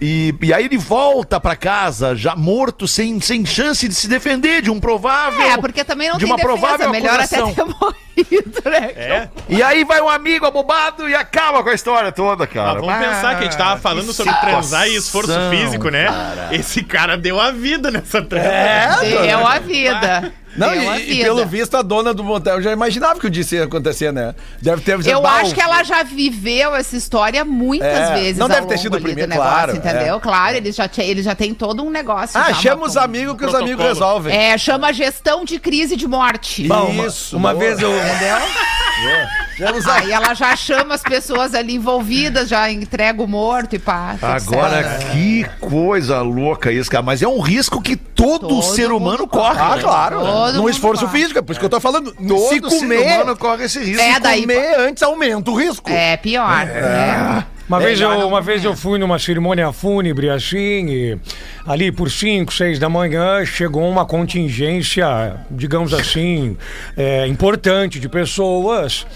E, 0.01 0.33
e 0.41 0.53
aí 0.53 0.65
ele 0.65 0.77
volta 0.77 1.39
pra 1.39 1.55
casa 1.55 2.15
já 2.15 2.35
morto, 2.35 2.87
sem, 2.87 3.19
sem 3.21 3.45
chance 3.45 3.87
de 3.87 3.95
se 3.95 4.07
defender 4.07 4.61
de 4.61 4.69
um 4.69 4.79
provável. 4.79 5.41
É, 5.41 5.57
porque 5.57 5.83
também 5.83 6.09
não 6.09 6.17
de 6.17 6.25
tem 6.25 6.29
uma 6.29 6.35
defesa. 6.37 6.53
provável 6.57 6.89
Melhor 6.91 7.19
acusação. 7.19 7.47
até 7.49 7.63
ter 7.63 7.65
morrido, 7.79 8.61
né? 8.69 8.91
É. 8.95 9.29
E 9.47 9.63
aí 9.63 9.83
vai 9.83 10.01
um 10.01 10.09
amigo 10.09 10.45
abobado 10.45 11.07
e 11.07 11.15
acaba 11.15 11.44
com 11.63 11.69
a 11.69 11.73
história 11.73 12.11
toda, 12.11 12.45
cara. 12.47 12.73
Mas 12.73 12.81
vamos 12.81 12.97
pensar 12.97 13.35
que 13.35 13.41
a 13.41 13.43
gente 13.43 13.57
tava 13.57 13.79
falando 13.79 14.07
que 14.07 14.13
sobre 14.13 14.33
transar 14.33 14.87
e 14.87 14.95
esforço 14.95 15.33
físico, 15.49 15.89
né? 15.89 16.07
Esse 16.51 16.83
cara 16.83 17.17
deu 17.17 17.39
a 17.39 17.51
vida 17.51 17.91
nessa 17.91 18.21
transa. 18.21 18.47
É, 18.47 19.27
Deu 19.27 19.45
a 19.45 19.59
vida. 19.59 20.33
Não, 20.57 20.73
e, 20.73 21.19
e 21.19 21.23
pelo 21.23 21.45
visto 21.45 21.75
a 21.75 21.81
dona 21.81 22.13
do 22.13 22.23
motel 22.23 22.61
já 22.61 22.71
imaginava 22.71 23.19
que 23.19 23.27
o 23.27 23.29
disso 23.29 23.55
ia 23.55 23.65
acontecer, 23.65 24.11
né? 24.13 24.33
Deve 24.61 24.81
ter 24.81 25.05
Eu 25.07 25.21
bah, 25.21 25.41
acho 25.41 25.53
que 25.53 25.61
ela 25.61 25.83
já 25.83 26.03
viveu 26.03 26.73
essa 26.75 26.95
história 26.95 27.43
muitas 27.43 27.87
É, 28.09 28.13
vezes. 28.15 28.37
não 28.37 28.45
ao 28.47 28.51
deve 28.51 28.67
ter 28.67 28.77
sido 28.77 28.97
o 28.97 29.01
primeiro, 29.01 29.29
negócio, 29.29 29.51
claro, 29.51 29.75
entendeu? 29.75 30.15
é. 30.15 30.19
Claro, 30.19 30.57
eles 30.57 30.75
já, 30.75 30.89
eles 30.99 31.25
já 31.25 31.35
têm 31.35 31.53
todo 31.53 31.83
um 31.83 31.89
negócio. 31.89 32.39
Ah, 32.39 32.53
chama 32.53 32.83
uma- 32.83 32.87
os 32.87 32.97
amigos 32.97 33.35
que 33.37 33.45
os 33.45 33.51
protocolo. 33.51 33.63
amigos 33.65 33.85
resolvem. 33.85 34.35
É, 34.35 34.57
chama 34.57 34.91
gestão 34.93 35.43
de 35.43 35.59
crise 35.59 35.95
de 35.95 36.07
morte. 36.07 36.67
Bom, 36.67 37.05
Isso, 37.05 37.35
uma, 37.37 37.51
boa. 37.53 37.63
vez 37.63 37.79
eu. 37.81 37.91
Entendeu? 37.95 38.37
Chama 39.57 39.77
os 39.77 39.87
Aí 39.87 40.11
ela 40.11 40.33
já 40.33 40.53
chama 40.55 40.95
as 40.95 41.01
pessoas 41.01 41.53
ali 41.53 41.75
envolvidas, 41.75 42.49
já 42.49 42.69
entrega 42.71 43.21
o 43.21 43.27
morto 43.27 43.75
e 43.75 43.79
pá. 43.79 44.15
tudo 44.19 44.25
Agora, 44.25 44.83
certo. 44.83 45.11
que 45.11 45.45
coisa 45.61 46.21
louca 46.21 46.71
isso, 46.71 46.89
cara. 46.91 47.03
Mas 47.03 47.21
é 47.21 47.27
um 47.27 47.39
risco 47.39 47.81
que 47.81 47.95
todo, 48.25 48.47
Todo 48.47 48.61
ser 48.63 48.91
humano 48.91 49.27
corre. 49.27 49.55
corre. 49.57 49.59
Ah, 49.61 49.77
claro. 49.81 50.19
Todo 50.19 50.53
no 50.61 50.69
esforço 50.69 51.05
corre. 51.05 51.19
físico, 51.19 51.39
é 51.39 51.41
por 51.41 51.51
isso 51.51 51.59
que 51.59 51.65
eu 51.65 51.69
tô 51.69 51.79
falando. 51.79 52.13
Todo 52.13 52.47
se 52.49 52.55
ser 52.55 52.61
comer, 52.61 53.21
humano 53.21 53.37
corre 53.37 53.65
esse 53.65 53.79
risco. 53.79 54.01
É, 54.01 54.13
se 54.15 54.19
daí- 54.19 54.41
comer 54.41 54.75
antes 54.79 55.03
aumenta 55.03 55.51
o 55.51 55.55
risco. 55.55 55.89
É 55.89 56.17
pior. 56.17 56.67
É. 56.67 57.45
Uma, 57.67 57.79
vez 57.79 57.99
eu, 57.99 58.09
uma 58.27 58.41
vez 58.41 58.63
eu 58.63 58.75
fui 58.75 58.99
numa 58.99 59.17
cerimônia 59.17 59.71
fúnebre 59.71 60.29
assim, 60.29 60.87
e 60.87 61.17
ali 61.65 61.91
por 61.91 62.11
5, 62.11 62.53
6 62.53 62.77
da 62.77 62.87
manhã 62.87 63.43
chegou 63.43 63.89
uma 63.89 64.05
contingência, 64.05 65.37
digamos 65.49 65.91
assim, 65.91 66.55
é, 66.95 67.25
importante 67.25 67.99
de 67.99 68.07
pessoas. 68.07 69.07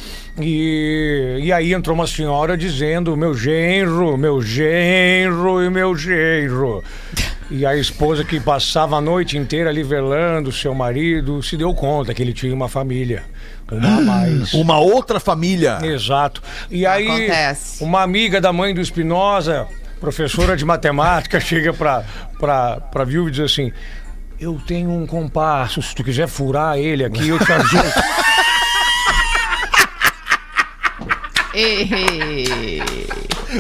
E, 0.41 1.38
e 1.43 1.52
aí 1.52 1.74
entrou 1.74 1.93
uma 1.93 2.08
senhora 2.08 2.58
dizendo: 2.58 3.16
meu 3.16 3.36
genro, 3.36 4.18
meu 4.18 4.41
genro 4.41 5.64
e 5.64 5.70
meu 5.70 5.95
genro. 5.95 6.84
E 7.52 7.66
a 7.66 7.76
esposa 7.76 8.24
que 8.24 8.39
passava 8.39 8.95
a 8.95 9.02
noite 9.02 9.38
inteira 9.38 9.70
ali 9.70 9.84
velando 9.84 10.52
seu 10.52 10.74
marido 10.74 11.41
se 11.43 11.58
deu 11.58 11.74
conta 11.74 12.14
que 12.14 12.22
ele 12.22 12.34
tinha 12.34 12.54
uma 12.54 12.70
família. 12.70 13.24
Uma 13.72 13.97
a 13.97 14.01
mais. 14.01 14.53
Uma 14.53 14.80
outra 14.80 15.20
família. 15.20 15.80
Exato. 15.84 16.41
E 16.70 16.86
aí, 16.86 17.07
Acontece. 17.07 17.84
uma 17.84 18.01
amiga 18.01 18.39
da 18.41 18.51
mãe 18.51 18.74
do 18.74 18.82
Espinosa, 18.82 19.67
professora 19.99 20.55
de 20.57 20.65
matemática, 20.65 21.39
chega 21.41 21.74
pra, 21.74 22.03
pra, 22.39 22.80
pra 22.80 23.03
viúva 23.03 23.30
e 23.30 23.32
diz 23.32 23.41
assim: 23.41 23.72
Eu 24.39 24.59
tenho 24.67 24.91
um 24.91 25.05
compasso, 25.05 25.82
se 25.82 25.93
tu 25.95 26.03
quiser 26.03 26.28
furar 26.28 26.78
ele 26.78 27.03
aqui, 27.03 27.30
eu 27.30 27.38
te 27.38 27.51
ajudo. 27.51 27.84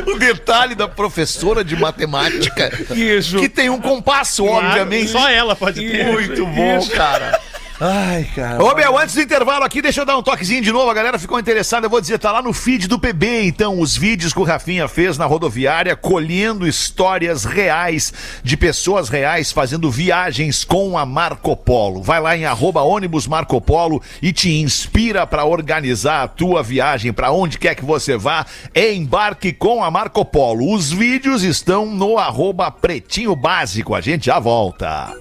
O 0.05 0.19
detalhe 0.19 0.75
da 0.75 0.87
professora 0.87 1.63
de 1.63 1.75
matemática. 1.75 2.71
Isso. 2.95 3.39
Que 3.39 3.49
tem 3.49 3.69
um 3.69 3.81
compasso, 3.81 4.45
obviamente. 4.45 5.09
Só 5.09 5.27
ela 5.27 5.55
pode 5.55 5.81
ter. 5.81 6.05
Muito 6.05 6.45
bom, 6.45 6.77
Isso. 6.77 6.91
cara. 6.91 7.39
Ai, 7.81 8.27
cara. 8.35 8.61
Ô, 8.61 8.75
Bel, 8.75 8.97
antes 8.97 9.15
do 9.15 9.21
intervalo 9.21 9.63
aqui, 9.63 9.81
deixa 9.81 10.01
eu 10.01 10.05
dar 10.05 10.17
um 10.17 10.21
toquezinho 10.21 10.61
de 10.61 10.71
novo. 10.71 10.89
A 10.89 10.93
galera 10.93 11.17
ficou 11.17 11.39
interessada. 11.39 11.85
Eu 11.85 11.89
vou 11.89 12.01
dizer, 12.01 12.19
tá 12.19 12.29
lá 12.31 12.41
no 12.41 12.51
feed 12.51 12.87
do 12.89 12.99
PB, 12.99 13.43
então, 13.43 13.79
os 13.79 13.95
vídeos 13.95 14.33
que 14.33 14.39
o 14.39 14.43
Rafinha 14.43 14.87
fez 14.87 15.17
na 15.17 15.25
rodoviária, 15.25 15.95
colhendo 15.95 16.67
histórias 16.67 17.45
reais 17.45 18.11
de 18.43 18.57
pessoas 18.57 19.07
reais 19.07 19.53
fazendo 19.53 19.89
viagens 19.89 20.65
com 20.65 20.97
a 20.97 21.05
Marco 21.05 21.55
Polo. 21.55 22.03
Vai 22.03 22.19
lá 22.19 22.35
em 22.35 22.43
arroba 22.43 22.81
ônibus 22.81 23.27
Marco 23.27 23.61
Polo 23.61 24.01
e 24.21 24.33
te 24.33 24.51
inspira 24.51 25.25
pra 25.25 25.45
organizar 25.45 26.23
a 26.23 26.27
tua 26.27 26.61
viagem 26.61 27.13
pra 27.13 27.31
onde 27.31 27.57
quer 27.57 27.75
que 27.75 27.85
você 27.85 28.17
vá. 28.17 28.45
Embarque 28.75 29.53
com 29.53 29.81
a 29.81 29.89
Marco 29.89 30.25
Polo. 30.25 30.73
Os 30.73 30.91
vídeos 30.91 31.43
estão 31.43 31.85
no 31.85 32.17
arroba 32.17 32.69
Pretinho 32.69 33.35
Básico. 33.35 33.95
A 33.95 34.01
gente 34.01 34.25
já 34.25 34.37
volta. 34.37 35.13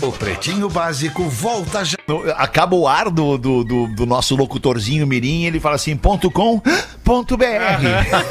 O 0.00 0.12
Pretinho 0.12 0.68
Básico 0.68 1.28
volta 1.28 1.84
já. 1.84 1.96
Acaba 2.36 2.76
o 2.76 2.86
ar 2.86 3.10
do, 3.10 3.36
do, 3.36 3.64
do- 3.64 3.86
do 3.88 4.06
nosso 4.06 4.36
locutorzinho 4.36 5.06
Mirim, 5.06 5.44
ele 5.44 5.58
fala 5.60 5.74
assim, 5.74 5.96
ponto 5.96 6.30
com, 6.30 6.60
ponto 7.04 7.36
BR. 7.36 7.44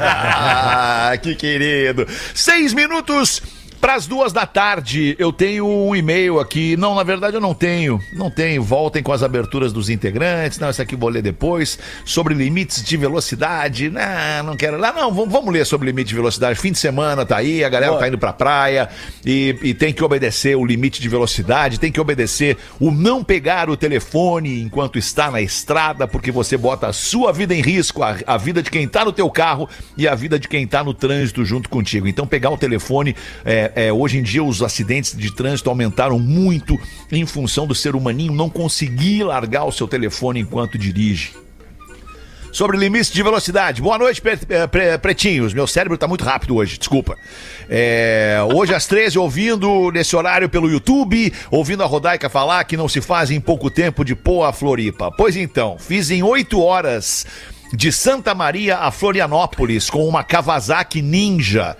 ah, 0.00 1.12
que 1.20 1.34
querido. 1.34 2.06
Seis 2.34 2.72
minutos 2.72 3.42
para 3.86 3.94
as 3.94 4.08
duas 4.08 4.32
da 4.32 4.44
tarde. 4.44 5.14
Eu 5.16 5.32
tenho 5.32 5.64
um 5.64 5.94
e-mail 5.94 6.40
aqui. 6.40 6.76
Não, 6.76 6.92
na 6.96 7.04
verdade 7.04 7.36
eu 7.36 7.40
não 7.40 7.54
tenho. 7.54 8.00
Não 8.12 8.28
tenho. 8.28 8.60
Voltem 8.60 9.00
com 9.00 9.12
as 9.12 9.22
aberturas 9.22 9.72
dos 9.72 9.88
integrantes. 9.88 10.58
Não, 10.58 10.68
esse 10.68 10.82
aqui 10.82 10.96
vou 10.96 11.08
ler 11.08 11.22
depois. 11.22 11.78
Sobre 12.04 12.34
limites 12.34 12.82
de 12.82 12.96
velocidade. 12.96 13.88
Não, 13.88 14.42
não 14.44 14.56
quero. 14.56 14.76
Lá, 14.76 14.92
não, 14.92 15.14
vamos, 15.14 15.54
ler 15.54 15.64
sobre 15.64 15.86
limite 15.86 16.08
de 16.08 16.16
velocidade. 16.16 16.58
Fim 16.58 16.72
de 16.72 16.80
semana 16.80 17.24
tá 17.24 17.36
aí, 17.36 17.62
a 17.62 17.68
galera 17.68 17.96
tá 17.96 18.08
indo 18.08 18.18
pra 18.18 18.32
praia 18.32 18.88
e, 19.24 19.56
e 19.62 19.72
tem 19.72 19.92
que 19.92 20.02
obedecer 20.02 20.56
o 20.56 20.66
limite 20.66 21.00
de 21.00 21.08
velocidade, 21.08 21.78
tem 21.78 21.92
que 21.92 22.00
obedecer 22.00 22.56
o 22.80 22.90
não 22.90 23.22
pegar 23.22 23.70
o 23.70 23.76
telefone 23.76 24.62
enquanto 24.62 24.98
está 24.98 25.30
na 25.30 25.40
estrada, 25.40 26.08
porque 26.08 26.32
você 26.32 26.56
bota 26.56 26.88
a 26.88 26.92
sua 26.92 27.32
vida 27.32 27.54
em 27.54 27.60
risco, 27.60 28.02
a, 28.02 28.16
a 28.26 28.36
vida 28.36 28.64
de 28.64 28.68
quem 28.68 28.88
tá 28.88 29.04
no 29.04 29.12
teu 29.12 29.30
carro 29.30 29.68
e 29.96 30.08
a 30.08 30.14
vida 30.16 30.40
de 30.40 30.48
quem 30.48 30.66
tá 30.66 30.82
no 30.82 30.92
trânsito 30.92 31.44
junto 31.44 31.68
contigo. 31.68 32.08
Então 32.08 32.26
pegar 32.26 32.50
o 32.50 32.58
telefone, 32.58 33.14
é, 33.44 33.75
é, 33.76 33.92
hoje 33.92 34.16
em 34.18 34.22
dia 34.22 34.42
os 34.42 34.62
acidentes 34.62 35.14
de 35.16 35.30
trânsito 35.30 35.68
aumentaram 35.68 36.18
muito 36.18 36.76
em 37.12 37.26
função 37.26 37.66
do 37.66 37.74
ser 37.74 37.94
humaninho 37.94 38.32
não 38.32 38.48
conseguir 38.48 39.22
largar 39.22 39.64
o 39.66 39.70
seu 39.70 39.86
telefone 39.86 40.40
enquanto 40.40 40.78
dirige. 40.78 41.32
Sobre 42.50 42.78
limites 42.78 43.12
de 43.12 43.22
velocidade. 43.22 43.82
Boa 43.82 43.98
noite, 43.98 44.22
pre- 44.22 44.38
pre- 44.70 44.96
pretinhos. 44.96 45.52
Meu 45.52 45.66
cérebro 45.66 45.98
tá 45.98 46.08
muito 46.08 46.24
rápido 46.24 46.56
hoje, 46.56 46.78
desculpa. 46.78 47.14
É, 47.68 48.38
hoje 48.54 48.74
às 48.74 48.86
13, 48.86 49.18
ouvindo 49.18 49.90
nesse 49.90 50.16
horário 50.16 50.48
pelo 50.48 50.70
YouTube, 50.70 51.30
ouvindo 51.50 51.82
a 51.82 51.86
Rodaica 51.86 52.30
falar 52.30 52.64
que 52.64 52.74
não 52.74 52.88
se 52.88 53.02
faz 53.02 53.30
em 53.30 53.42
pouco 53.42 53.68
tempo 53.70 54.02
de 54.02 54.14
Poa 54.14 54.48
a 54.48 54.52
Floripa. 54.54 55.12
Pois 55.12 55.36
então, 55.36 55.76
fiz 55.78 56.10
em 56.10 56.22
8 56.22 56.58
horas 56.58 57.26
de 57.74 57.92
Santa 57.92 58.34
Maria 58.34 58.78
a 58.78 58.90
Florianópolis 58.90 59.90
com 59.90 60.08
uma 60.08 60.24
Kawasaki 60.24 61.02
Ninja. 61.02 61.76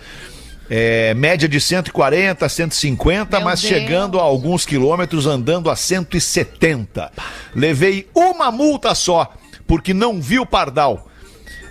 É, 0.69 1.15
média 1.15 1.49
de 1.49 1.61
140, 1.61 2.49
150, 2.49 3.37
Meu 3.37 3.45
mas 3.45 3.61
Deus. 3.61 3.73
chegando 3.73 4.19
a 4.19 4.23
alguns 4.23 4.67
quilômetros 4.67 5.27
andando 5.27 5.71
a 5.71 5.77
170. 5.77 7.13
Levei 7.55 8.09
uma 8.15 8.51
multa 8.51 8.95
só, 8.95 9.33
porque 9.67 9.95
não 9.95 10.21
vi 10.21 10.39
o 10.39 10.47
pardal. 10.47 11.09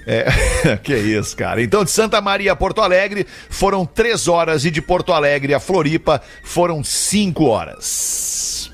É, 0.08 0.78
que 0.84 0.96
isso, 0.96 1.36
cara. 1.36 1.62
Então, 1.62 1.84
de 1.84 1.92
Santa 1.92 2.22
Maria 2.22 2.52
a 2.52 2.56
Porto 2.56 2.82
Alegre 2.82 3.26
foram 3.50 3.86
três 3.86 4.28
horas 4.28 4.64
e 4.64 4.72
de 4.72 4.82
Porto 4.82 5.12
Alegre 5.12 5.54
a 5.54 5.60
Floripa 5.60 6.22
foram 6.44 6.84
cinco 6.84 7.46
horas. 7.46 8.72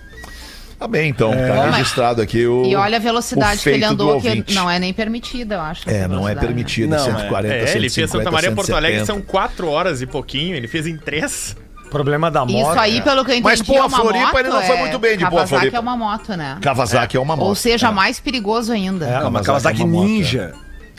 Tá 0.82 0.88
bem, 0.88 1.10
então. 1.12 1.30
Tá 1.30 1.38
Bom, 1.38 1.56
mas- 1.68 1.76
registrado 1.76 2.24
aqui 2.24 2.44
o. 2.48 2.66
E 2.66 2.76
olha 2.76 2.98
a 2.98 3.00
velocidade 3.00 3.60
o 3.60 3.64
que 3.64 3.70
ele 3.70 3.86
andou, 3.86 4.20
que 4.20 4.28
ouvinte. 4.28 4.56
não 4.56 4.68
é 4.68 4.80
nem 4.80 4.92
permitida, 4.92 5.54
eu 5.54 5.62
acho. 5.62 5.88
É, 5.88 6.08
não 6.08 6.28
é 6.28 6.34
velocidade, 6.34 6.36
né? 6.36 6.42
permitido. 6.42 6.90
Não, 6.90 7.06
140, 7.06 7.54
É, 7.54 7.58
ele 7.60 7.88
150, 7.88 7.94
fez 7.94 8.10
Santa 8.10 8.32
Maria 8.32 8.52
Porto 8.52 8.74
Alegre, 8.74 8.98
170. 9.02 9.06
são 9.06 9.22
4 9.22 9.68
horas 9.70 10.02
e 10.02 10.08
pouquinho, 10.08 10.56
ele 10.56 10.68
fez 10.68 10.88
em 10.88 10.98
3. 10.98 11.56
Problema 11.92 12.32
da 12.32 12.44
moto. 12.46 12.72
Isso 12.72 12.80
aí, 12.80 13.00
pelo 13.02 13.24
que 13.24 13.30
eu 13.32 13.36
entendi, 13.36 13.44
Mas, 13.44 13.62
pô, 13.62 13.74
é 13.76 13.90
Floripa, 13.90 14.26
moto, 14.26 14.40
ele 14.40 14.50
não 14.50 14.62
foi 14.64 14.76
é- 14.76 14.80
muito 14.80 14.98
bem 14.98 15.12
de 15.12 15.20
boa, 15.20 15.30
Kawasaki 15.30 15.50
Floripa. 15.60 15.78
é 15.78 15.80
uma 15.80 15.98
moto, 15.98 16.30
né? 16.36 16.58
Kawasaki 16.62 17.18
é, 17.18 17.20
uma 17.20 17.36
moto. 17.36 17.48
Ou 17.48 17.54
seja, 17.54 17.90
é. 17.90 17.92
mais 17.92 18.20
perigoso 18.20 18.72
ainda. 18.72 19.06
É. 19.06 19.16
Ah, 19.18 19.28
uma 19.28 19.44
Kawasaki 19.44 19.78
Kawasaki 19.78 19.82
é 19.82 19.86
uma 19.86 19.94
moto, 20.00 20.08
Ninja. 20.08 20.54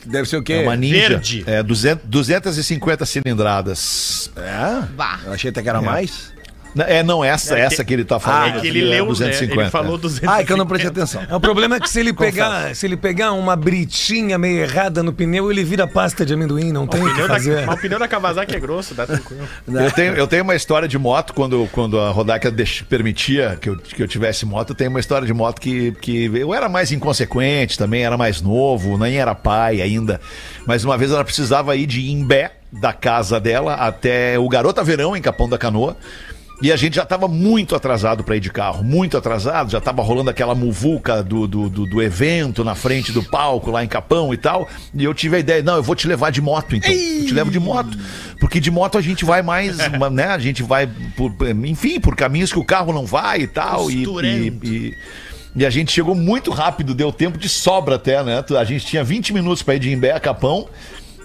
Deve 0.05 0.29
ser 0.29 0.37
o 0.37 0.43
quê? 0.43 0.53
É 0.53 0.61
uma 0.61 0.75
ninja. 0.77 1.09
Verde. 1.09 1.43
É, 1.45 1.61
200, 1.63 2.05
250 2.05 3.05
cilindradas. 3.05 4.31
É? 4.37 4.85
Bah. 4.95 5.19
Eu 5.25 5.33
achei 5.33 5.49
até 5.49 5.61
que 5.61 5.69
era 5.69 5.81
mais. 5.81 6.32
É, 6.77 7.03
não, 7.03 7.23
essa, 7.23 7.53
É 7.53 7.55
que- 7.57 7.61
essa 7.73 7.83
que 7.83 7.93
ele 7.93 8.03
tá 8.03 8.19
falando. 8.19 8.57
é 8.57 8.61
que 8.61 8.67
ele 8.67 8.79
aqui 8.79 8.89
leu, 8.89 9.03
né? 9.05 9.09
250. 9.09 9.61
Ele 9.61 9.69
falou 9.69 9.95
é. 9.95 9.99
250. 9.99 10.33
Ah, 10.37 10.41
é 10.41 10.45
que 10.45 10.51
eu 10.53 10.57
não 10.57 10.65
prestei 10.65 10.89
atenção. 10.89 11.21
É, 11.29 11.35
O 11.35 11.39
problema 11.39 11.75
é 11.75 11.79
que 11.79 11.89
se 11.89 11.99
ele 11.99 12.13
pegar, 12.13 12.75
se 12.75 12.85
ele 12.85 12.97
pegar 12.97 13.31
uma 13.33 13.55
britinha 13.55 14.37
meio 14.37 14.61
errada 14.61 15.03
no 15.03 15.13
pneu, 15.13 15.51
ele 15.51 15.63
vira 15.63 15.85
pasta 15.87 16.25
de 16.25 16.33
amendoim, 16.33 16.71
não 16.71 16.87
tem 16.87 17.01
O 17.01 17.05
o 17.05 17.07
que 17.07 17.13
pneu, 17.13 17.27
da, 17.27 17.33
fazer. 17.35 17.65
mas 17.65 17.75
o 17.77 17.81
pneu 17.81 17.99
da 17.99 18.07
Kawasaki 18.07 18.55
é 18.55 18.59
grosso, 18.59 18.93
dá 18.95 19.05
tranquilo. 19.05 19.47
Eu 19.67 19.91
tenho, 19.91 20.13
eu 20.13 20.27
tenho 20.27 20.43
uma 20.43 20.55
história 20.55 20.87
de 20.87 20.97
moto, 20.97 21.33
quando, 21.33 21.67
quando 21.71 21.99
a 21.99 22.09
Rodaca 22.09 22.49
deix- 22.49 22.81
permitia 22.81 23.57
que 23.61 23.69
eu, 23.69 23.77
que 23.77 24.01
eu 24.01 24.07
tivesse 24.07 24.45
moto, 24.45 24.69
eu 24.71 24.75
tenho 24.75 24.89
uma 24.89 24.99
história 24.99 25.25
de 25.27 25.33
moto 25.33 25.59
que, 25.59 25.91
que 26.01 26.25
eu 26.33 26.53
era 26.53 26.67
mais 26.69 26.91
inconsequente 26.91 27.77
também, 27.77 28.03
era 28.05 28.17
mais 28.17 28.41
novo, 28.41 28.97
nem 28.97 29.17
era 29.17 29.33
pai 29.35 29.81
ainda. 29.81 30.19
Mas 30.65 30.83
uma 30.83 30.97
vez 30.97 31.11
ela 31.11 31.23
precisava 31.23 31.75
ir 31.75 31.85
de 31.85 32.09
Imbé, 32.11 32.51
da 32.71 32.91
casa 32.93 33.39
dela, 33.39 33.75
até 33.75 34.37
o 34.39 34.47
Garota 34.49 34.83
Verão, 34.83 35.15
em 35.15 35.21
Capão 35.21 35.47
da 35.47 35.57
Canoa. 35.57 35.95
E 36.63 36.71
a 36.71 36.77
gente 36.77 36.95
já 36.95 37.03
estava 37.03 37.27
muito 37.27 37.75
atrasado 37.75 38.23
para 38.23 38.37
ir 38.37 38.39
de 38.39 38.49
carro, 38.49 38.85
muito 38.85 39.17
atrasado, 39.17 39.69
já 39.69 39.79
estava 39.79 40.01
rolando 40.01 40.29
aquela 40.29 40.55
muvuca 40.55 41.21
do, 41.21 41.45
do, 41.45 41.67
do, 41.67 41.85
do 41.85 42.01
evento 42.01 42.63
na 42.63 42.73
frente 42.73 43.11
do 43.11 43.21
palco 43.21 43.69
lá 43.69 43.83
em 43.83 43.87
Capão 43.89 44.33
e 44.33 44.37
tal. 44.37 44.69
E 44.93 45.03
eu 45.03 45.13
tive 45.13 45.35
a 45.35 45.39
ideia, 45.39 45.61
não, 45.61 45.75
eu 45.75 45.83
vou 45.83 45.93
te 45.93 46.07
levar 46.07 46.31
de 46.31 46.41
moto 46.41 46.73
então. 46.73 46.89
Eu 46.89 47.25
te 47.25 47.33
levo 47.33 47.51
de 47.51 47.59
moto. 47.59 47.97
Porque 48.39 48.61
de 48.61 48.71
moto 48.71 48.97
a 48.97 49.01
gente 49.01 49.25
vai 49.25 49.41
mais, 49.41 49.75
né? 50.09 50.27
A 50.27 50.39
gente 50.39 50.63
vai, 50.63 50.87
por, 51.17 51.35
enfim, 51.65 51.99
por 51.99 52.15
caminhos 52.15 52.53
que 52.53 52.59
o 52.59 52.63
carro 52.63 52.93
não 52.93 53.05
vai 53.05 53.41
e 53.41 53.47
tal. 53.47 53.91
E, 53.91 54.05
e, 54.05 54.47
e, 54.63 54.97
e 55.57 55.65
a 55.65 55.69
gente 55.69 55.91
chegou 55.91 56.15
muito 56.15 56.49
rápido, 56.49 56.93
deu 56.93 57.11
tempo 57.11 57.37
de 57.37 57.49
sobra 57.49 57.95
até, 57.95 58.23
né? 58.23 58.41
A 58.57 58.63
gente 58.63 58.85
tinha 58.85 59.03
20 59.03 59.33
minutos 59.33 59.61
para 59.61 59.75
ir 59.75 59.79
de 59.79 59.91
Imbé 59.91 60.13
a 60.13 60.19
Capão. 60.19 60.69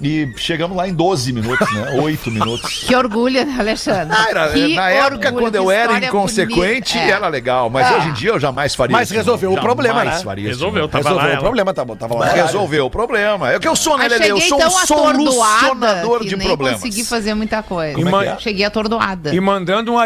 E 0.00 0.32
chegamos 0.36 0.76
lá 0.76 0.88
em 0.88 0.94
12 0.94 1.32
minutos, 1.32 1.72
né? 1.74 1.98
8 2.00 2.30
minutos. 2.30 2.84
Que 2.88 2.94
orgulho, 2.94 3.44
né, 3.44 3.56
Alexandre? 3.58 4.16
Ah, 4.18 4.26
era- 4.30 4.48
Que 4.50 4.74
na 4.74 4.90
época, 4.90 5.26
orgulho, 5.28 5.44
quando 5.44 5.54
eu 5.56 5.70
era 5.70 5.98
inconsequente, 5.98 6.94
bonita. 6.94 7.12
É. 7.12 7.16
era 7.16 7.28
legal. 7.28 7.68
Mas 7.68 7.90
hoje 7.96 8.08
em 8.08 8.12
dia 8.12 8.30
eu 8.30 8.40
jamais 8.40 8.74
faria 8.74 8.96
Mas 8.96 9.08
isso. 9.08 9.16
resolveu 9.18 9.52
o 9.52 9.60
problema, 9.60 10.04
né? 10.04 10.18
faria 10.22 10.44
isso. 10.44 10.50
Resolveu, 10.60 10.88
tava 10.88 11.08
Resolveu 11.08 11.30
lá. 11.32 11.36
o 11.36 11.40
problema, 11.40 11.74
tá 11.74 11.84
bom. 11.84 11.96
Tava 11.96 12.14
lá. 12.14 12.26
Resolveu 12.28 12.86
o 12.86 12.90
problema. 12.90 13.50
É 13.52 13.56
o 13.56 13.60
que 13.60 13.68
eu 13.68 13.76
sou, 13.76 13.98
né, 13.98 14.08
Lele? 14.08 14.28
Eu 14.28 14.40
sou 14.40 14.56
um 14.58 14.60
tão 14.60 14.78
atordoada 14.78 15.30
solucionador 15.30 16.20
que 16.20 16.28
de 16.28 16.36
nem 16.36 16.46
problemas. 16.48 16.80
consegui 16.80 17.04
fazer 17.04 17.34
muita 17.34 17.62
coisa. 17.62 17.98
Ma- 18.10 18.36
Cheguei 18.38 18.64
atordoada. 18.64 19.34
E 19.34 19.40
mandando 19.40 19.92
um 19.92 19.98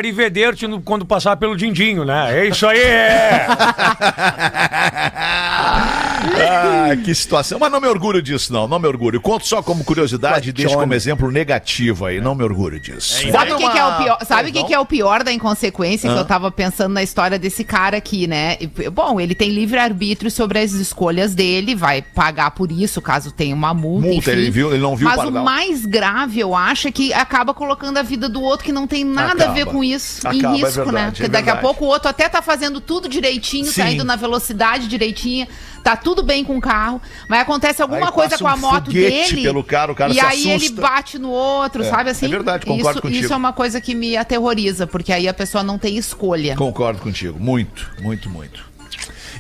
no- 0.67 0.81
quando 0.81 1.05
passar 1.05 1.37
pelo 1.37 1.57
Dindinho, 1.57 2.05
né? 2.05 2.39
É 2.41 2.47
isso 2.49 2.67
aí! 2.67 2.81
Ah, 6.49 6.97
que 6.97 7.15
situação. 7.15 7.59
Mas 7.59 7.71
não 7.71 7.81
me 7.81 7.89
orgulho 7.89 8.21
disso, 8.23 8.53
não. 8.53 8.67
Não 8.69 8.79
me 8.79 8.87
orgulho. 8.89 9.21
Conto 9.21 9.47
só 9.47 9.63
como 9.63 9.85
curiosidade 9.85 10.51
e 10.51 10.53
deixo 10.53 10.75
como 10.75 10.95
exemplo 10.95 11.31
negativo 11.31 12.05
aí. 12.07 12.21
Não 12.21 12.35
me 12.35 12.43
orgulho 12.45 12.79
disso. 12.81 13.27
É, 13.27 13.31
Sabe 13.33 13.53
o 13.53 13.57
que, 13.57 13.63
Bota 13.63 13.73
que 13.75 13.79
é 13.79 13.85
o 13.85 13.89
uma- 13.89 13.99
pior? 14.03 14.19
Sabe 14.27 14.51
o 14.51 14.53
que, 14.53 14.65
que 14.65 14.75
é 14.75 14.79
o 14.79 14.87
pior 14.87 15.23
da 15.23 15.33
inconsequência 15.33 16.11
que 16.13 16.19
eu 16.19 16.25
tava 16.25 16.51
pensando 16.51 16.93
na 16.93 17.03
história 17.03 17.39
desse 17.39 17.65
cara 17.65 17.97
aqui, 17.97 18.27
né? 18.27 18.57
Bom, 18.93 19.21
ele 19.21 19.35
tem 19.35 19.51
livre 19.51 19.79
arbítrio 19.79 20.31
sobre 20.31 20.59
as 20.59 20.73
escolhas 20.73 21.35
dele, 21.35 21.75
vai 21.75 22.03
pagar 22.03 22.51
por 22.53 22.71
isso 22.73 23.01
caso 23.01 23.31
tenha 23.33 23.55
uma 23.55 23.75
multa. 23.75 24.07
Multa, 24.09 24.31
enfim. 24.31 24.41
ele 24.41 24.51
viu- 24.51 24.71
ele 24.73 24.83
não 24.83 24.97
viu 24.97 25.07
o 25.07 25.11
Mas 25.11 25.19
o 25.21 25.23
pardal. 25.25 25.45
mais 25.45 25.85
grave, 25.87 26.41
eu 26.41 26.55
acho, 26.55 26.89
é 26.89 26.93
que 26.93 27.13
acaba 27.13 27.53
colocando 27.55 27.97
a 27.99 28.03
vida 28.03 28.29
do 28.29 28.41
outro 28.43 28.65
que 28.65 28.73
não 28.73 28.87
tem 28.87 29.05
nada 29.05 29.45
a 29.45 29.53
ver 29.53 29.63
Acaba. 29.63 29.73
com 29.77 29.85
isso 29.85 30.27
Acaba, 30.27 30.35
em 30.37 30.45
é 30.61 30.65
risco, 30.65 30.79
né? 30.81 30.85
verdade, 30.85 31.11
Porque 31.13 31.25
é 31.27 31.29
daqui 31.29 31.51
a 31.51 31.57
pouco 31.57 31.85
o 31.85 31.89
outro 31.89 32.09
até 32.09 32.29
tá 32.29 32.41
fazendo 32.41 32.81
tudo 32.81 33.09
direitinho, 33.09 33.67
Sim. 33.67 33.73
saindo 33.83 34.05
na 34.05 34.17
velocidade 34.17 34.87
direitinha, 34.89 35.49
tá 35.83 35.97
tudo 35.97 36.23
bem 36.23 36.32
com 36.45 36.57
o 36.57 36.61
carro, 36.61 37.01
mas 37.29 37.41
acontece 37.41 37.83
alguma 37.83 38.07
Aí 38.07 38.13
coisa 38.13 38.39
com 38.39 38.49
a 38.49 38.55
um 38.55 38.59
moto 38.59 38.91
dele. 38.91 39.43
pelo 39.43 39.63
cara, 39.63 39.93
o 39.93 39.95
cara 39.95 40.13
e 40.13 40.21
aí 40.21 40.49
ele 40.49 40.67
assusta. 40.67 40.81
bate 40.81 41.19
no 41.19 41.31
outro, 41.31 41.85
sabe 41.85 42.11
assim? 42.11 42.27
é 42.27 42.29
verdade, 42.29 42.65
concordo 42.65 42.91
isso, 42.91 43.03
contigo. 43.03 43.25
Isso 43.25 43.33
é 43.33 43.37
uma 43.37 43.53
coisa 43.53 43.81
que 43.81 43.95
me 43.95 44.17
aterroriza, 44.17 44.87
porque 44.87 45.13
aí 45.13 45.29
a 45.29 45.35
pessoa 45.35 45.63
não 45.63 45.79
tem 45.79 45.97
escolha. 45.97 46.57
Concordo 46.57 47.01
contigo. 47.01 47.39
Muito, 47.39 47.91
muito, 48.01 48.31
muito. 48.31 48.72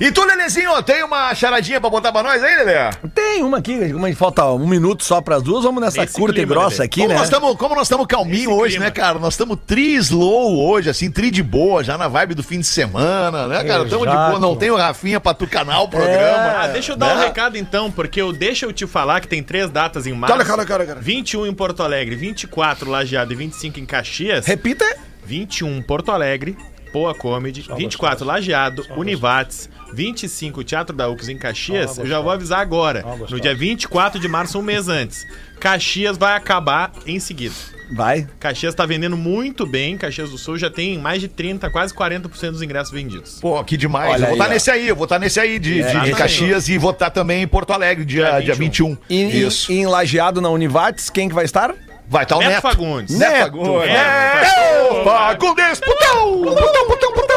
E 0.00 0.10
tu, 0.10 0.24
Lelezinho, 0.24 0.82
tem 0.82 1.02
uma 1.04 1.34
charadinha 1.34 1.80
pra 1.80 1.88
botar 1.90 2.10
pra 2.12 2.22
nós 2.22 2.42
aí, 2.42 2.56
Lelê? 2.64 2.90
Tem 3.14 3.42
uma 3.42 3.58
aqui, 3.58 3.92
como 3.92 4.04
a 4.04 4.08
gente 4.08 4.18
falta 4.18 4.44
um 4.46 4.66
minuto 4.66 5.04
só 5.04 5.20
pras 5.20 5.42
duas, 5.42 5.62
vamos 5.64 5.80
nessa 5.82 6.00
Nesse 6.00 6.14
curta 6.14 6.34
clima, 6.34 6.50
e 6.52 6.54
grossa 6.54 6.76
Lelê. 6.76 6.84
aqui, 6.86 7.00
como, 7.02 7.12
né? 7.12 7.18
nós 7.18 7.28
tamo, 7.30 7.56
como 7.56 7.74
nós 7.74 7.86
estamos 7.86 8.06
calminho 8.06 8.50
Esse 8.50 8.60
hoje, 8.60 8.70
clima. 8.74 8.84
né, 8.86 8.90
cara? 8.90 9.18
Nós 9.18 9.34
estamos 9.34 9.58
tri 9.66 9.94
slow 9.96 10.58
hoje, 10.68 10.90
assim, 10.90 11.10
tri 11.10 11.30
de 11.30 11.42
boa, 11.42 11.84
já 11.84 11.96
na 11.96 12.08
vibe 12.08 12.34
do 12.34 12.42
fim 12.42 12.58
de 12.60 12.66
semana, 12.66 13.46
né, 13.46 13.62
cara? 13.64 13.84
Estamos 13.84 14.06
de 14.08 14.14
boa, 14.14 14.38
não 14.38 14.56
tem 14.56 14.70
o 14.70 14.76
Rafinha 14.76 15.20
pra 15.20 15.34
tu 15.34 15.46
canal 15.46 15.84
o 15.84 15.88
programa. 15.88 16.62
Ah, 16.62 16.66
deixa 16.68 16.92
eu 16.92 16.96
dar 16.96 17.14
um 17.14 17.18
Né? 17.18 17.24
recado 17.26 17.56
então, 17.56 17.90
porque 17.90 18.20
eu 18.20 18.32
deixa 18.32 18.66
eu 18.66 18.72
te 18.72 18.86
falar 18.86 19.20
que 19.20 19.28
tem 19.28 19.42
três 19.42 19.70
datas 19.70 20.06
em 20.06 20.12
março. 20.12 20.36
Cara, 20.36 20.48
cara, 20.48 20.64
cara, 20.64 20.86
cara. 20.86 21.00
21 21.00 21.46
em 21.46 21.54
Porto 21.54 21.82
Alegre, 21.82 22.16
24 22.16 22.90
Lajeado 22.90 23.32
e 23.32 23.36
25 23.36 23.78
em 23.78 23.86
Caxias. 23.86 24.46
Repita. 24.46 24.84
21 25.24 25.80
Porto 25.82 26.10
Alegre, 26.10 26.56
Poa 26.92 27.14
Comedy, 27.14 27.64
24 27.76 28.24
Lajeado, 28.26 28.86
Univates, 28.96 29.68
25 29.94 30.62
Teatro 30.62 30.94
da 30.94 31.08
UX 31.08 31.28
em 31.28 31.38
Caxias. 31.38 31.98
Eu 31.98 32.06
já 32.06 32.20
vou 32.20 32.30
avisar 32.30 32.60
agora. 32.60 33.04
No 33.30 33.40
dia 33.40 33.54
24 33.54 34.20
de 34.20 34.28
março, 34.28 34.58
um 34.58 34.62
mês 34.62 34.88
antes. 34.88 35.26
Caxias 35.58 36.16
vai 36.18 36.36
acabar 36.36 36.92
em 37.06 37.18
seguida. 37.18 37.54
Vai. 37.94 38.26
Caxias 38.40 38.74
tá 38.74 38.86
vendendo 38.86 39.16
muito 39.18 39.66
bem. 39.66 39.96
Caxias 39.98 40.30
do 40.30 40.38
Sul 40.38 40.56
já 40.56 40.70
tem 40.70 40.98
mais 40.98 41.20
de 41.20 41.28
30, 41.28 41.68
quase 41.70 41.92
40% 41.94 42.50
dos 42.52 42.62
ingressos 42.62 42.92
vendidos. 42.92 43.38
Pô, 43.40 43.62
que 43.62 43.76
demais. 43.76 44.12
Olha 44.14 44.22
eu 44.22 44.26
vou 44.28 44.32
estar 44.34 44.46
ó. 44.46 44.48
nesse 44.48 44.70
aí, 44.70 44.88
eu 44.88 44.96
vou 44.96 45.04
estar 45.04 45.18
nesse 45.18 45.38
aí 45.38 45.58
de, 45.58 45.82
de- 45.82 46.00
de. 46.00 46.12
Caxias 46.12 46.68
e 46.68 46.78
vou 46.78 46.90
estar 46.92 47.10
também 47.10 47.42
em 47.42 47.46
Porto 47.48 47.72
Alegre, 47.72 48.04
dia, 48.04 48.40
dia 48.40 48.54
21. 48.54 48.96
E, 49.10 49.14
e- 49.24 49.42
Isso. 49.46 49.70
e 49.70 49.76
em 49.78 49.86
Lajeado 49.86 50.40
na 50.40 50.48
Univates, 50.48 51.10
quem 51.10 51.28
que 51.28 51.34
vai 51.34 51.44
estar? 51.44 51.74
Vai 52.12 52.24
estar 52.24 52.36
o 52.36 52.40
Neto 52.40 52.50
Neto. 52.50 52.60
Fagundes. 52.62 53.18
Neto 53.18 53.32
Neto. 53.32 53.42
Fagundes. 53.42 53.88
Neto 53.88 55.04
Fagundes. 55.04 55.80
Putão, 55.80 56.42
putão, 56.42 56.86
putão, 56.86 57.12
putão. 57.12 57.32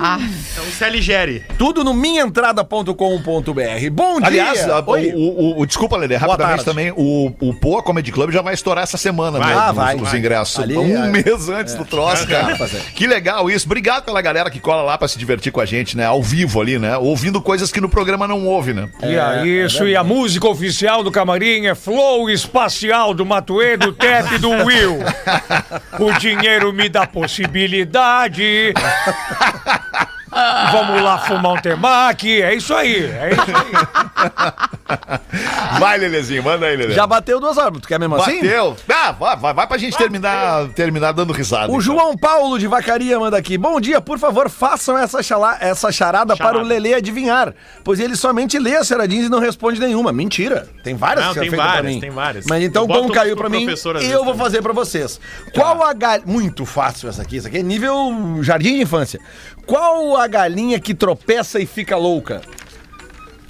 Ah, 0.00 0.18
Então, 0.20 0.64
se 0.70 0.84
aligere. 0.84 1.42
Tudo 1.58 1.82
no 1.82 1.92
minhaentrada.com.br. 1.94 3.90
Bom 3.92 4.18
dia! 4.20 4.26
Aliás, 4.26 4.68
a- 4.68 4.82
Oi. 4.86 5.12
o, 5.14 5.18
o- 5.18 5.60
o- 5.60 5.66
desculpa, 5.66 5.96
Lelê, 5.96 6.16
rapidamente 6.16 6.64
também, 6.64 6.92
o, 6.96 7.32
o 7.40 7.54
Poa 7.54 7.82
Comedy 7.82 8.12
Club 8.12 8.30
já 8.30 8.42
vai 8.42 8.54
estourar 8.54 8.84
essa 8.84 8.96
semana, 8.96 9.38
Vai. 9.38 9.54
os, 9.70 9.74
vai, 9.74 9.96
os 9.96 10.02
vai. 10.02 10.18
ingressos. 10.18 10.58
Ali, 10.60 10.76
um 10.76 11.04
é. 11.04 11.08
mês 11.08 11.48
antes 11.48 11.74
do 11.74 11.84
troço, 11.84 12.26
cara. 12.28 12.54
Que 12.94 13.06
legal 13.06 13.50
isso. 13.50 13.66
Obrigado 13.66 14.04
pela 14.04 14.20
galera 14.20 14.50
que 14.50 14.60
cola 14.60 14.82
lá 14.82 14.98
pra 14.98 15.08
se 15.08 15.18
divertir 15.18 15.50
com 15.50 15.60
a 15.60 15.66
gente, 15.66 15.96
né? 15.96 16.04
Ao 16.06 16.22
vivo 16.22 16.60
ali, 16.60 16.78
né? 16.78 16.96
Ouvindo 16.98 17.40
coisas 17.40 17.72
que 17.72 17.80
no 17.80 17.88
programa 17.88 18.28
não 18.28 18.46
ouve, 18.46 18.72
né? 18.74 18.88
E 19.02 19.18
aí, 19.18 19.64
isso, 19.64 19.86
e 19.86 19.96
a 19.96 20.04
música 20.04 20.46
oficial 20.48 21.02
do 21.02 21.10
camarim 21.10 21.66
é 21.66 21.74
Flow 21.74 22.28
Espacial 22.30 23.14
do 23.14 23.24
Matuê, 23.24 23.76
do 23.78 23.92
Tep 23.92 24.34
e 24.34 24.38
do 24.38 24.50
Will. 24.50 24.98
O 25.98 26.12
dinheiro 26.18 26.72
me 26.72 26.88
dá 26.88 27.06
possibilidade. 27.06 28.74
Vamos 30.72 31.02
lá 31.02 31.18
fumar 31.18 31.52
um 31.52 31.60
temaki, 31.60 32.42
é 32.42 32.54
isso 32.54 32.74
aí, 32.74 33.04
é 33.04 33.30
isso 33.32 33.42
aí. 33.42 33.72
Vai, 35.78 35.98
Lelezinho, 35.98 36.42
manda 36.42 36.66
aí, 36.66 36.76
Lelê. 36.76 36.94
Já 36.94 37.06
bateu 37.06 37.38
duas 37.40 37.56
horas, 37.56 37.80
tu 37.80 37.88
quer 37.88 37.98
mesmo 37.98 38.16
assim? 38.16 38.36
Bateu. 38.36 38.76
Ah, 38.88 39.12
vai, 39.12 39.36
vai, 39.36 39.54
vai 39.54 39.66
pra 39.66 39.78
gente 39.78 39.96
terminar, 39.96 40.68
terminar 40.68 41.12
dando 41.12 41.32
risada. 41.32 41.66
O 41.66 41.76
então. 41.76 41.80
João 41.80 42.16
Paulo 42.16 42.58
de 42.58 42.66
Vacaria 42.66 43.18
manda 43.18 43.36
aqui. 43.36 43.56
Bom 43.58 43.80
dia, 43.80 44.00
por 44.00 44.18
favor, 44.18 44.48
façam 44.48 44.96
essa, 44.96 45.22
chala, 45.22 45.56
essa 45.60 45.92
charada, 45.92 46.36
para 46.36 46.58
o 46.58 46.62
Lelê 46.62 46.94
adivinhar. 46.94 47.54
Pois 47.84 48.00
ele 48.00 48.16
somente 48.16 48.58
lê 48.58 48.76
as 48.76 48.86
charadinhas 48.86 49.26
e 49.26 49.28
não 49.28 49.38
responde 49.38 49.80
nenhuma. 49.80 50.12
Mentira. 50.12 50.68
Tem 50.82 50.94
várias 50.94 51.26
Não, 51.26 51.34
que 51.34 51.40
tem 51.40 51.50
feitas 51.50 51.64
pra 51.66 51.74
várias, 51.74 51.94
mim. 51.94 52.00
tem 52.00 52.10
várias. 52.10 52.46
Mas 52.46 52.62
então, 52.62 52.86
como 52.86 53.12
caiu 53.12 53.36
pro 53.36 53.48
pra 53.48 53.58
mim, 53.58 53.68
eu 54.02 54.24
vou 54.24 54.34
fazer 54.34 54.62
pra 54.62 54.72
vocês. 54.72 55.20
Qual 55.54 55.82
a 55.82 55.92
galinha... 55.92 56.26
Muito 56.26 56.64
fácil 56.64 57.08
essa 57.08 57.22
aqui. 57.22 57.36
Isso 57.36 57.46
aqui 57.46 57.58
é 57.58 57.62
nível 57.62 58.38
jardim 58.42 58.74
de 58.74 58.82
infância. 58.82 59.20
Qual 59.68 60.16
a 60.16 60.26
galinha 60.26 60.80
que 60.80 60.94
tropeça 60.94 61.60
e 61.60 61.66
fica 61.66 61.94
louca? 61.94 62.40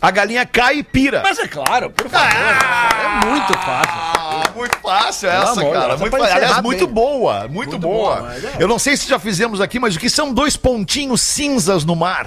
A 0.03 0.11
galinha 0.11 0.45
cai 0.45 0.79
e 0.79 0.83
pira. 0.83 1.23
Mas 1.23 1.39
é 1.39 1.47
claro, 1.47 1.91
por 1.91 2.09
favor. 2.09 2.27
é 2.27 3.27
muito 3.27 3.53
fácil. 3.53 3.93
Ah, 3.95 4.43
muito 4.55 4.79
fácil 4.79 5.31
essa, 5.31 5.61
amor, 5.61 5.73
cara. 5.73 5.95
essa 5.95 6.01
Muito. 6.01 6.17
Aliás, 6.17 6.61
muito 6.61 6.87
bem. 6.87 6.95
boa, 6.95 7.47
muito, 7.47 7.79
boa. 7.79 8.17
boa, 8.17 8.23
mas 8.23 8.45
é. 8.45 8.57
Eu 8.59 8.67
não 8.67 8.81
sei 8.81 8.97
se 8.97 9.09
já 9.09 9.21
fizemos 9.21 9.61
aqui, 9.61 9.79
mas 9.79 9.95
o 9.95 9.99
que 10.01 10.11
são 10.11 10.35
dois 10.35 10.57
pontinhos 10.57 11.21
cinzas 11.21 11.85
no 11.85 11.95
mar? 11.95 12.27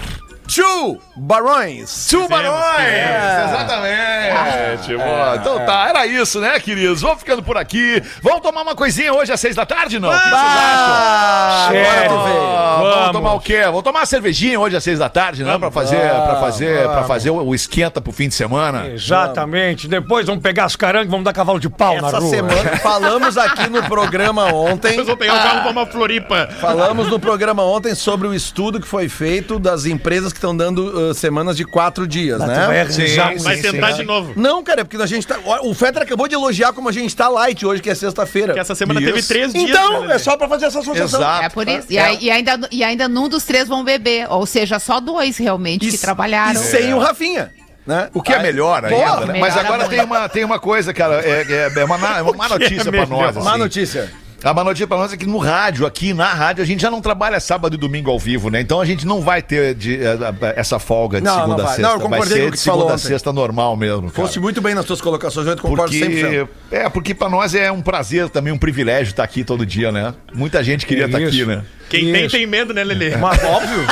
Two 0.53 0.99
Barões. 1.15 2.07
Tubarões! 2.09 2.79
É. 2.79 3.45
Exatamente! 3.47 4.95
boa. 4.97 5.35
Então 5.35 5.65
tá, 5.65 5.87
era 5.87 6.05
isso, 6.05 6.39
né, 6.39 6.59
queridos? 6.59 7.01
Vamos 7.01 7.19
ficando 7.19 7.41
por 7.41 7.57
aqui. 7.57 8.01
Vamos 8.21 8.41
tomar 8.41 8.61
uma 8.61 8.75
coisinha 8.75 9.13
hoje 9.13 9.31
às 9.31 9.39
seis 9.39 9.55
da 9.55 9.65
tarde, 9.65 9.99
não? 9.99 10.09
O 10.09 10.11
que 10.11 10.17
vocês 10.17 10.33
acham? 10.33 10.43
Ah, 10.43 11.67
agora 11.69 12.09
tu 12.09 12.23
veio. 12.23 12.41
Vamos. 12.41 12.95
Vamos. 12.95 13.11
tomar 13.11 13.33
o 13.33 13.39
quê? 13.39 13.61
Vamos 13.65 13.83
tomar 13.83 13.99
uma 13.99 14.05
cervejinha 14.05 14.59
hoje 14.59 14.75
às 14.75 14.83
seis 14.83 14.99
da 14.99 15.07
tarde, 15.09 15.43
né? 15.43 15.57
Pra 15.57 15.71
fazer, 15.71 15.99
pra 15.99 16.35
fazer, 16.39 16.83
pra 16.89 17.03
fazer 17.03 17.29
o 17.29 17.55
esquenta 17.55 18.01
pro 18.01 18.11
fim 18.11 18.27
de 18.27 18.35
semana. 18.35 18.87
Exatamente, 18.87 19.87
depois 19.87 20.25
vamos 20.25 20.41
pegar 20.41 20.65
as 20.65 20.75
carangas 20.75 21.07
e 21.07 21.11
vamos 21.11 21.25
dar 21.25 21.33
cavalo 21.33 21.59
de 21.59 21.69
pau 21.69 22.01
na 22.01 22.07
Essa 22.07 22.19
rua. 22.19 22.29
semana 22.29 22.77
falamos 22.83 23.37
aqui 23.37 23.69
no 23.69 23.83
programa 23.83 24.45
ontem. 24.53 24.89
Depois 24.89 25.07
vou 25.07 25.17
pegar 25.17 25.33
o 25.33 25.37
carro 25.37 25.61
pra 25.63 25.71
uma 25.71 25.85
Floripa. 25.85 26.49
Falamos 26.59 27.07
no 27.07 27.19
programa 27.19 27.63
ontem 27.63 27.95
sobre 27.95 28.27
o 28.27 28.33
estudo 28.33 28.79
que 28.79 28.87
foi 28.87 29.07
feito 29.07 29.59
das 29.59 29.85
empresas 29.85 30.33
que 30.33 30.40
estão 30.41 30.55
dando 30.57 31.09
uh, 31.09 31.13
semanas 31.13 31.55
de 31.55 31.63
quatro 31.63 32.07
dias, 32.07 32.39
vai 32.39 32.47
né? 32.47 32.81
arranjar 32.81 33.33
um- 33.33 33.37
Vai 33.37 33.55
sim, 33.57 33.61
tentar 33.61 33.91
sim. 33.91 33.97
de 33.99 34.03
novo. 34.03 34.33
Não, 34.35 34.63
cara, 34.63 34.81
é 34.81 34.83
porque 34.83 35.01
a 35.01 35.05
gente 35.05 35.25
tá. 35.27 35.37
O 35.61 35.73
Fetter 35.73 36.01
acabou 36.01 36.27
de 36.27 36.33
elogiar 36.35 36.73
como 36.73 36.89
a 36.89 36.91
gente 36.91 37.15
tá 37.15 37.29
light 37.29 37.65
hoje, 37.65 37.81
que 37.81 37.89
é 37.89 37.95
sexta-feira. 37.95 38.53
Que 38.53 38.59
essa 38.59 38.73
semana 38.75 38.99
Isso. 38.99 39.13
teve 39.13 39.27
três 39.27 39.53
dias. 39.53 39.69
Então, 39.69 40.05
né, 40.07 40.15
é 40.15 40.17
só 40.17 40.35
pra 40.35 40.47
fazer 40.49 40.65
essa 40.65 40.79
associação. 40.79 41.19
Exato. 41.21 41.45
é 41.45 41.49
por 41.49 41.67
isso. 41.67 41.87
E, 41.89 41.97
aí- 41.99 42.17
e 42.21 42.31
ainda, 42.31 42.59
e 42.71 42.83
ainda 42.83 43.07
num 43.07 43.29
dos 43.29 43.43
três 43.43 43.67
vão 43.67 43.83
beber. 43.83 44.27
Ou 44.29 44.45
seja, 44.45 44.79
só 44.79 44.99
dois 44.99 45.37
realmente 45.37 45.87
que 45.87 45.95
E- 45.95 45.99
trabalharam. 45.99 46.59
E 46.59 46.63
sem 46.63 46.93
o 46.93 46.99
Rafinha. 46.99 47.51
Né? 47.85 48.09
O 48.13 48.21
que 48.21 48.31
é 48.31 48.37
melhor 48.39 48.79
Pô, 48.81 48.87
ainda, 48.95 49.25
né? 49.33 49.39
Mas 49.39 49.55
melhora 49.55 49.59
agora 49.75 49.89
tem 49.89 50.01
uma, 50.03 50.29
tem 50.29 50.43
uma 50.45 50.59
coisa, 50.59 50.93
cara, 50.93 51.15
é, 51.25 51.41
é- 51.41 51.71
é 51.79 51.83
uma, 51.83 51.95
é 52.19 52.21
uma 52.21 52.33
má 52.33 52.47
notícia 52.47 52.91
pra 52.91 53.05
nós. 53.07 53.35
Má 53.37 53.49
assim. 53.51 53.59
notícia. 53.59 54.11
A 54.43 54.53
má 54.55 54.63
notícia 54.63 54.87
pra 54.87 54.97
nós 54.97 55.13
é 55.13 55.17
que 55.17 55.27
no 55.27 55.37
rádio, 55.37 55.85
aqui 55.85 56.13
na 56.13 56.33
rádio, 56.33 56.63
a 56.63 56.65
gente 56.65 56.81
já 56.81 56.89
não 56.89 56.99
trabalha 56.99 57.39
sábado 57.39 57.75
e 57.75 57.77
domingo 57.77 58.09
ao 58.09 58.17
vivo, 58.17 58.49
né? 58.49 58.59
Então 58.59 58.81
a 58.81 58.85
gente 58.85 59.05
não 59.05 59.21
vai 59.21 59.39
ter 59.39 59.75
de, 59.75 60.03
eh, 60.03 60.17
eh, 60.41 60.53
essa 60.57 60.79
folga 60.79 61.19
de 61.19 61.25
Não, 61.25 61.33
não 61.35 61.41
segunda 61.43 61.61
a 61.61 61.65
vai. 61.65 61.75
sexta. 61.75 61.87
Não, 61.87 61.95
eu 61.95 62.01
concordei 62.01 62.19
vai 62.19 62.27
com 62.27 62.35
ser 62.35 62.41
o 62.41 62.45
que 62.51 62.57
de 62.57 62.63
tu 62.63 62.65
falou 62.65 62.79
segunda 62.79 62.93
a 62.93 62.95
ontem. 62.95 63.07
sexta 63.07 63.33
normal 63.33 63.77
mesmo. 63.77 64.11
Cara. 64.11 64.13
Fosse 64.27 64.39
muito 64.39 64.59
bem 64.59 64.73
nas 64.73 64.85
tuas 64.85 64.99
colocações, 64.99 65.45
eu 65.45 65.55
concordo 65.57 65.93
100%. 65.93 66.47
Porque, 66.47 66.75
é, 66.75 66.89
porque 66.89 67.13
pra 67.13 67.29
nós 67.29 67.53
é 67.53 67.71
um 67.71 67.81
prazer 67.81 68.29
também, 68.29 68.51
um 68.51 68.57
privilégio 68.57 69.11
estar 69.11 69.23
aqui 69.23 69.43
todo 69.43 69.63
dia, 69.63 69.91
né? 69.91 70.13
Muita 70.33 70.63
gente 70.63 70.87
queria 70.87 71.05
estar 71.05 71.19
aqui, 71.19 71.27
Isso. 71.41 71.45
né? 71.45 71.63
Quem 71.87 72.11
tem, 72.11 72.25
Isso. 72.25 72.35
tem 72.35 72.47
medo, 72.47 72.73
né, 72.73 72.83
Lelê? 72.83 73.15
Mas 73.17 73.43
óbvio. 73.43 73.85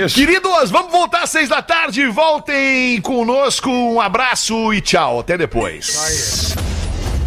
Isso. 0.06 0.14
Queridos, 0.14 0.70
vamos 0.70 0.90
voltar 0.90 1.22
às 1.24 1.30
seis 1.30 1.50
da 1.50 1.60
tarde. 1.60 2.06
Voltem 2.06 2.98
conosco. 3.02 3.68
Um 3.70 4.00
abraço 4.00 4.72
e 4.72 4.80
tchau. 4.80 5.20
Até 5.20 5.36
depois. 5.36 6.54